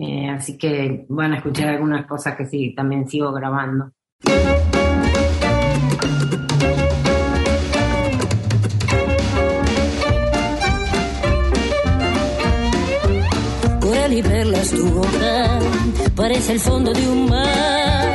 eh, 0.00 0.30
así 0.30 0.56
que 0.56 1.06
van 1.08 1.32
a 1.32 1.36
escuchar 1.38 1.70
algunas 1.70 2.06
cosas 2.06 2.36
que 2.36 2.46
sí, 2.46 2.72
también 2.74 3.08
sigo 3.08 3.32
grabando. 3.32 3.90
Coral 13.80 14.12
y 14.12 14.22
perlas 14.22 14.70
tu 14.70 14.88
boca 14.88 15.58
parece 16.14 16.52
el 16.52 16.60
fondo 16.60 16.92
de 16.92 17.08
un 17.08 17.28
mar 17.28 18.12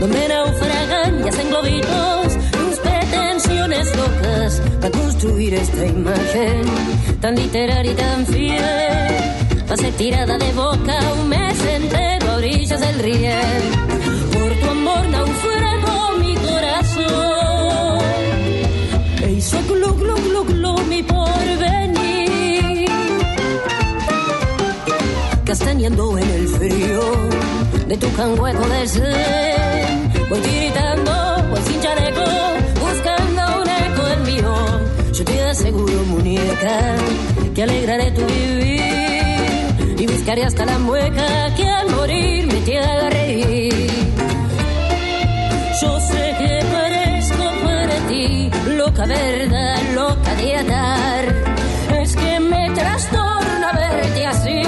donde 0.00 0.28
naufragan 0.28 1.24
y 1.24 1.28
hacen 1.28 1.48
globitos 1.50 2.38
tus 2.50 2.78
pretensiones 2.78 3.96
locas 3.96 4.62
para 4.80 4.90
construir 4.90 5.54
esta 5.54 5.86
imagen 5.86 6.62
tan 7.20 7.34
literaria 7.34 7.92
y 7.92 7.94
tan 7.94 8.26
fiel 8.26 9.45
ser 9.76 9.92
tirada 9.94 10.38
de 10.38 10.52
boca 10.52 10.98
un 11.20 11.28
mes 11.28 11.64
entero 11.66 12.30
a 12.30 12.36
orillas 12.36 12.80
del 12.80 12.98
riel 12.98 13.62
por 14.32 14.52
tu 14.60 14.70
amor 14.70 15.08
naufragó 15.08 16.16
mi 16.18 16.34
corazón 16.36 17.98
e 19.22 19.32
hizo 19.32 19.58
glu 19.68 19.94
glu 19.94 20.14
glu 20.14 20.44
glu 20.44 20.84
mi 20.88 21.02
porvenir 21.02 22.88
castañando 25.44 26.16
en 26.18 26.30
el 26.30 26.48
frío 26.48 27.00
de 27.86 27.96
tu 27.96 28.12
cangueco 28.14 28.68
de 28.68 28.88
zen. 28.88 30.12
Voy 30.28 30.40
tiritando, 30.40 31.12
voy 31.50 31.60
sin 31.66 31.80
chaleco, 31.80 32.24
buscando 32.80 33.42
un 33.62 33.68
eco 33.68 34.02
del 34.10 34.20
mío. 34.22 34.54
Yo 35.12 35.24
te 35.24 35.40
aseguro, 35.42 36.02
muñeca, 36.06 36.96
que 37.54 37.62
alegraré 37.62 38.10
tu 38.10 38.22
vivir 38.26 38.95
buscaré 40.26 40.44
hasta 40.44 40.64
la 40.66 40.78
mueca 40.80 41.54
que 41.54 41.68
al 41.68 41.88
morir 41.88 42.48
me 42.48 42.60
te 42.62 42.78
haga. 42.80 43.10
Yo 45.80 46.00
sé 46.00 46.34
que 46.40 46.64
parezco 46.72 47.44
para 47.64 47.96
ti 48.08 48.50
loca 48.76 49.06
verdad, 49.06 49.76
loca 49.94 50.34
de 50.34 50.56
atar. 50.56 51.24
Es 52.00 52.16
que 52.16 52.40
me 52.40 52.70
trastorna 52.70 53.72
verte 53.72 54.26
así. 54.26 54.62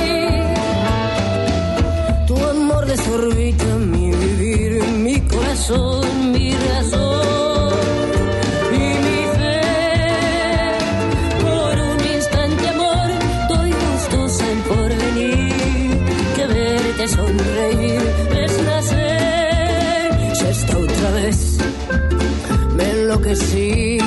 Tu 2.29 2.37
amor 2.37 2.87
desorbita 2.87 3.65
mi 3.65 4.13
vivir. 4.13 5.29
corazón, 5.29 6.31
mi 6.31 6.53
razón 6.53 7.38
me 23.19 23.33
enloquecí. 23.33 23.99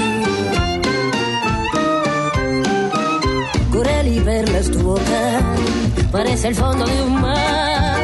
Corel 3.71 4.07
y 4.07 4.19
verla 4.19 4.59
es 4.59 4.71
tu 4.71 4.79
boca, 4.79 5.41
parece 6.11 6.49
el 6.49 6.55
fondo 6.55 6.85
de 6.85 7.01
un 7.03 7.21
mar, 7.21 8.03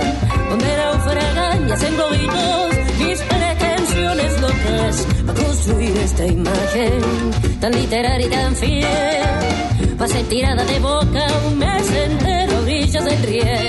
donde 0.50 0.78
naufragan 0.78 1.68
y 1.68 1.72
hacen 1.72 1.96
globitos 1.96 2.68
mis 3.00 3.20
pretensiones 3.20 4.42
locas 4.42 5.08
a 5.28 5.34
construir 5.34 5.98
esta 5.98 6.26
imagen 6.26 7.00
tan 7.60 7.72
literaria 7.74 8.28
y 8.28 8.30
tan 8.30 8.56
fiel. 8.56 9.98
Pasé 9.98 10.24
tirada 10.24 10.64
de 10.64 10.80
boca 10.80 11.28
un 11.48 11.58
mes 11.58 11.90
entero 11.92 12.58
a 12.58 12.60
orillas 12.62 13.06
del 13.06 13.24
riel. 13.24 13.68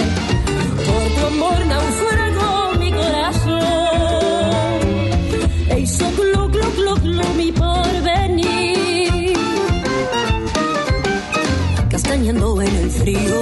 Por 0.86 1.14
tu 1.14 1.26
amor 1.26 1.66
naufragó 1.66 2.27
Castañando 11.90 12.62
en 12.62 12.76
el 12.76 12.90
frío 12.90 13.40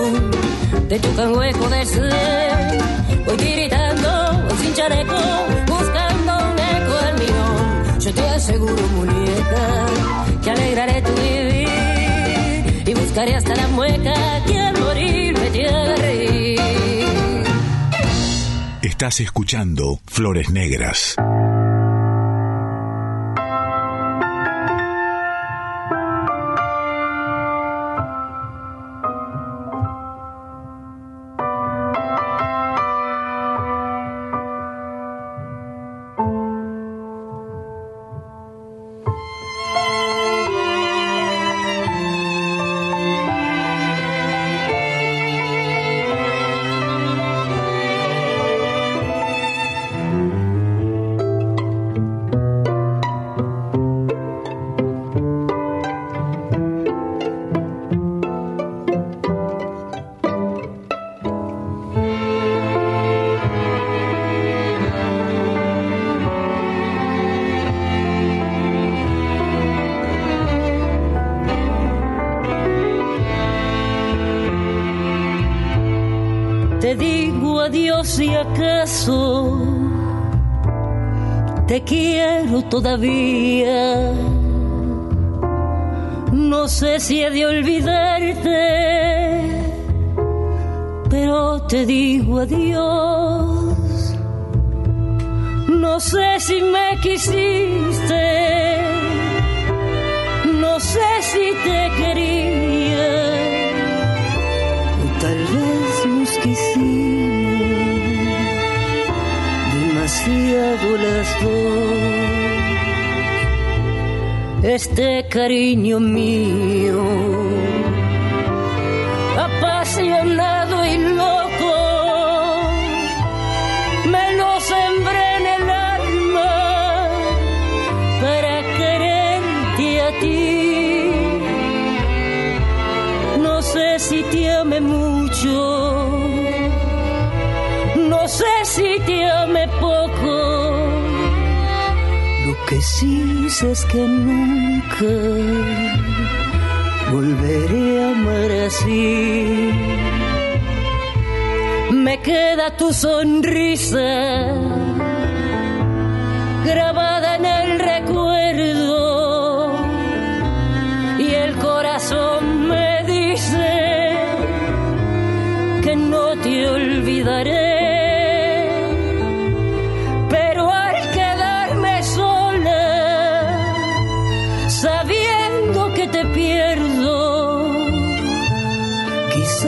de 0.88 0.98
tu 0.98 1.14
cangueco 1.14 1.68
de 1.68 1.86
sed. 1.86 2.80
Voy 3.26 3.36
tiritando 3.36 4.36
sin 4.60 4.74
chaleco, 4.74 5.14
buscando 5.66 6.32
un 6.32 6.58
eco 6.58 6.94
al 7.06 7.14
mío. 7.18 7.98
Yo 8.00 8.14
te 8.14 8.28
aseguro, 8.28 8.88
muñeca, 8.96 9.86
que 10.42 10.50
alegraré 10.50 11.02
tu 11.02 11.12
vivir. 11.12 11.68
Y 12.86 12.94
buscaré 12.94 13.34
hasta 13.34 13.54
la 13.54 13.68
mueca 13.68 14.14
que 14.46 14.58
al 14.58 14.78
morir 14.80 15.34
me 15.38 15.96
reír. 15.96 16.60
Estás 18.82 19.20
escuchando 19.20 20.00
Flores 20.06 20.50
Negras. 20.50 21.16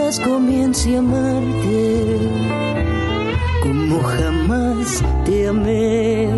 Quizás 0.08 0.18
comience 0.20 0.96
a 0.96 1.00
amarte 1.00 2.18
como 3.62 4.00
jamás 4.00 5.02
te 5.24 5.48
amé. 5.48 6.28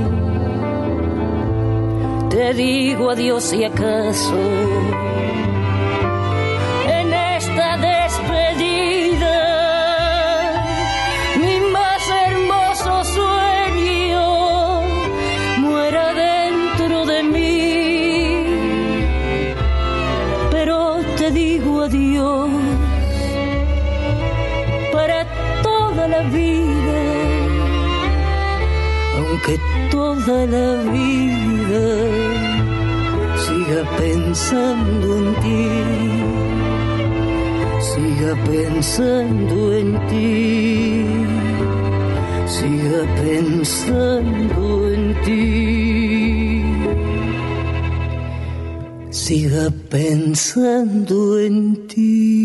Te 2.31 2.55
digo 2.55 3.11
adiós 3.11 3.45
si 3.45 3.65
acaso 3.65 4.35
toda 30.11 30.47
la 30.47 30.71
vida. 30.93 31.87
Siga 33.45 33.81
pensando 33.97 35.09
en 35.21 35.27
ti. 35.43 35.61
Siga 37.91 38.33
pensando 38.45 39.57
en 39.81 39.91
ti, 40.09 41.05
siga 42.57 43.01
pensando 43.23 44.65
en 44.95 45.05
ti, 45.25 45.45
siga 49.11 49.65
pensando 49.91 51.39
en 51.41 51.87
ti. 51.89 52.40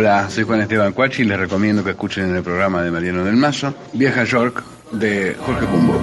Hola, 0.00 0.30
soy 0.30 0.44
Juan 0.44 0.62
Esteban 0.62 0.94
Cuachi 0.94 1.20
y 1.20 1.24
les 1.26 1.38
recomiendo 1.38 1.84
que 1.84 1.90
escuchen 1.90 2.30
en 2.30 2.36
el 2.36 2.42
programa 2.42 2.82
de 2.82 2.90
Mariano 2.90 3.22
del 3.22 3.36
Mazo, 3.36 3.74
Vieja 3.92 4.24
York, 4.24 4.64
de 4.92 5.36
Jorge 5.44 5.66
Pumbo. 5.66 5.99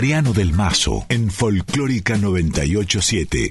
Mariano 0.00 0.32
del 0.32 0.54
Mazo 0.54 1.04
en 1.10 1.28
Folclórica 1.28 2.16
987. 2.16 3.50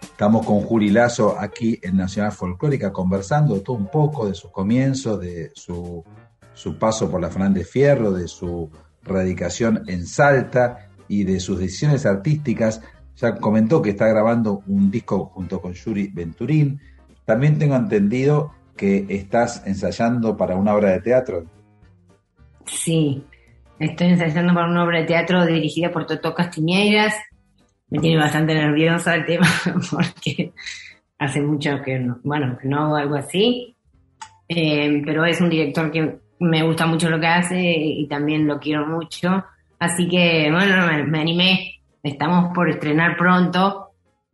Estamos 0.00 0.46
con 0.46 0.60
Juli 0.62 0.88
Lazo 0.88 1.38
aquí 1.38 1.78
en 1.82 1.98
Nacional 1.98 2.32
Folclórica 2.32 2.90
conversando 2.94 3.60
todo 3.60 3.76
un 3.76 3.88
poco 3.88 4.26
de 4.26 4.32
sus 4.32 4.50
comienzos, 4.50 5.20
de 5.20 5.52
su, 5.54 6.02
su 6.54 6.78
paso 6.78 7.10
por 7.10 7.20
la 7.20 7.28
Fernández 7.28 7.68
Fierro, 7.68 8.10
de 8.10 8.26
su 8.26 8.70
radicación 9.02 9.82
en 9.86 10.06
Salta 10.06 10.88
y 11.08 11.24
de 11.24 11.38
sus 11.40 11.58
decisiones 11.58 12.06
artísticas. 12.06 12.80
Ya 13.16 13.34
comentó 13.34 13.82
que 13.82 13.90
está 13.90 14.06
grabando 14.06 14.62
un 14.66 14.90
disco 14.90 15.26
junto 15.26 15.60
con 15.60 15.74
Yuri 15.74 16.08
Venturín. 16.08 16.80
También 17.26 17.58
tengo 17.58 17.76
entendido 17.76 18.54
que 18.78 19.04
estás 19.10 19.62
ensayando 19.66 20.38
para 20.38 20.56
una 20.56 20.74
obra 20.74 20.92
de 20.92 21.02
teatro. 21.02 21.44
Sí, 22.64 23.26
estoy 23.80 24.08
ensayando 24.08 24.54
para 24.54 24.68
una 24.68 24.84
obra 24.84 24.98
de 25.00 25.06
teatro 25.06 25.44
dirigida 25.46 25.90
por 25.90 26.06
Totó 26.06 26.34
Castiñeiras. 26.34 27.14
Me 27.88 27.98
tiene 27.98 28.18
bastante 28.18 28.54
nerviosa 28.54 29.14
el 29.16 29.26
tema 29.26 29.48
porque 29.90 30.52
hace 31.18 31.40
mucho 31.40 31.82
que 31.82 31.98
no, 31.98 32.20
bueno, 32.22 32.56
que 32.60 32.68
no 32.68 32.84
hago 32.84 32.96
algo 32.96 33.16
así. 33.16 33.74
Eh, 34.48 35.02
pero 35.04 35.24
es 35.24 35.40
un 35.40 35.50
director 35.50 35.90
que 35.90 36.18
me 36.40 36.62
gusta 36.62 36.86
mucho 36.86 37.10
lo 37.10 37.20
que 37.20 37.26
hace 37.26 37.60
y 37.60 38.06
también 38.06 38.46
lo 38.46 38.58
quiero 38.60 38.86
mucho. 38.86 39.44
Así 39.78 40.08
que, 40.08 40.50
bueno, 40.52 40.86
me, 41.06 41.20
animé. 41.20 41.80
Estamos 42.02 42.52
por 42.54 42.68
estrenar 42.70 43.16
pronto. 43.16 43.90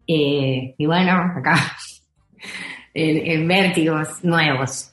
Eh, 0.07 0.75
y 0.77 0.87
bueno, 0.87 1.13
acá, 1.37 1.55
en, 2.95 3.17
en 3.41 3.49
vértigos 3.49 4.23
nuevos. 4.25 4.93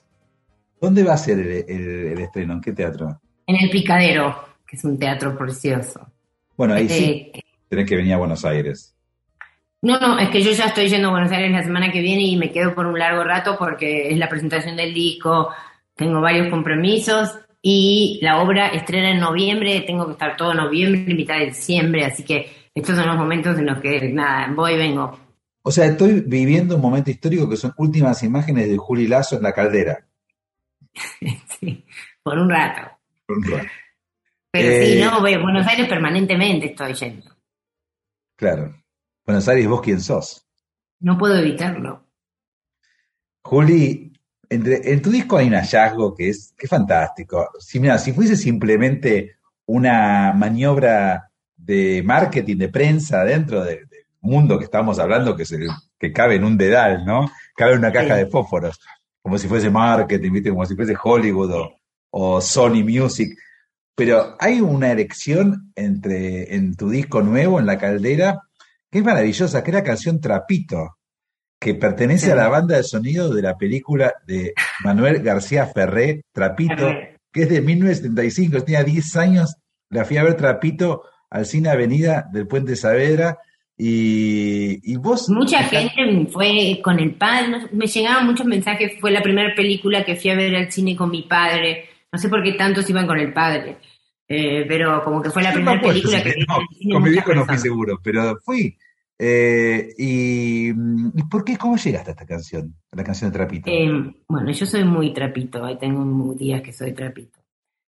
¿Dónde 0.79 1.03
va 1.03 1.13
a 1.13 1.17
ser 1.17 1.39
el- 1.39 1.69
el 1.69 2.19
estreno? 2.19 2.53
¿En 2.53 2.61
qué 2.61 2.71
teatro? 2.73 3.21
En 3.45 3.55
el 3.55 3.69
Picadero, 3.69 4.43
que 4.65 4.75
es 4.75 4.83
un 4.83 4.97
teatro 4.97 5.37
precioso. 5.37 6.07
Bueno, 6.55 6.73
ahí 6.75 6.87
sí 6.87 7.31
Eh, 7.33 7.43
tenés 7.69 7.87
que 7.87 7.95
venir 7.95 8.13
a 8.13 8.17
Buenos 8.17 8.45
Aires. 8.45 8.95
No, 9.81 9.99
no, 9.99 10.17
es 10.17 10.29
que 10.29 10.41
yo 10.41 10.51
ya 10.51 10.67
estoy 10.67 10.87
yendo 10.87 11.09
a 11.09 11.11
Buenos 11.11 11.31
Aires 11.31 11.51
la 11.51 11.63
semana 11.63 11.91
que 11.91 11.99
viene 11.99 12.23
y 12.23 12.37
me 12.37 12.51
quedo 12.51 12.73
por 12.73 12.85
un 12.85 12.97
largo 12.97 13.23
rato 13.23 13.57
porque 13.57 14.09
es 14.09 14.17
la 14.17 14.29
presentación 14.29 14.77
del 14.77 14.93
disco, 14.93 15.49
tengo 15.95 16.21
varios 16.21 16.47
compromisos 16.47 17.37
y 17.61 18.19
la 18.21 18.41
obra 18.41 18.69
estrena 18.69 19.11
en 19.11 19.19
noviembre, 19.19 19.81
tengo 19.81 20.05
que 20.05 20.13
estar 20.13 20.37
todo 20.37 20.53
noviembre, 20.53 21.13
mitad 21.13 21.37
de 21.37 21.47
diciembre, 21.47 22.05
así 22.05 22.23
que 22.23 22.49
estos 22.73 22.95
son 22.95 23.07
los 23.07 23.17
momentos 23.17 23.57
en 23.59 23.65
los 23.65 23.79
que, 23.79 24.09
nada, 24.09 24.51
voy 24.53 24.73
y 24.73 24.77
vengo. 24.77 25.19
O 25.63 25.71
sea, 25.71 25.85
estoy 25.85 26.21
viviendo 26.21 26.75
un 26.75 26.81
momento 26.81 27.11
histórico 27.11 27.49
que 27.49 27.57
son 27.57 27.73
últimas 27.77 28.21
imágenes 28.23 28.69
de 28.69 28.77
Juli 28.77 29.07
Lazo 29.07 29.37
en 29.37 29.43
la 29.43 29.53
caldera. 29.53 30.05
Sí, 31.59 31.85
por 32.21 32.37
un 32.37 32.49
rato. 32.49 32.81
Pero 34.51 34.69
Eh, 34.69 34.85
sí, 34.93 35.01
no, 35.01 35.19
Buenos 35.21 35.65
Aires 35.67 35.87
permanentemente 35.87 36.67
estoy 36.67 36.93
yendo. 36.93 37.35
Claro. 38.35 38.75
Buenos 39.25 39.47
Aires, 39.47 39.67
vos 39.67 39.81
quién 39.81 39.99
sos. 40.01 40.45
No 40.99 41.17
puedo 41.17 41.35
evitarlo. 41.37 42.07
Juli, 43.43 44.13
entre, 44.49 44.91
en 44.93 45.01
tu 45.01 45.09
disco 45.11 45.37
hay 45.37 45.47
un 45.47 45.53
hallazgo 45.55 46.13
que 46.15 46.29
es, 46.29 46.53
que 46.57 46.65
es 46.65 46.69
fantástico. 46.69 47.49
Si, 47.59 47.79
mira, 47.79 47.97
si 47.97 48.13
fuese 48.13 48.35
simplemente 48.35 49.37
una 49.65 50.33
maniobra 50.33 51.29
de 51.55 52.01
marketing, 52.03 52.57
de 52.57 52.69
prensa 52.69 53.23
dentro 53.23 53.63
de- 53.63 53.85
del 53.85 54.05
mundo 54.21 54.57
que 54.57 54.65
estamos 54.65 54.99
hablando, 54.99 55.35
que, 55.35 55.45
se, 55.45 55.59
que 55.97 56.11
cabe 56.13 56.35
en 56.35 56.43
un 56.43 56.57
dedal, 56.57 57.05
¿no? 57.05 57.31
Cabe 57.55 57.73
en 57.73 57.79
una 57.79 57.91
caja 57.91 58.15
Sí. 58.15 58.21
de 58.21 58.27
fósforos, 58.27 58.79
como 59.21 59.37
si 59.37 59.47
fuese 59.47 59.69
marketing, 59.69 60.31
¿viste? 60.31 60.49
como 60.49 60.65
si 60.65 60.75
fuese 60.75 60.95
Hollywood 61.01 61.51
o, 61.51 61.75
o 62.15 62.41
Sony 62.41 62.83
Music. 62.83 63.35
Pero 63.95 64.35
hay 64.39 64.61
una 64.61 64.91
erección 64.91 65.71
entre, 65.75 66.55
en 66.55 66.75
tu 66.75 66.89
disco 66.89 67.21
nuevo, 67.21 67.59
en 67.59 67.65
La 67.65 67.77
Caldera, 67.77 68.41
que 68.89 68.99
es 68.99 69.03
maravillosa, 69.05 69.63
que 69.63 69.71
es 69.71 69.75
la 69.75 69.83
canción 69.83 70.19
Trapito, 70.19 70.97
que 71.59 71.75
pertenece 71.75 72.27
Sí. 72.27 72.31
a 72.31 72.35
la 72.35 72.47
banda 72.49 72.77
de 72.77 72.83
sonido 72.83 73.33
de 73.33 73.41
la 73.41 73.57
película 73.57 74.13
de 74.27 74.53
Manuel 74.83 75.21
García 75.21 75.65
Ferré, 75.67 76.23
Trapito, 76.31 76.89
que 77.31 77.43
es 77.43 77.49
de 77.49 77.61
1975, 77.61 78.53
yo 78.57 78.63
tenía 78.63 78.83
10 78.83 79.15
años, 79.15 79.55
la 79.89 80.05
fui 80.05 80.17
a 80.17 80.23
ver 80.23 80.35
Trapito 80.37 81.03
al 81.29 81.45
cine 81.45 81.69
Avenida 81.69 82.27
del 82.31 82.47
Puente 82.47 82.75
Saavedra, 82.75 83.37
y, 83.77 84.79
y 84.91 84.97
vos... 84.97 85.29
Mucha 85.29 85.63
gente 85.63 86.27
fue 86.31 86.79
con 86.83 86.99
el 86.99 87.15
padre, 87.15 87.67
me 87.71 87.87
llegaban 87.87 88.25
muchos 88.27 88.45
mensajes, 88.45 88.93
fue 88.99 89.11
la 89.11 89.21
primera 89.21 89.53
película 89.55 90.03
que 90.03 90.15
fui 90.15 90.29
a 90.29 90.35
ver 90.35 90.55
al 90.55 90.71
cine 90.71 90.95
con 90.95 91.09
mi 91.09 91.23
padre, 91.23 91.89
no 92.13 92.19
sé 92.19 92.29
por 92.29 92.43
qué 92.43 92.53
tantos 92.53 92.87
iban 92.91 93.07
con 93.07 93.19
el 93.19 93.33
padre, 93.33 93.79
eh, 94.27 94.65
pero 94.67 95.03
como 95.03 95.19
que 95.21 95.31
fue 95.31 95.41
la 95.41 95.51
primera 95.51 95.81
película 95.81 96.21
que 96.21 96.33
vi 96.33 96.45
no, 96.45 96.93
con 96.93 97.03
mi 97.03 97.09
viejo 97.09 97.33
no 97.33 97.45
fui 97.45 97.57
seguro, 97.57 97.99
pero 98.03 98.37
fui. 98.37 98.77
Eh, 99.17 99.93
y, 99.97 100.69
¿y 100.69 101.23
por 101.29 101.43
qué? 101.43 101.57
¿Cómo 101.57 101.75
llegaste 101.75 102.11
a 102.11 102.13
esta 102.13 102.25
canción? 102.25 102.75
A 102.91 102.97
la 102.97 103.03
canción 103.03 103.31
de 103.31 103.37
Trapito. 103.37 103.71
Eh, 103.71 104.13
bueno, 104.27 104.51
yo 104.51 104.65
soy 104.65 104.83
muy 104.83 105.11
trapito, 105.13 105.65
ahí 105.65 105.77
tengo 105.77 106.33
días 106.35 106.61
que 106.61 106.71
soy 106.71 106.93
trapito. 106.93 107.39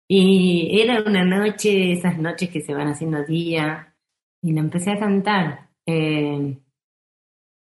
Y 0.06 0.80
era 0.80 1.02
una 1.02 1.24
noche, 1.24 1.92
esas 1.92 2.18
noches 2.18 2.50
que 2.50 2.60
se 2.60 2.74
van 2.74 2.88
haciendo 2.88 3.24
día, 3.24 3.94
y 4.42 4.52
la 4.52 4.60
empecé 4.60 4.92
a 4.92 4.98
cantar. 5.00 5.70
Eh, 5.86 6.58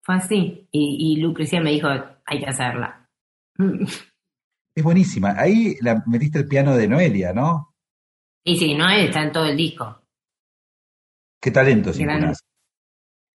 fue 0.02 0.14
así. 0.14 0.68
Y, 0.70 1.14
y 1.14 1.20
Lucrecia 1.20 1.60
me 1.60 1.72
dijo, 1.72 1.88
hay 2.24 2.38
que 2.38 2.46
hacerla. 2.46 3.06
Es 4.78 4.84
buenísima. 4.84 5.34
Ahí 5.36 5.76
la 5.80 6.04
metiste 6.06 6.38
el 6.38 6.46
piano 6.46 6.76
de 6.76 6.86
Noelia, 6.86 7.32
¿no? 7.32 7.74
Y 8.44 8.56
sí, 8.56 8.76
no 8.76 8.88
está 8.88 9.24
en 9.24 9.32
todo 9.32 9.46
el 9.46 9.56
disco. 9.56 10.04
Qué 11.42 11.50
talento, 11.50 11.92
sin 11.92 12.06
Gran- 12.06 12.20
cunas. 12.20 12.44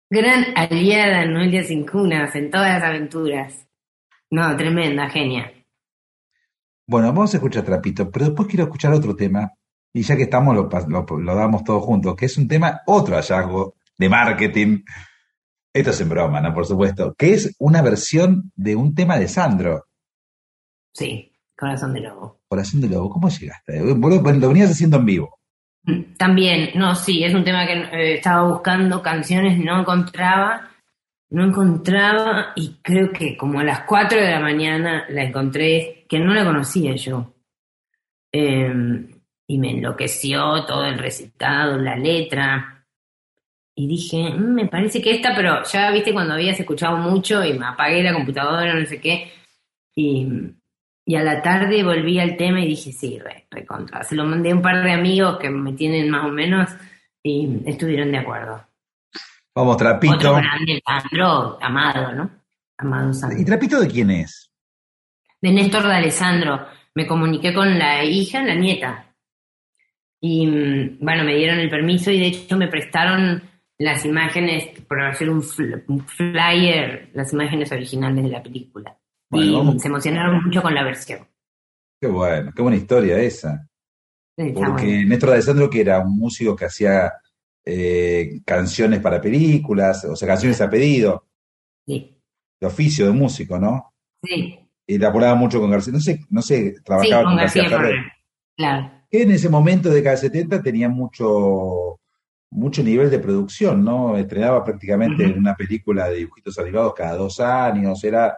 Gran 0.08 0.46
aliada 0.56 1.26
Noelia 1.26 1.64
Sin 1.64 1.84
Cunas 1.88 2.36
en 2.36 2.52
todas 2.52 2.70
las 2.80 2.84
aventuras. 2.84 3.68
No, 4.30 4.56
tremenda, 4.56 5.10
genia. 5.10 5.52
Bueno, 6.88 7.08
vamos 7.08 7.34
a 7.34 7.38
escuchar 7.38 7.64
Trapito, 7.64 8.12
pero 8.12 8.26
después 8.26 8.48
quiero 8.48 8.66
escuchar 8.66 8.94
otro 8.94 9.16
tema, 9.16 9.52
y 9.94 10.04
ya 10.04 10.16
que 10.16 10.24
estamos 10.24 10.54
lo, 10.56 10.70
lo 10.70 11.36
damos 11.36 11.64
todos 11.64 11.84
juntos, 11.84 12.16
que 12.16 12.28
es 12.28 12.38
un 12.38 12.48
tema, 12.48 12.82
otro 12.86 13.16
hallazgo 13.16 13.78
de 13.98 14.10
marketing. 14.10 14.84
Esto 15.74 15.90
es 15.90 16.02
en 16.02 16.10
broma, 16.10 16.40
¿no? 16.40 16.54
Por 16.54 16.68
supuesto, 16.68 17.16
que 17.18 17.34
es 17.34 17.56
una 17.58 17.82
versión 17.82 18.52
de 18.56 18.76
un 18.76 18.94
tema 18.94 19.18
de 19.18 19.28
Sandro, 19.28 19.86
Sí, 20.94 21.31
Corazón 21.62 21.94
de 21.94 22.00
Lobo. 22.00 22.40
Corazón 22.48 22.82
de 22.82 22.90
Lobo. 22.90 23.12
¿Cómo 23.12 23.30
llegaste? 23.30 23.84
Vos 23.94 24.12
lo, 24.12 24.50
venías 24.50 24.72
haciendo 24.72 24.98
en 24.98 25.06
vivo. 25.06 25.40
También, 26.18 26.72
no, 26.74 26.96
sí, 26.96 27.24
es 27.24 27.36
un 27.36 27.44
tema 27.44 27.68
que 27.68 27.74
eh, 27.74 28.14
estaba 28.16 28.50
buscando 28.50 29.04
canciones, 29.04 29.60
no 29.60 29.80
encontraba, 29.80 30.72
no 31.30 31.46
encontraba 31.46 32.54
y 32.56 32.80
creo 32.82 33.12
que 33.12 33.38
como 33.38 33.60
a 33.60 33.64
las 33.64 33.82
4 33.82 34.20
de 34.20 34.32
la 34.32 34.40
mañana 34.40 35.06
la 35.10 35.24
encontré, 35.24 36.08
que 36.10 36.18
no 36.18 36.34
la 36.34 36.44
conocía 36.44 36.96
yo. 36.96 37.36
Eh, 38.32 38.74
y 39.46 39.58
me 39.60 39.70
enloqueció 39.70 40.66
todo 40.66 40.86
el 40.86 40.98
recitado, 40.98 41.78
la 41.78 41.96
letra. 41.96 42.88
Y 43.76 43.88
dije, 43.88 44.34
"Mm, 44.34 44.54
me 44.56 44.68
parece 44.68 45.00
que 45.00 45.12
esta, 45.12 45.36
pero 45.36 45.62
ya 45.72 45.92
viste 45.92 46.12
cuando 46.12 46.34
habías 46.34 46.60
escuchado 46.60 46.98
mucho 46.98 47.46
y 47.46 47.54
me 47.54 47.68
apagué 47.68 48.02
la 48.02 48.14
computadora, 48.14 48.74
no 48.74 48.86
sé 48.88 49.00
qué. 49.00 49.32
Y, 49.96 50.28
y 51.06 51.16
a 51.16 51.24
la 51.24 51.42
tarde 51.42 51.84
volví 51.84 52.20
al 52.20 52.38
tema 52.38 52.62
y 52.62 52.68
dije, 52.68 52.92
sí, 52.92 53.20
re, 53.20 53.48
recontra. 53.50 54.04
Se 54.04 54.16
lo 54.16 54.26
mandé 54.26 54.52
a 54.52 54.56
un 54.56 54.62
par 54.62 54.84
de 54.84 54.92
amigos 54.92 55.40
que 55.40 55.50
me 55.50 55.74
tienen 55.74 56.10
más 56.10 56.26
o 56.26 56.30
menos 56.30 56.70
y 57.24 57.62
estuvieron 57.66 58.12
de 58.12 58.20
acuerdo. 58.20 58.64
Vamos, 59.56 59.76
Otro 59.76 59.88
Trapito. 59.88 60.36
grande, 60.36 60.82
Sandro, 60.86 61.58
amado, 61.62 62.14
¿no? 62.14 62.32
Amado 62.78 63.14
Sandro. 63.14 63.40
¿Y 63.40 63.46
Trapito 63.46 63.80
de 63.80 63.88
quién 63.88 64.12
es? 64.12 64.52
De 65.42 65.52
Néstor 65.52 65.84
de 65.84 65.96
Alessandro. 65.96 66.66
Me 66.94 67.08
comuniqué 67.08 67.54
con 67.54 67.78
la 67.78 68.04
hija, 68.04 68.44
la 68.44 68.56
nieta. 68.56 69.08
Y 70.22 70.46
mm, 70.46 70.98
bueno, 71.00 71.24
me 71.24 71.36
dieron 71.36 71.60
el 71.60 71.70
permiso 71.70 72.12
y 72.12 72.20
de 72.20 72.28
hecho 72.28 72.56
me 72.56 72.68
prestaron 72.68 73.44
las 73.80 74.06
imágenes 74.06 74.70
por 74.88 75.02
hacer 75.02 75.30
un 75.30 75.42
flyer, 75.42 77.10
las 77.14 77.34
imágenes 77.34 77.72
originales 77.72 78.24
de 78.24 78.30
la 78.30 78.44
película. 78.44 78.96
Bueno, 79.32 79.46
y 79.46 79.56
vamos. 79.56 79.82
se 79.82 79.88
emocionaron 79.88 80.44
mucho 80.44 80.62
con 80.62 80.76
la 80.76 80.84
versión. 80.84 81.28
Qué 82.00 82.08
bueno, 82.08 82.52
qué 82.56 82.62
buena 82.62 82.78
historia 82.78 83.18
esa. 83.20 83.68
Porque 84.36 84.54
bueno. 84.54 85.08
Néstor 85.08 85.30
Alessandro, 85.32 85.70
que 85.70 85.82
era 85.82 86.00
un 86.00 86.18
músico 86.18 86.56
que 86.56 86.66
hacía 86.66 87.14
eh, 87.66 88.42
canciones 88.46 89.00
para 89.00 89.22
películas, 89.22 90.04
o 90.06 90.16
sea, 90.16 90.28
canciones 90.28 90.60
a 90.62 90.70
pedido, 90.70 91.28
Sí, 91.86 92.18
de 92.60 92.68
oficio 92.68 93.06
de 93.08 93.12
músico, 93.12 93.58
¿no? 93.60 93.94
sí, 94.24 94.60
Y 94.86 94.98
laboraba 94.98 95.36
mucho 95.36 95.60
con 95.60 95.72
García, 95.72 95.94
no 95.94 96.00
sé, 96.00 96.20
no 96.30 96.42
sé, 96.42 96.76
trabajaba 96.84 97.24
con 97.24 97.32
con 97.32 97.38
García 97.38 97.64
García 97.64 97.78
Ferrer. 97.80 98.06
Claro. 98.56 98.92
Que 99.10 99.24
en 99.24 99.32
ese 99.32 99.50
momento 99.50 99.90
de 99.90 99.96
década 99.96 100.18
70 100.18 100.62
tenía 100.62 100.90
mucho, 100.90 102.00
mucho 102.52 102.84
nivel 102.84 103.10
de 103.10 103.20
producción, 103.20 103.84
¿no? 103.84 104.16
Estrenaba 104.18 104.64
prácticamente 104.64 105.26
una 105.26 105.56
película 105.56 106.10
de 106.10 106.18
dibujitos 106.18 106.58
animados 106.60 106.94
cada 106.94 107.16
dos 107.16 107.40
años, 107.40 108.04
era, 108.04 108.38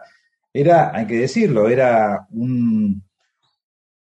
era, 0.54 0.96
hay 0.96 1.06
que 1.08 1.18
decirlo, 1.18 1.68
era 1.68 2.26
un, 2.30 3.04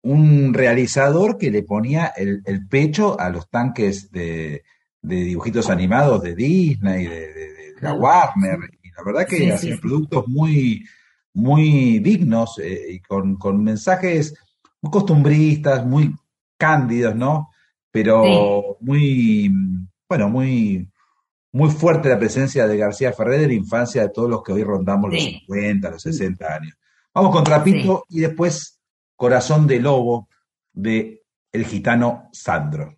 un 0.03 0.53
realizador 0.55 1.39
que 1.39 1.51
le 1.51 1.63
ponía 1.63 2.07
el, 2.17 2.43
el 2.45 2.67
pecho 2.69 3.19
a 3.21 3.31
los 3.31 3.49
tanques 3.49 4.11
de, 4.11 4.65
de 5.01 5.17
dibujitos 5.17 5.71
animados 5.71 6.23
de 6.23 6.35
Disney, 6.35 7.07
de, 7.07 7.33
de- 7.33 7.53
de 7.75 7.81
la 7.83 7.95
Warner, 7.95 8.59
y 8.83 8.91
la 8.91 9.03
verdad 9.05 9.27
que 9.29 9.39
Sí, 9.39 9.51
sí. 9.59 9.73
productos 9.81 10.29
muy, 10.29 10.85
muy 11.35 11.99
dignos 12.01 12.59
eh, 12.61 12.93
y 12.95 13.01
con, 13.01 13.37
con 13.37 13.63
mensajes 13.65 14.35
muy 14.81 14.91
costumbristas, 14.93 15.85
muy 15.87 16.15
cándidos, 16.59 17.17
¿no? 17.17 17.49
Pero 17.91 18.77
muy, 18.81 19.51
bueno, 20.09 20.29
muy, 20.29 20.92
muy 21.53 21.71
fuerte 21.71 22.09
la 22.09 22.19
presencia 22.19 22.67
de 22.67 22.77
García 22.79 23.13
Ferrer 23.13 23.41
de 23.41 23.47
la 23.49 23.53
infancia 23.55 24.03
de 24.03 24.09
todos 24.09 24.29
los 24.29 24.43
que 24.43 24.53
hoy 24.53 24.65
rondamos 24.65 25.11
los 25.11 25.23
Sí. 25.23 25.41
50, 25.47 25.91
los 25.91 26.03
60 26.03 26.55
años. 26.55 26.75
Vamos 27.15 27.31
con 27.33 27.45
Trapito 27.45 28.07
y 28.09 28.21
después 28.21 28.81
Corazón 29.17 29.67
de 29.67 29.79
Lobo 29.79 30.29
de 30.73 31.23
El 31.53 31.67
Gitano 31.67 32.29
Sandro. 32.33 32.97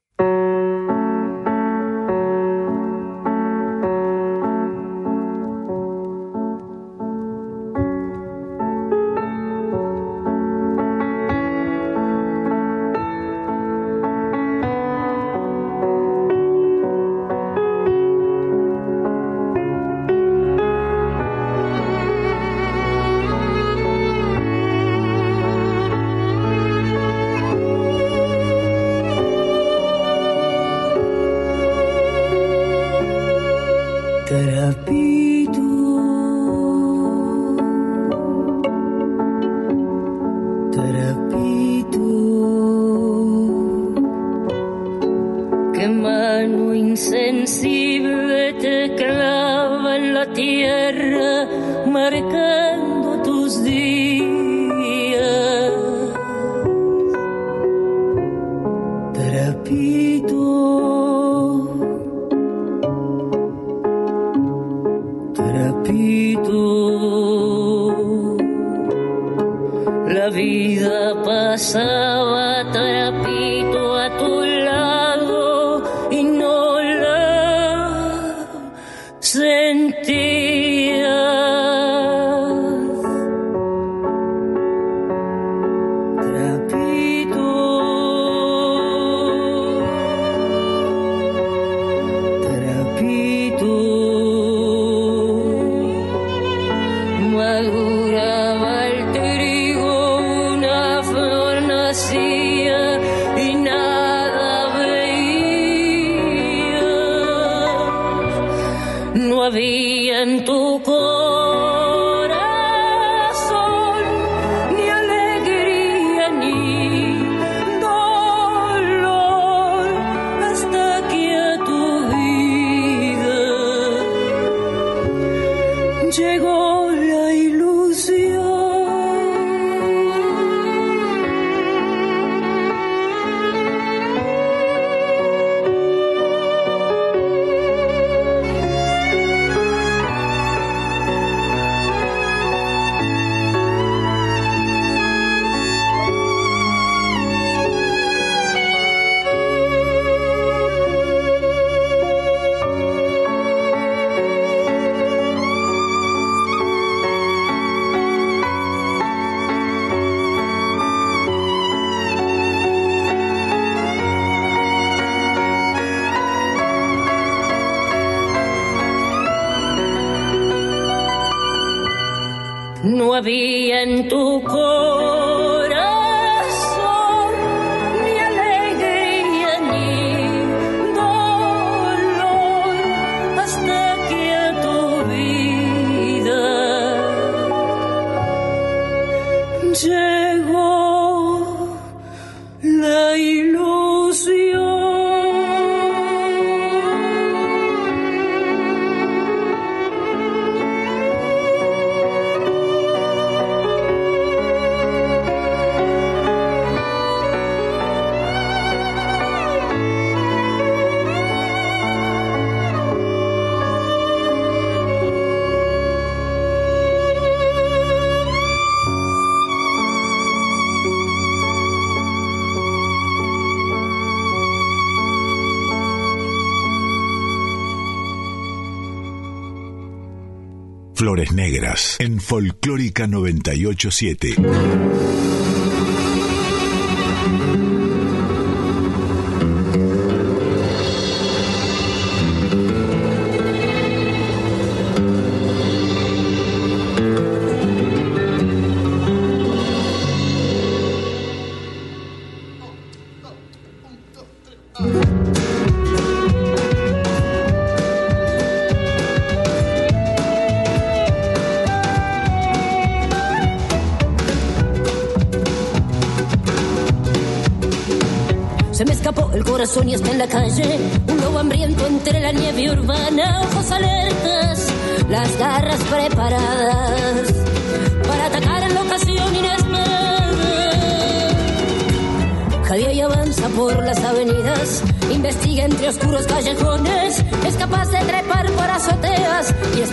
En 231.99 232.21
Folclórica 232.21 233.07
987. 233.07 235.14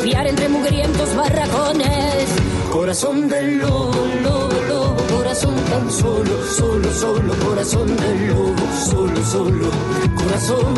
Espiar 0.01 0.25
entre 0.25 0.49
mugrientos 0.49 1.15
barracones. 1.15 2.27
Corazón 2.71 3.29
del 3.29 3.59
lobo, 3.59 3.93
lobo, 4.23 4.61
lobo, 4.67 4.95
corazón 5.15 5.55
tan 5.69 5.91
solo, 5.91 6.43
solo, 6.57 6.91
solo, 6.91 7.33
corazón 7.45 7.95
del 7.95 8.27
lobo, 8.29 8.55
solo, 8.89 9.25
solo, 9.25 9.69
corazón, 10.15 10.73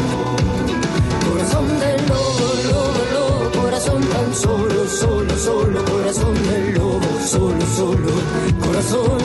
corazón 1.31 1.79
del 1.79 2.07
lobo, 2.09 2.45
lobo, 2.69 3.01
lobo, 3.13 3.61
corazón 3.61 4.01
tan 4.01 4.35
solo, 4.35 4.87
solo, 4.89 5.37
solo, 5.37 5.85
corazón 5.85 6.33
del 6.43 6.73
lobo, 6.73 6.99
solo, 7.25 7.65
solo, 7.77 8.09
corazón. 8.59 9.17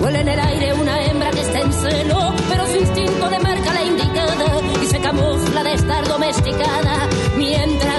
Huele 0.00 0.20
en 0.20 0.28
el 0.28 0.40
aire 0.40 0.72
una 0.72 1.04
hembra 1.04 1.30
que 1.32 1.40
está 1.42 1.60
en 1.60 1.72
celo, 1.72 2.32
pero 2.48 2.66
su 2.66 2.76
instinto 2.78 3.28
de 3.28 3.38
marca 3.40 3.74
la 3.74 3.82
indicada 3.84 4.60
y 4.82 4.86
se 4.86 4.98
camufla 5.00 5.62
de 5.64 5.74
estar 5.74 6.08
domesticada 6.08 7.08
mientras 7.36 7.91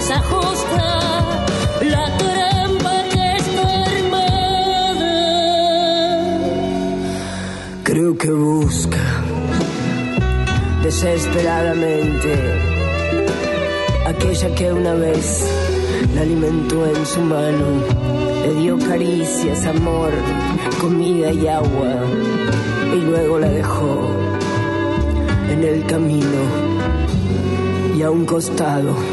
la 1.81 2.05
trampa 2.17 3.03
que 3.11 3.35
está 3.37 3.67
armada. 3.97 5.15
Creo 7.83 8.17
que 8.17 8.31
busca 8.31 9.23
desesperadamente 10.83 12.31
aquella 14.05 14.55
que 14.55 14.71
una 14.71 14.93
vez 14.93 15.45
la 16.13 16.21
alimentó 16.21 16.85
en 16.85 17.05
su 17.05 17.21
mano, 17.21 17.65
le 18.45 18.53
dio 18.61 18.77
caricias, 18.77 19.65
amor, 19.65 20.11
comida 20.79 21.31
y 21.31 21.47
agua, 21.47 21.93
y 22.95 22.99
luego 23.01 23.39
la 23.39 23.49
dejó 23.49 24.09
en 25.49 25.63
el 25.63 25.85
camino 25.85 26.41
y 27.97 28.01
a 28.01 28.11
un 28.11 28.25
costado. 28.25 29.12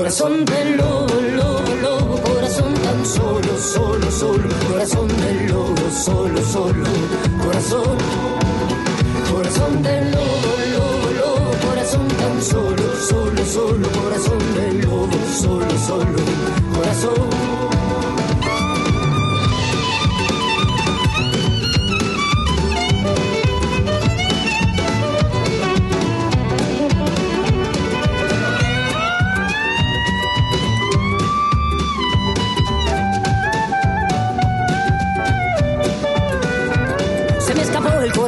Corazón 0.00 0.46
del 0.46 0.78
lobo, 0.78 1.14
lobo, 1.36 1.74
lobo, 1.82 2.22
corazón 2.22 2.72
tan 2.72 3.04
solo, 3.04 3.58
solo, 3.58 4.10
solo, 4.10 4.48
corazón 4.66 5.08
del 5.08 5.48
lobo, 5.52 5.90
solo, 5.90 6.42
solo, 6.42 6.84
corazón, 7.44 7.98
corazón 9.30 9.82
del 9.82 10.10
lobo, 10.10 10.52
lobo, 10.72 11.10
lobo, 11.20 11.50
corazón 11.68 12.08
tan 12.08 12.42
solo, 12.42 12.96
solo, 13.10 13.44
solo, 13.44 13.88
corazón 14.02 14.38
del 14.54 14.80
lobo, 14.80 15.18
solo, 15.38 15.78
solo, 15.86 16.18
corazón. 16.74 17.69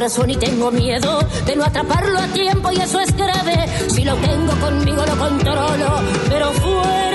Y 0.03 0.35
tengo 0.35 0.69
miedo 0.69 1.17
de 1.45 1.55
no 1.55 1.63
atraparlo 1.63 2.19
a 2.19 2.27
tiempo 2.27 2.69
y 2.73 2.75
eso 2.75 2.99
es 2.99 3.15
grave. 3.15 3.69
Si 3.87 4.03
lo 4.03 4.15
tengo 4.15 4.51
conmigo 4.59 5.01
lo 5.05 5.17
controlo, 5.17 6.01
pero 6.27 6.51
fuera 6.51 7.12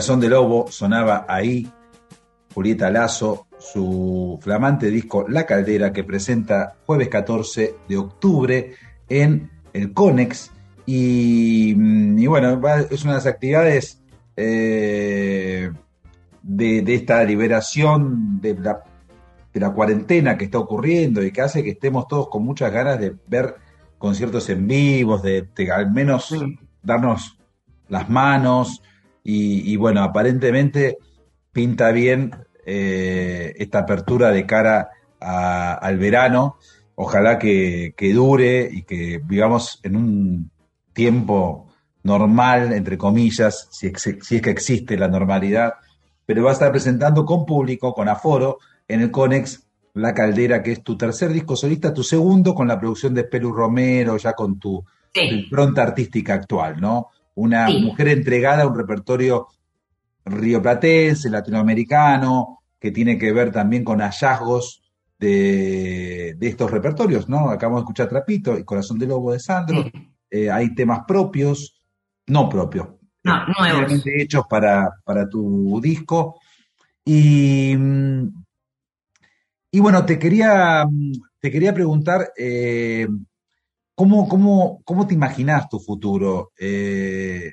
Corazón 0.00 0.20
de 0.20 0.30
Lobo 0.30 0.66
sonaba 0.70 1.26
ahí 1.28 1.70
Julieta 2.54 2.90
Lazo, 2.90 3.46
su 3.58 4.38
flamante 4.40 4.86
disco 4.90 5.26
La 5.28 5.44
Caldera, 5.44 5.92
que 5.92 6.04
presenta 6.04 6.74
jueves 6.86 7.08
14 7.10 7.74
de 7.86 7.96
octubre 7.98 8.74
en 9.10 9.50
el 9.74 9.92
Conex. 9.92 10.52
Y, 10.86 11.74
mm, 11.76 12.18
y 12.18 12.26
bueno, 12.28 12.58
va- 12.58 12.80
es 12.80 13.02
una 13.02 13.12
de 13.12 13.18
las 13.18 13.26
actividades 13.26 14.00
eh, 14.38 15.70
de, 16.42 16.80
de 16.80 16.94
esta 16.94 17.22
liberación 17.22 18.40
de 18.40 18.54
la, 18.54 18.82
de 19.52 19.60
la 19.60 19.70
cuarentena 19.74 20.38
que 20.38 20.46
está 20.46 20.58
ocurriendo 20.60 21.22
y 21.22 21.30
que 21.30 21.42
hace 21.42 21.62
que 21.62 21.72
estemos 21.72 22.08
todos 22.08 22.30
con 22.30 22.42
muchas 22.42 22.72
ganas 22.72 22.98
de 22.98 23.14
ver 23.26 23.54
conciertos 23.98 24.48
en 24.48 24.66
vivos, 24.66 25.22
de, 25.22 25.46
de 25.54 25.70
al 25.70 25.92
menos 25.92 26.34
darnos 26.82 27.36
las 27.90 28.08
manos. 28.08 28.82
Y, 29.24 29.72
y 29.72 29.76
bueno, 29.76 30.02
aparentemente 30.02 30.98
pinta 31.52 31.90
bien 31.90 32.30
eh, 32.66 33.54
esta 33.58 33.80
apertura 33.80 34.30
de 34.30 34.46
cara 34.46 34.90
a- 35.20 35.74
al 35.74 35.98
verano. 35.98 36.56
Ojalá 36.94 37.38
que, 37.38 37.94
que 37.96 38.12
dure 38.12 38.68
y 38.70 38.82
que 38.82 39.20
vivamos 39.24 39.80
en 39.82 39.96
un 39.96 40.50
tiempo 40.92 41.68
normal, 42.02 42.72
entre 42.72 42.96
comillas, 42.98 43.68
si, 43.70 43.86
ex- 43.86 44.16
si 44.22 44.36
es 44.36 44.42
que 44.42 44.50
existe 44.50 44.96
la 44.96 45.08
normalidad, 45.08 45.74
pero 46.26 46.44
va 46.44 46.50
a 46.50 46.52
estar 46.54 46.70
presentando 46.70 47.24
con 47.24 47.44
público, 47.44 47.92
con 47.94 48.08
aforo, 48.08 48.58
en 48.88 49.00
el 49.02 49.10
Conex 49.10 49.66
La 49.94 50.14
Caldera, 50.14 50.62
que 50.62 50.72
es 50.72 50.82
tu 50.82 50.96
tercer 50.96 51.32
disco 51.32 51.56
solista, 51.56 51.92
tu 51.92 52.02
segundo 52.02 52.54
con 52.54 52.68
la 52.68 52.78
producción 52.78 53.14
de 53.14 53.24
Pelu 53.24 53.52
Romero, 53.52 54.16
ya 54.16 54.32
con 54.32 54.58
tu 54.58 54.82
Sí. 55.12 55.20
impronta 55.22 55.82
artística 55.82 56.34
actual, 56.34 56.80
¿no? 56.80 57.08
Una 57.42 57.68
Sí. 57.68 57.80
mujer 57.80 58.08
entregada 58.08 58.64
a 58.64 58.66
un 58.66 58.76
repertorio 58.76 59.48
rioplatense, 60.26 61.30
latinoamericano, 61.30 62.58
que 62.78 62.90
tiene 62.90 63.16
que 63.16 63.32
ver 63.32 63.50
también 63.50 63.82
con 63.82 64.00
hallazgos 64.00 64.82
de, 65.18 66.34
de 66.36 66.48
estos 66.48 66.70
repertorios, 66.70 67.28
¿no? 67.28 67.48
Acabamos 67.50 67.80
de 67.80 67.84
escuchar 67.84 68.08
Trapito 68.08 68.58
y 68.58 68.64
Corazón 68.64 68.98
de 68.98 69.06
Lobo 69.06 69.32
de 69.32 69.40
Sandro. 69.40 69.84
Eh, 70.30 70.50
hay 70.50 70.74
temas 70.74 71.00
propios, 71.06 71.80
no 72.26 72.48
propios, 72.48 72.88
No, 73.24 73.34
nuevos. 73.58 74.02
hechos 74.06 74.44
para, 74.48 74.90
para 75.04 75.28
tu 75.28 75.80
disco. 75.82 76.38
Y, 77.04 77.74
mm, 77.76 78.28
y 79.72 79.80
bueno, 79.80 80.04
te 80.04 80.18
quería, 80.18 80.84
mm, 80.88 81.12
te 81.40 81.50
quería 81.50 81.72
preguntar, 81.74 82.32
eh, 82.36 83.08
¿cómo, 83.94 84.28
cómo, 84.28 84.82
cómo 84.84 85.06
te 85.06 85.14
imaginas 85.14 85.68
tu 85.68 85.78
futuro? 85.78 86.52
Eh, 86.58 87.52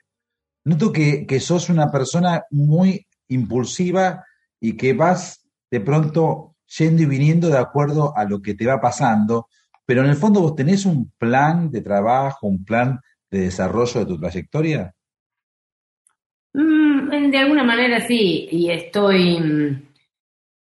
noto 0.65 0.91
que, 0.91 1.39
sos 1.39 1.69
una 1.69 1.91
persona 1.91 2.43
muy 2.51 3.07
impulsiva 3.29 4.23
y 4.59 4.75
que 4.75 4.93
vas 4.93 5.45
de 5.71 5.79
pronto 5.79 6.55
yendo 6.77 7.03
y 7.03 7.05
viniendo 7.05 7.49
de 7.49 7.57
acuerdo 7.57 8.15
a 8.15 8.25
lo 8.25 8.41
que 8.41 8.53
te 8.53 8.65
va 8.65 8.81
pasando, 8.81 9.47
pero 9.85 10.03
en 10.03 10.09
el 10.09 10.15
fondo 10.15 10.41
vos 10.41 10.55
tenés 10.55 10.85
un 10.85 11.11
plan 11.17 11.71
de 11.71 11.81
trabajo, 11.81 12.47
un 12.47 12.65
plan 12.65 12.99
de 13.31 13.41
desarrollo 13.41 14.01
de 14.01 14.05
tu 14.05 14.19
trayectoria. 14.19 14.93
Mm, 16.53 17.31
de 17.31 17.37
alguna 17.37 17.63
manera 17.63 18.05
sí, 18.05 18.47
y 18.51 18.69
estoy, 18.69 19.39
mm, 19.39 19.87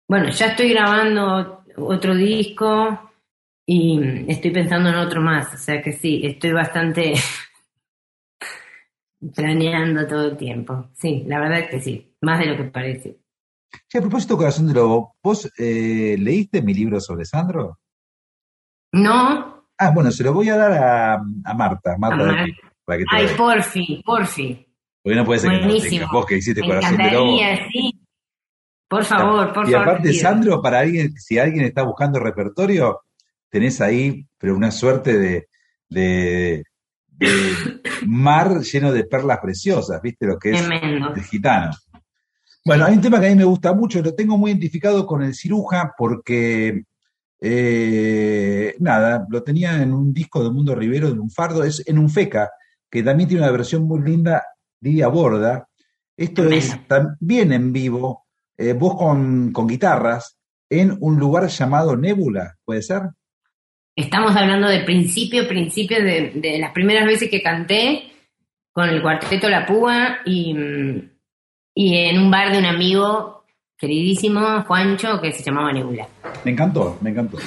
bueno, 0.08 0.28
ya 0.30 0.46
estoy 0.48 0.70
grabando 0.70 1.64
otro 1.76 2.14
disco 2.14 3.12
y 3.66 4.24
estoy 4.30 4.50
pensando 4.50 4.90
en 4.90 4.96
otro 4.96 5.20
más, 5.20 5.54
o 5.54 5.56
sea 5.56 5.82
que 5.82 5.92
sí, 5.92 6.20
estoy 6.24 6.52
bastante, 6.52 7.14
planeando 9.34 10.06
todo 10.06 10.30
el 10.30 10.36
tiempo. 10.36 10.90
Sí, 10.94 11.24
la 11.26 11.40
verdad 11.40 11.60
es 11.60 11.70
que 11.70 11.80
sí, 11.80 12.14
más 12.20 12.38
de 12.40 12.46
lo 12.46 12.56
que 12.56 12.64
parece. 12.64 13.18
Che, 13.88 13.98
a 13.98 14.00
propósito, 14.00 14.36
Corazón 14.36 14.68
de 14.68 14.74
Lobo, 14.74 15.16
¿vos 15.22 15.50
eh, 15.58 16.16
leíste 16.18 16.62
mi 16.62 16.74
libro 16.74 17.00
sobre 17.00 17.24
Sandro? 17.24 17.78
No, 18.92 19.52
Ah, 19.76 19.90
bueno, 19.92 20.12
se 20.12 20.22
lo 20.22 20.32
voy 20.32 20.48
a 20.48 20.56
dar 20.56 20.72
a, 20.72 21.14
a 21.14 21.54
Marta, 21.54 21.96
Marta 21.98 22.22
A 22.22 22.26
de 22.26 22.32
Mar- 22.32 22.48
para 22.84 22.98
que 22.98 23.04
te 23.04 23.16
ay, 23.16 23.26
porfi, 23.36 24.02
porfi. 24.06 24.66
Porque 25.02 25.16
no 25.16 25.24
puede 25.24 25.40
ser 25.40 25.50
que 25.50 25.66
no 25.66 25.74
tengas. 25.74 26.10
Vos 26.12 26.26
que 26.26 26.36
hiciste 26.36 26.60
Me 26.60 26.68
Corazón 26.68 26.96
de 26.96 27.10
Lobo. 27.10 27.36
sí. 27.72 28.00
Por 28.88 29.04
favor, 29.04 29.52
por 29.52 29.68
y 29.68 29.72
favor. 29.72 29.88
aparte, 29.88 30.10
pido. 30.10 30.22
Sandro, 30.22 30.62
para 30.62 30.78
alguien, 30.78 31.12
si 31.16 31.38
alguien 31.38 31.64
está 31.64 31.82
buscando 31.82 32.20
repertorio, 32.20 33.00
tenés 33.54 33.80
ahí, 33.80 34.26
pero 34.36 34.56
una 34.56 34.72
suerte 34.72 35.16
de, 35.16 35.48
de, 35.88 36.64
de 37.06 37.30
mar 38.04 38.62
lleno 38.62 38.90
de 38.90 39.04
perlas 39.04 39.38
preciosas, 39.38 40.02
¿viste? 40.02 40.26
Lo 40.26 40.40
que 40.40 40.50
es 40.50 40.66
Tremendo. 40.66 41.14
el 41.14 41.22
gitano. 41.22 41.70
Bueno, 42.64 42.84
hay 42.84 42.94
un 42.94 43.00
tema 43.00 43.20
que 43.20 43.26
a 43.26 43.30
mí 43.30 43.36
me 43.36 43.44
gusta 43.44 43.72
mucho, 43.72 44.02
lo 44.02 44.12
tengo 44.12 44.36
muy 44.36 44.50
identificado 44.50 45.06
con 45.06 45.22
el 45.22 45.36
ciruja 45.36 45.94
porque, 45.96 46.82
eh, 47.40 48.74
nada, 48.80 49.24
lo 49.30 49.44
tenía 49.44 49.80
en 49.80 49.92
un 49.92 50.12
disco 50.12 50.42
de 50.42 50.50
Mundo 50.50 50.74
Rivero, 50.74 51.12
de 51.12 51.20
un 51.20 51.30
fardo, 51.30 51.62
es 51.62 51.80
en 51.86 52.00
un 52.00 52.10
feca, 52.10 52.50
que 52.90 53.04
también 53.04 53.28
tiene 53.28 53.44
una 53.44 53.52
versión 53.52 53.84
muy 53.84 54.02
linda, 54.02 54.42
Lidia 54.80 55.06
Borda. 55.06 55.68
Esto 56.16 56.42
es 56.48 56.76
también 56.88 57.52
en 57.52 57.72
vivo, 57.72 58.26
eh, 58.56 58.72
vos 58.72 58.96
con, 58.96 59.52
con 59.52 59.68
guitarras, 59.68 60.38
en 60.68 60.96
un 60.98 61.20
lugar 61.20 61.46
llamado 61.46 61.96
Nébula, 61.96 62.56
¿puede 62.64 62.82
ser? 62.82 63.02
Estamos 63.96 64.34
hablando 64.34 64.68
del 64.68 64.84
principio, 64.84 65.46
principio 65.46 66.02
de, 66.02 66.32
de 66.34 66.58
las 66.58 66.72
primeras 66.72 67.06
veces 67.06 67.30
que 67.30 67.42
canté 67.42 68.10
con 68.72 68.88
el 68.88 69.00
cuarteto 69.00 69.48
La 69.48 69.64
Púa 69.64 70.18
y, 70.24 70.52
mm, 70.52 71.10
y 71.76 71.96
en 71.96 72.18
un 72.18 72.30
bar 72.30 72.50
de 72.50 72.58
un 72.58 72.66
amigo 72.66 73.44
queridísimo, 73.78 74.62
Juancho, 74.66 75.20
que 75.20 75.30
se 75.30 75.44
llamaba 75.44 75.72
Nebula. 75.72 76.08
Me 76.44 76.50
encantó, 76.50 76.98
me 77.00 77.10
encantó. 77.10 77.38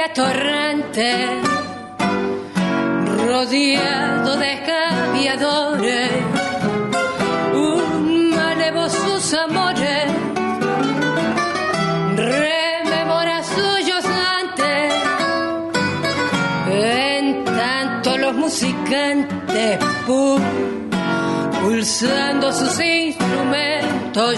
Feca 0.00 0.14
de 0.14 0.22
atorrante, 0.22 1.26
rodeado 3.26 4.36
de 4.36 4.52
escaviadores, 4.52 6.10
un 7.54 8.30
malevo 8.30 8.88
sus 8.88 9.34
amores, 9.34 10.04
rememora 12.16 13.42
suyos 13.42 14.04
antes, 14.40 14.92
en 16.68 17.44
tanto 17.44 18.16
los 18.16 18.34
musicantes, 18.34 19.78
pulsando 21.62 22.52
sus 22.52 22.80
instrumentos, 22.80 24.36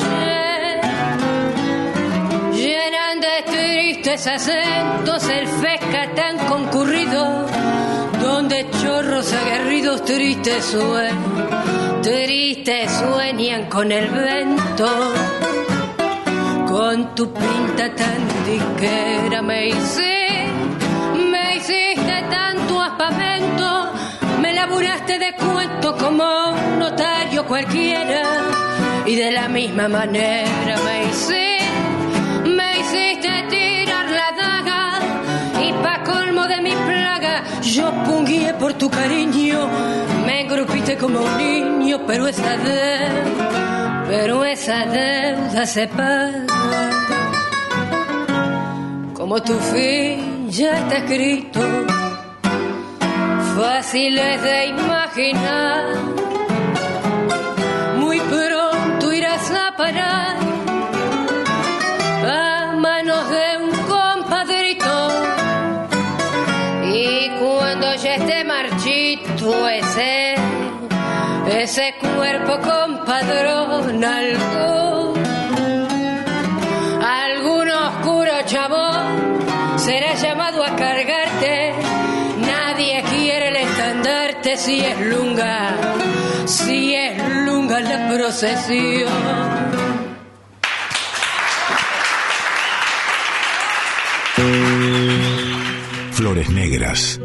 tristes 4.13 4.27
acentos 4.27 5.29
el 5.31 5.47
feca 5.47 6.15
tan 6.15 6.37
concurrido, 6.47 7.47
donde 8.21 8.69
chorros 8.83 9.33
aguerridos 9.33 10.05
tristes 10.05 10.65
sueñan, 10.67 12.03
tristes 12.03 12.91
sueñan 12.93 13.71
con 13.71 13.91
el 13.91 14.11
vento, 14.11 14.87
con 16.69 17.15
tu 17.15 17.33
pinta 17.33 17.95
tan 17.95 18.29
diquera 18.45 19.41
me 19.41 19.69
hice, 19.69 20.47
me 21.31 21.57
hiciste 21.57 22.25
tanto 22.31 22.83
aspamento, 22.83 23.93
me 24.43 24.53
laburaste 24.53 25.19
de 25.19 25.33
cuento 25.37 25.97
como 25.97 26.51
un 26.51 26.79
notario 26.81 27.47
cualquiera, 27.47 28.25
y 29.07 29.15
de 29.15 29.31
la 29.31 29.49
misma 29.49 29.89
manera 29.89 30.77
me 30.85 31.05
hice 31.09 31.52
yo 37.73 37.91
pungué 38.05 38.53
por 38.55 38.75
tu 38.75 38.89
cariño. 38.91 39.69
Me 40.27 40.43
engrupiste 40.43 40.97
como 40.97 41.21
un 41.21 41.39
niño 41.39 42.01
pero 42.07 42.29
esa 42.29 42.57
deuda 42.57 44.05
pero 44.09 44.45
esa 44.45 44.85
deuda 44.87 45.67
se 45.67 45.89
paga 45.89 46.47
como 49.15 49.43
tu 49.43 49.55
fin 49.73 50.51
ya 50.51 50.79
está 50.79 50.97
escrito 50.99 51.61
fácil 53.57 54.19
es 54.19 54.43
de 54.43 54.67
imaginar 54.67 56.12
cuerpo 72.53 72.69
compadrón, 72.69 74.05
algo, 74.05 75.15
algún 77.01 77.71
oscuro 77.71 78.33
chabón 78.47 79.79
será 79.79 80.15
llamado 80.15 80.65
a 80.65 80.77
cargarte. 80.77 81.75
Nadie 82.39 83.03
quiere 83.11 83.49
el 83.49 83.57
estandarte 83.57 84.57
si 84.57 84.81
es 84.81 85.01
lunga, 85.01 85.77
si 86.47 86.95
es 86.95 87.29
lunga 87.45 87.81
la 87.81 88.09
procesión. 88.09 89.13
Flores 96.13 96.51
Negras. 96.51 97.22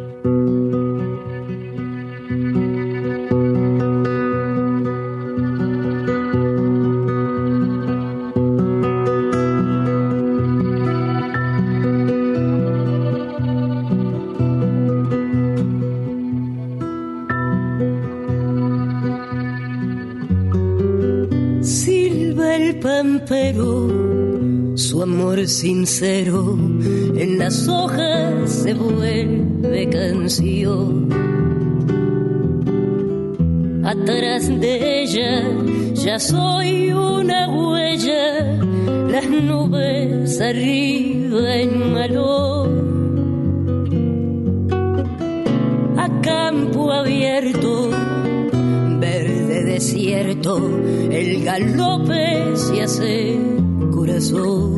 Sincero 25.58 26.56
en 26.56 27.40
las 27.40 27.68
hojas 27.68 28.48
se 28.48 28.76
vuelve 28.76 29.90
canción. 29.90 31.10
Atrás 33.84 34.48
de 34.62 35.02
ella 35.02 35.44
ya 35.96 36.20
soy 36.20 36.92
una 36.92 37.50
huella, 37.50 38.62
las 39.10 39.28
nubes 39.28 40.40
arriba 40.40 41.56
en 41.56 41.92
malón. 41.92 42.68
A 45.98 46.22
campo 46.22 46.92
abierto, 46.92 47.90
verde 49.00 49.64
desierto, 49.64 50.60
el 51.10 51.44
galope 51.44 52.56
se 52.56 52.84
hace 52.84 53.40
corazón. 53.92 54.77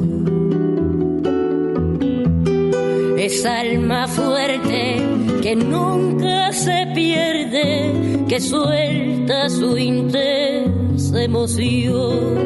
Es 3.20 3.46
alma 3.46 4.08
fuerte 4.08 4.96
que 5.42 5.54
nunca 5.54 6.54
se 6.54 6.88
pierde, 6.96 8.24
que 8.30 8.40
suelta 8.40 9.50
su 9.50 9.78
intensa 9.78 11.22
emoción. 11.22 12.38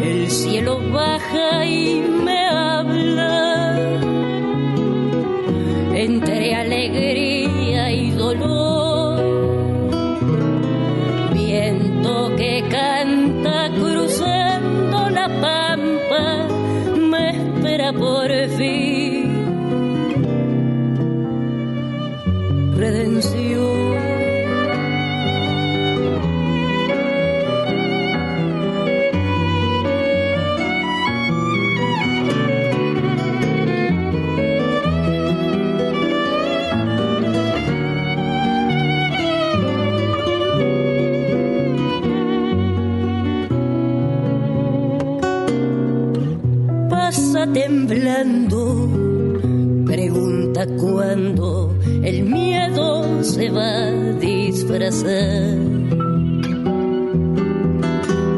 El 0.00 0.30
cielo 0.30 0.78
baja 0.92 1.66
y 1.66 2.13
se 53.34 53.50
va 53.50 53.88
a 53.88 53.90
disfrazar 54.20 55.58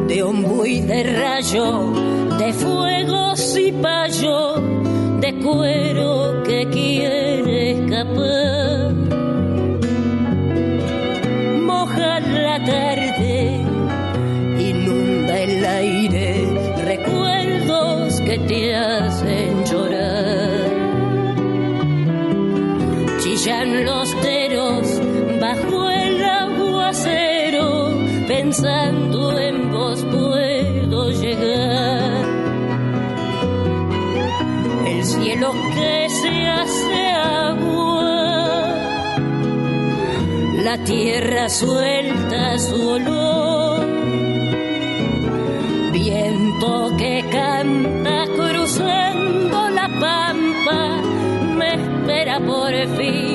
de 0.08 0.22
ombú 0.22 0.64
y 0.64 0.80
de 0.80 1.02
rayo, 1.02 1.92
de 2.38 2.50
fuegos 2.54 3.58
y 3.58 3.72
payo, 3.72 4.54
de 5.20 5.34
cuero 5.44 6.42
que 6.44 6.66
quiere 6.70 7.72
escapar. 7.72 8.94
Moja 11.60 12.20
la 12.20 12.64
tarde, 12.64 13.60
inunda 14.58 15.40
el 15.42 15.62
aire, 15.62 16.26
recuerdos 16.86 18.22
que 18.22 18.38
te 18.38 18.74
hacen 18.74 19.05
bajo 25.56 25.90
el 25.90 26.24
aguacero, 26.24 27.90
pensando 28.26 29.38
en 29.38 29.72
vos 29.72 30.04
puedo 30.10 31.10
llegar. 31.10 32.24
El 34.86 35.04
cielo 35.04 35.52
que 35.74 36.08
se 36.08 36.46
hace 36.46 37.08
agua, 37.08 38.74
la 40.64 40.78
tierra 40.84 41.48
suelta 41.48 42.58
su 42.58 42.88
olor, 42.88 43.86
viento 45.92 46.92
que 46.96 47.24
canta 47.30 48.24
cruzando 48.36 49.70
la 49.70 49.88
pampa, 50.00 51.02
me 51.56 51.74
espera 51.74 52.40
por 52.40 52.72
fin 52.96 53.25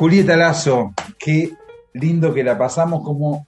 Julieta 0.00 0.34
Lazo, 0.34 0.94
qué 1.18 1.52
lindo 1.92 2.32
que 2.32 2.42
la 2.42 2.56
pasamos, 2.56 3.02
cómo 3.04 3.46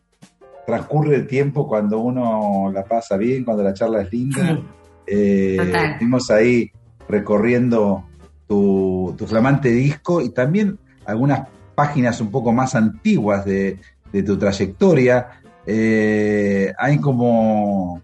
transcurre 0.67 1.17
el 1.17 1.27
tiempo 1.27 1.67
cuando 1.67 2.01
uno 2.01 2.71
la 2.71 2.85
pasa 2.85 3.17
bien, 3.17 3.43
cuando 3.43 3.63
la 3.63 3.73
charla 3.73 4.03
es 4.03 4.13
linda. 4.13 4.61
Eh, 5.07 5.57
estuvimos 5.59 6.31
ahí 6.31 6.71
recorriendo 7.09 8.05
tu, 8.47 9.15
tu 9.17 9.27
flamante 9.27 9.71
disco 9.71 10.21
y 10.21 10.29
también 10.29 10.79
algunas 11.07 11.49
páginas 11.75 12.21
un 12.21 12.31
poco 12.31 12.53
más 12.53 12.75
antiguas 12.75 13.47
de, 13.47 13.79
de 14.13 14.23
tu 14.23 14.37
trayectoria. 14.37 15.41
Eh, 15.65 16.71
hay 16.77 16.99
como, 16.99 18.03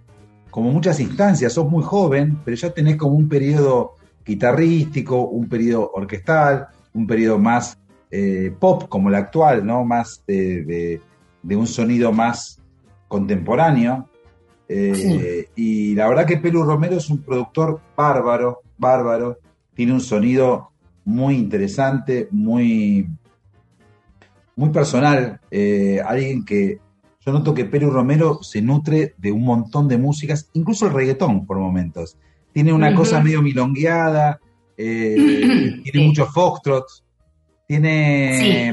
como 0.51 0.73
muchas 0.73 1.01
instancias, 1.01 1.53
sos 1.53 1.71
muy 1.71 1.83
joven, 1.83 2.39
pero 2.47 2.57
ya 2.57 2.71
tenés 2.71 2.97
como 2.97 3.15
un 3.15 3.29
periodo 3.29 3.97
guitarrístico, 4.25 5.21
un 5.27 5.51
periodo 5.51 5.91
orquestal, 5.93 6.69
un 6.95 7.07
periodo 7.07 7.39
más 7.39 7.78
eh, 8.11 8.53
pop 8.59 8.89
como 8.89 9.09
el 9.09 9.15
actual, 9.15 9.65
¿no? 9.67 9.85
Más 9.85 10.23
de, 10.27 10.65
de- 10.65 11.01
de 11.43 11.57
un 11.57 11.67
sonido 11.67 12.13
más 12.13 12.61
contemporáneo. 13.07 14.09
Eh, 14.69 15.47
Y 15.57 15.95
la 15.95 16.09
verdad 16.09 16.27
que 16.27 16.37
Pelu 16.37 16.63
Romero 16.65 16.97
es 16.97 17.09
un 17.11 17.23
productor 17.23 17.81
bárbaro, 17.97 18.61
bárbaro. 18.77 19.39
Tiene 19.75 19.93
un 19.93 20.01
sonido 20.01 20.71
muy 21.05 21.37
interesante, 21.37 22.29
muy, 22.31 23.09
muy 24.57 24.71
personal. 24.71 25.41
Eh, 25.51 26.01
alguien 26.05 26.45
que 26.45 26.79
yo 27.25 27.33
noto 27.33 27.55
que 27.55 27.65
Pelu 27.65 27.91
Romero 27.91 28.43
se 28.43 28.61
nutre 28.63 29.15
de 29.19 29.33
un 29.33 29.45
montón 29.45 29.87
de 29.89 29.99
músicas, 29.99 30.49
incluso 30.55 30.87
el 30.87 30.93
reggaetón 30.95 31.47
por 31.47 31.59
momentos. 31.59 32.17
Tiene 32.53 32.73
una 32.73 32.95
cosa 32.95 33.21
medio 33.23 33.43
milongueada, 33.43 34.41
eh, 34.77 35.81
tiene 35.85 36.07
muchos 36.07 36.33
foxtrots, 36.33 37.05
tiene, 37.69 38.73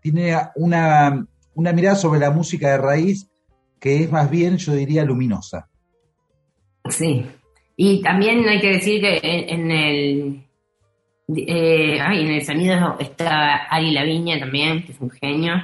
tiene 0.00 0.34
una, 0.54 1.26
una 1.54 1.72
mirada 1.72 1.96
sobre 1.96 2.20
la 2.20 2.30
música 2.30 2.70
de 2.70 2.78
raíz 2.78 3.28
que 3.78 4.04
es 4.04 4.10
más 4.10 4.30
bien, 4.30 4.56
yo 4.56 4.72
diría, 4.72 5.04
luminosa. 5.04 5.68
Sí. 6.88 7.26
Y 7.76 8.02
también 8.02 8.48
hay 8.48 8.60
que 8.60 8.72
decir 8.72 9.00
que 9.00 9.20
en, 9.22 9.60
en 9.60 9.70
el 9.70 10.48
eh, 11.36 12.00
ay, 12.00 12.22
en 12.22 12.28
el 12.28 12.44
sonido 12.44 12.96
está 12.98 13.66
Ari 13.66 13.90
Laviña 13.90 14.38
también, 14.38 14.84
que 14.84 14.92
es 14.92 15.00
un 15.00 15.10
genio, 15.10 15.54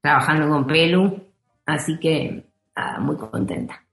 trabajando 0.00 0.48
con 0.48 0.66
Pelu, 0.66 1.26
así 1.66 1.98
que 1.98 2.44
ah, 2.76 3.00
muy 3.00 3.16
contenta. 3.16 3.84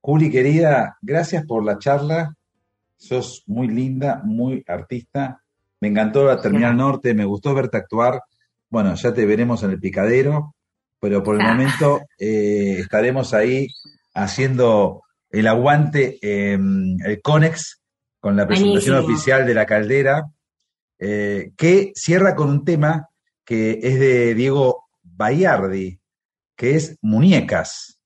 Juli, 0.00 0.30
querida, 0.30 0.98
gracias 1.00 1.46
por 1.46 1.64
la 1.64 1.78
charla. 1.78 2.34
Sos 2.96 3.44
muy 3.46 3.68
linda, 3.68 4.20
muy 4.24 4.64
artista. 4.66 5.43
Me 5.84 5.90
encantó 5.90 6.24
la 6.24 6.40
Terminal 6.40 6.74
Norte, 6.78 7.12
me 7.12 7.26
gustó 7.26 7.52
verte 7.52 7.76
actuar. 7.76 8.22
Bueno, 8.70 8.94
ya 8.94 9.12
te 9.12 9.26
veremos 9.26 9.62
en 9.64 9.72
el 9.72 9.78
picadero, 9.78 10.54
pero 10.98 11.22
por 11.22 11.34
el 11.34 11.42
Ah. 11.42 11.52
momento 11.52 12.00
eh, 12.18 12.76
estaremos 12.78 13.34
ahí 13.34 13.66
haciendo 14.14 15.02
el 15.28 15.46
aguante 15.46 16.16
en 16.22 16.96
el 17.04 17.20
Conex 17.20 17.82
con 18.18 18.34
la 18.34 18.46
presentación 18.46 18.94
Buenísimo. 18.94 19.14
oficial 19.14 19.46
de 19.46 19.52
la 19.52 19.66
caldera, 19.66 20.24
eh, 20.98 21.50
que 21.54 21.92
cierra 21.94 22.34
con 22.34 22.48
un 22.48 22.64
tema 22.64 23.10
que 23.44 23.78
es 23.82 24.00
de 24.00 24.34
Diego 24.34 24.84
Bayardi, 25.02 25.98
que 26.56 26.76
es 26.76 26.96
Muñecas. 27.02 27.98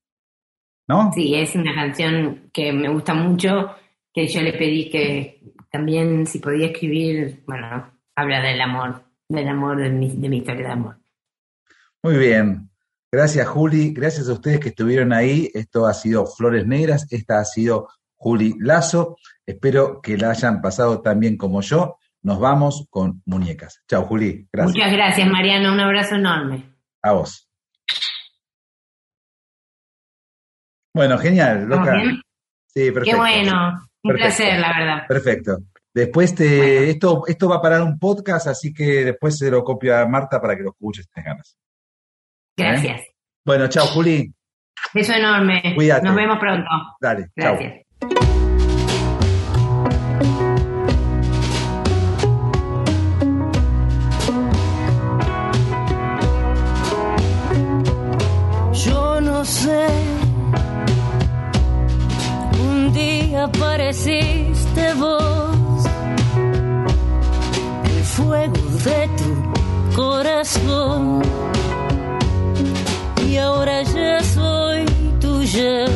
¿No? 0.88 1.12
Sí, 1.14 1.32
es 1.36 1.54
una 1.54 1.72
canción 1.76 2.50
que 2.52 2.72
me 2.72 2.88
gusta 2.88 3.14
mucho, 3.14 3.70
que 4.12 4.26
yo 4.26 4.40
le 4.42 4.54
pedí 4.54 4.90
que 4.90 5.37
también 5.70 6.26
si 6.26 6.38
podía 6.38 6.68
escribir, 6.68 7.42
bueno, 7.46 7.92
habla 8.14 8.40
del 8.40 8.60
amor, 8.60 9.04
del 9.28 9.48
amor 9.48 9.78
de 9.78 9.90
mi, 9.90 10.16
de 10.16 10.28
mi 10.28 10.38
historia 10.38 10.66
de 10.66 10.72
amor. 10.72 10.98
Muy 12.02 12.16
bien. 12.16 12.70
Gracias, 13.10 13.48
Juli. 13.48 13.92
Gracias 13.92 14.28
a 14.28 14.32
ustedes 14.32 14.60
que 14.60 14.68
estuvieron 14.68 15.12
ahí. 15.12 15.50
Esto 15.54 15.86
ha 15.86 15.94
sido 15.94 16.26
Flores 16.26 16.66
Negras. 16.66 17.06
Esta 17.10 17.40
ha 17.40 17.44
sido 17.44 17.88
Juli 18.16 18.54
Lazo. 18.58 19.16
Espero 19.46 20.00
que 20.02 20.18
la 20.18 20.30
hayan 20.30 20.60
pasado 20.60 21.00
tan 21.00 21.18
bien 21.18 21.36
como 21.36 21.62
yo. 21.62 21.98
Nos 22.22 22.38
vamos 22.38 22.86
con 22.90 23.22
muñecas. 23.24 23.82
Chao, 23.88 24.04
Juli. 24.04 24.46
Gracias. 24.52 24.76
Muchas 24.76 24.92
gracias, 24.92 25.28
Mariano, 25.28 25.72
un 25.72 25.80
abrazo 25.80 26.16
enorme. 26.16 26.74
A 27.02 27.12
vos. 27.12 27.48
Bueno, 30.94 31.16
genial, 31.16 31.62
¿Estamos 31.62 31.86
loca. 31.86 32.02
Sí, 32.66 32.90
perfecto. 32.90 33.10
Qué 33.10 33.16
bueno, 33.16 33.88
un 34.12 34.18
Perfecto. 34.18 34.36
placer, 34.36 34.60
la 34.60 34.78
verdad. 34.78 35.06
Perfecto. 35.06 35.58
Después 35.94 36.34
te, 36.34 36.90
esto, 36.90 37.22
esto 37.26 37.48
va 37.48 37.56
a 37.56 37.62
parar 37.62 37.82
un 37.82 37.98
podcast, 37.98 38.46
así 38.48 38.72
que 38.72 39.04
después 39.04 39.36
se 39.36 39.50
lo 39.50 39.64
copio 39.64 39.96
a 39.96 40.06
Marta 40.06 40.40
para 40.40 40.56
que 40.56 40.62
lo 40.62 40.70
escuches 40.70 41.04
si 41.06 41.10
tenés 41.10 41.26
ganas. 41.26 41.56
Gracias. 42.56 43.02
Bueno, 43.44 43.68
chao, 43.68 43.86
Juli. 43.86 44.32
Beso 44.94 45.12
enorme. 45.12 45.72
Cuídate. 45.74 46.06
Nos 46.06 46.14
vemos 46.14 46.38
pronto. 46.38 46.68
Dale, 47.00 47.28
chao. 47.38 47.56
Gracias. 47.56 47.84
Yo 58.72 59.20
no 59.20 59.44
sé. 59.44 59.97
Apareciste 63.38 64.94
vos, 64.94 65.84
el 67.84 68.04
fuego 68.04 68.54
de 68.84 69.08
tu 69.18 69.96
corazón. 69.96 71.22
Y 73.26 73.36
ahora 73.36 73.82
ya 73.82 74.22
soy 74.24 74.84
tuya. 75.20 75.86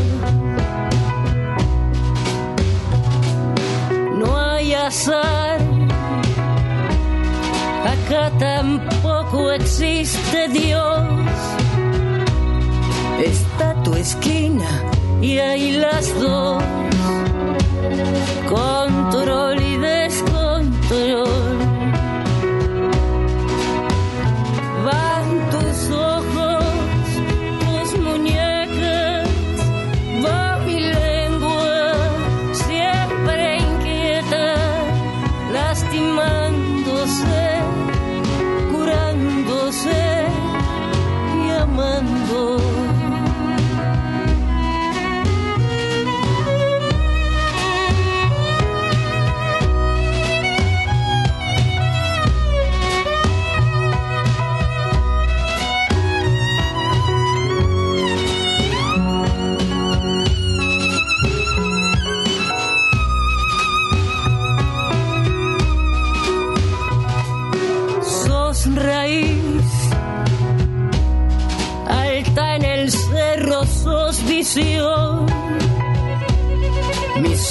No 4.18 4.38
hay 4.38 4.74
azar. 4.74 5.60
Acá 7.84 8.30
tampoco 8.38 9.50
existe 9.50 10.48
Dios 10.48 11.22
está 13.24 13.74
tu 13.82 13.94
esquina 13.94 14.68
y 15.22 15.38
ahí 15.38 15.72
las 15.72 16.18
dos. 16.20 16.62
Control 18.48 19.62
y 19.62 19.76
descontrol. 19.78 21.41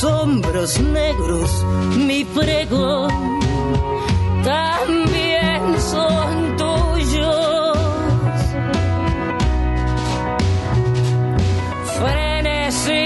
hombros 0.04 0.80
negros 0.80 1.50
mi 1.98 2.24
pregón. 2.26 3.12
También 4.44 5.80
son 5.80 6.56
tuyos. 6.58 7.78
Frenesí, 11.98 13.06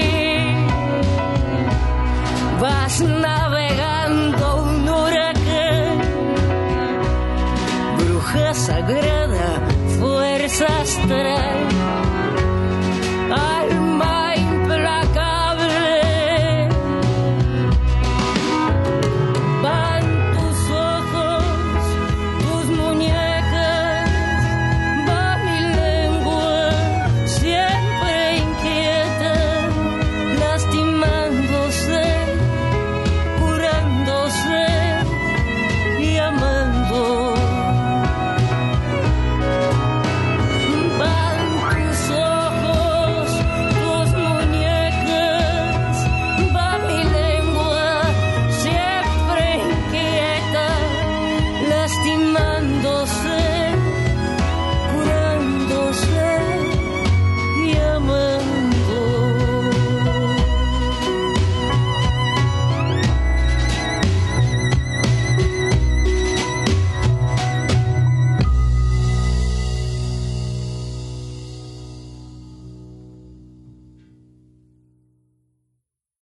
vas 2.60 3.00
navegando 3.00 4.62
un 4.62 4.88
huracán. 4.88 5.98
Bruja 7.98 8.54
sagrada, 8.54 9.60
fuerza 9.98 10.66
astral. 10.80 11.45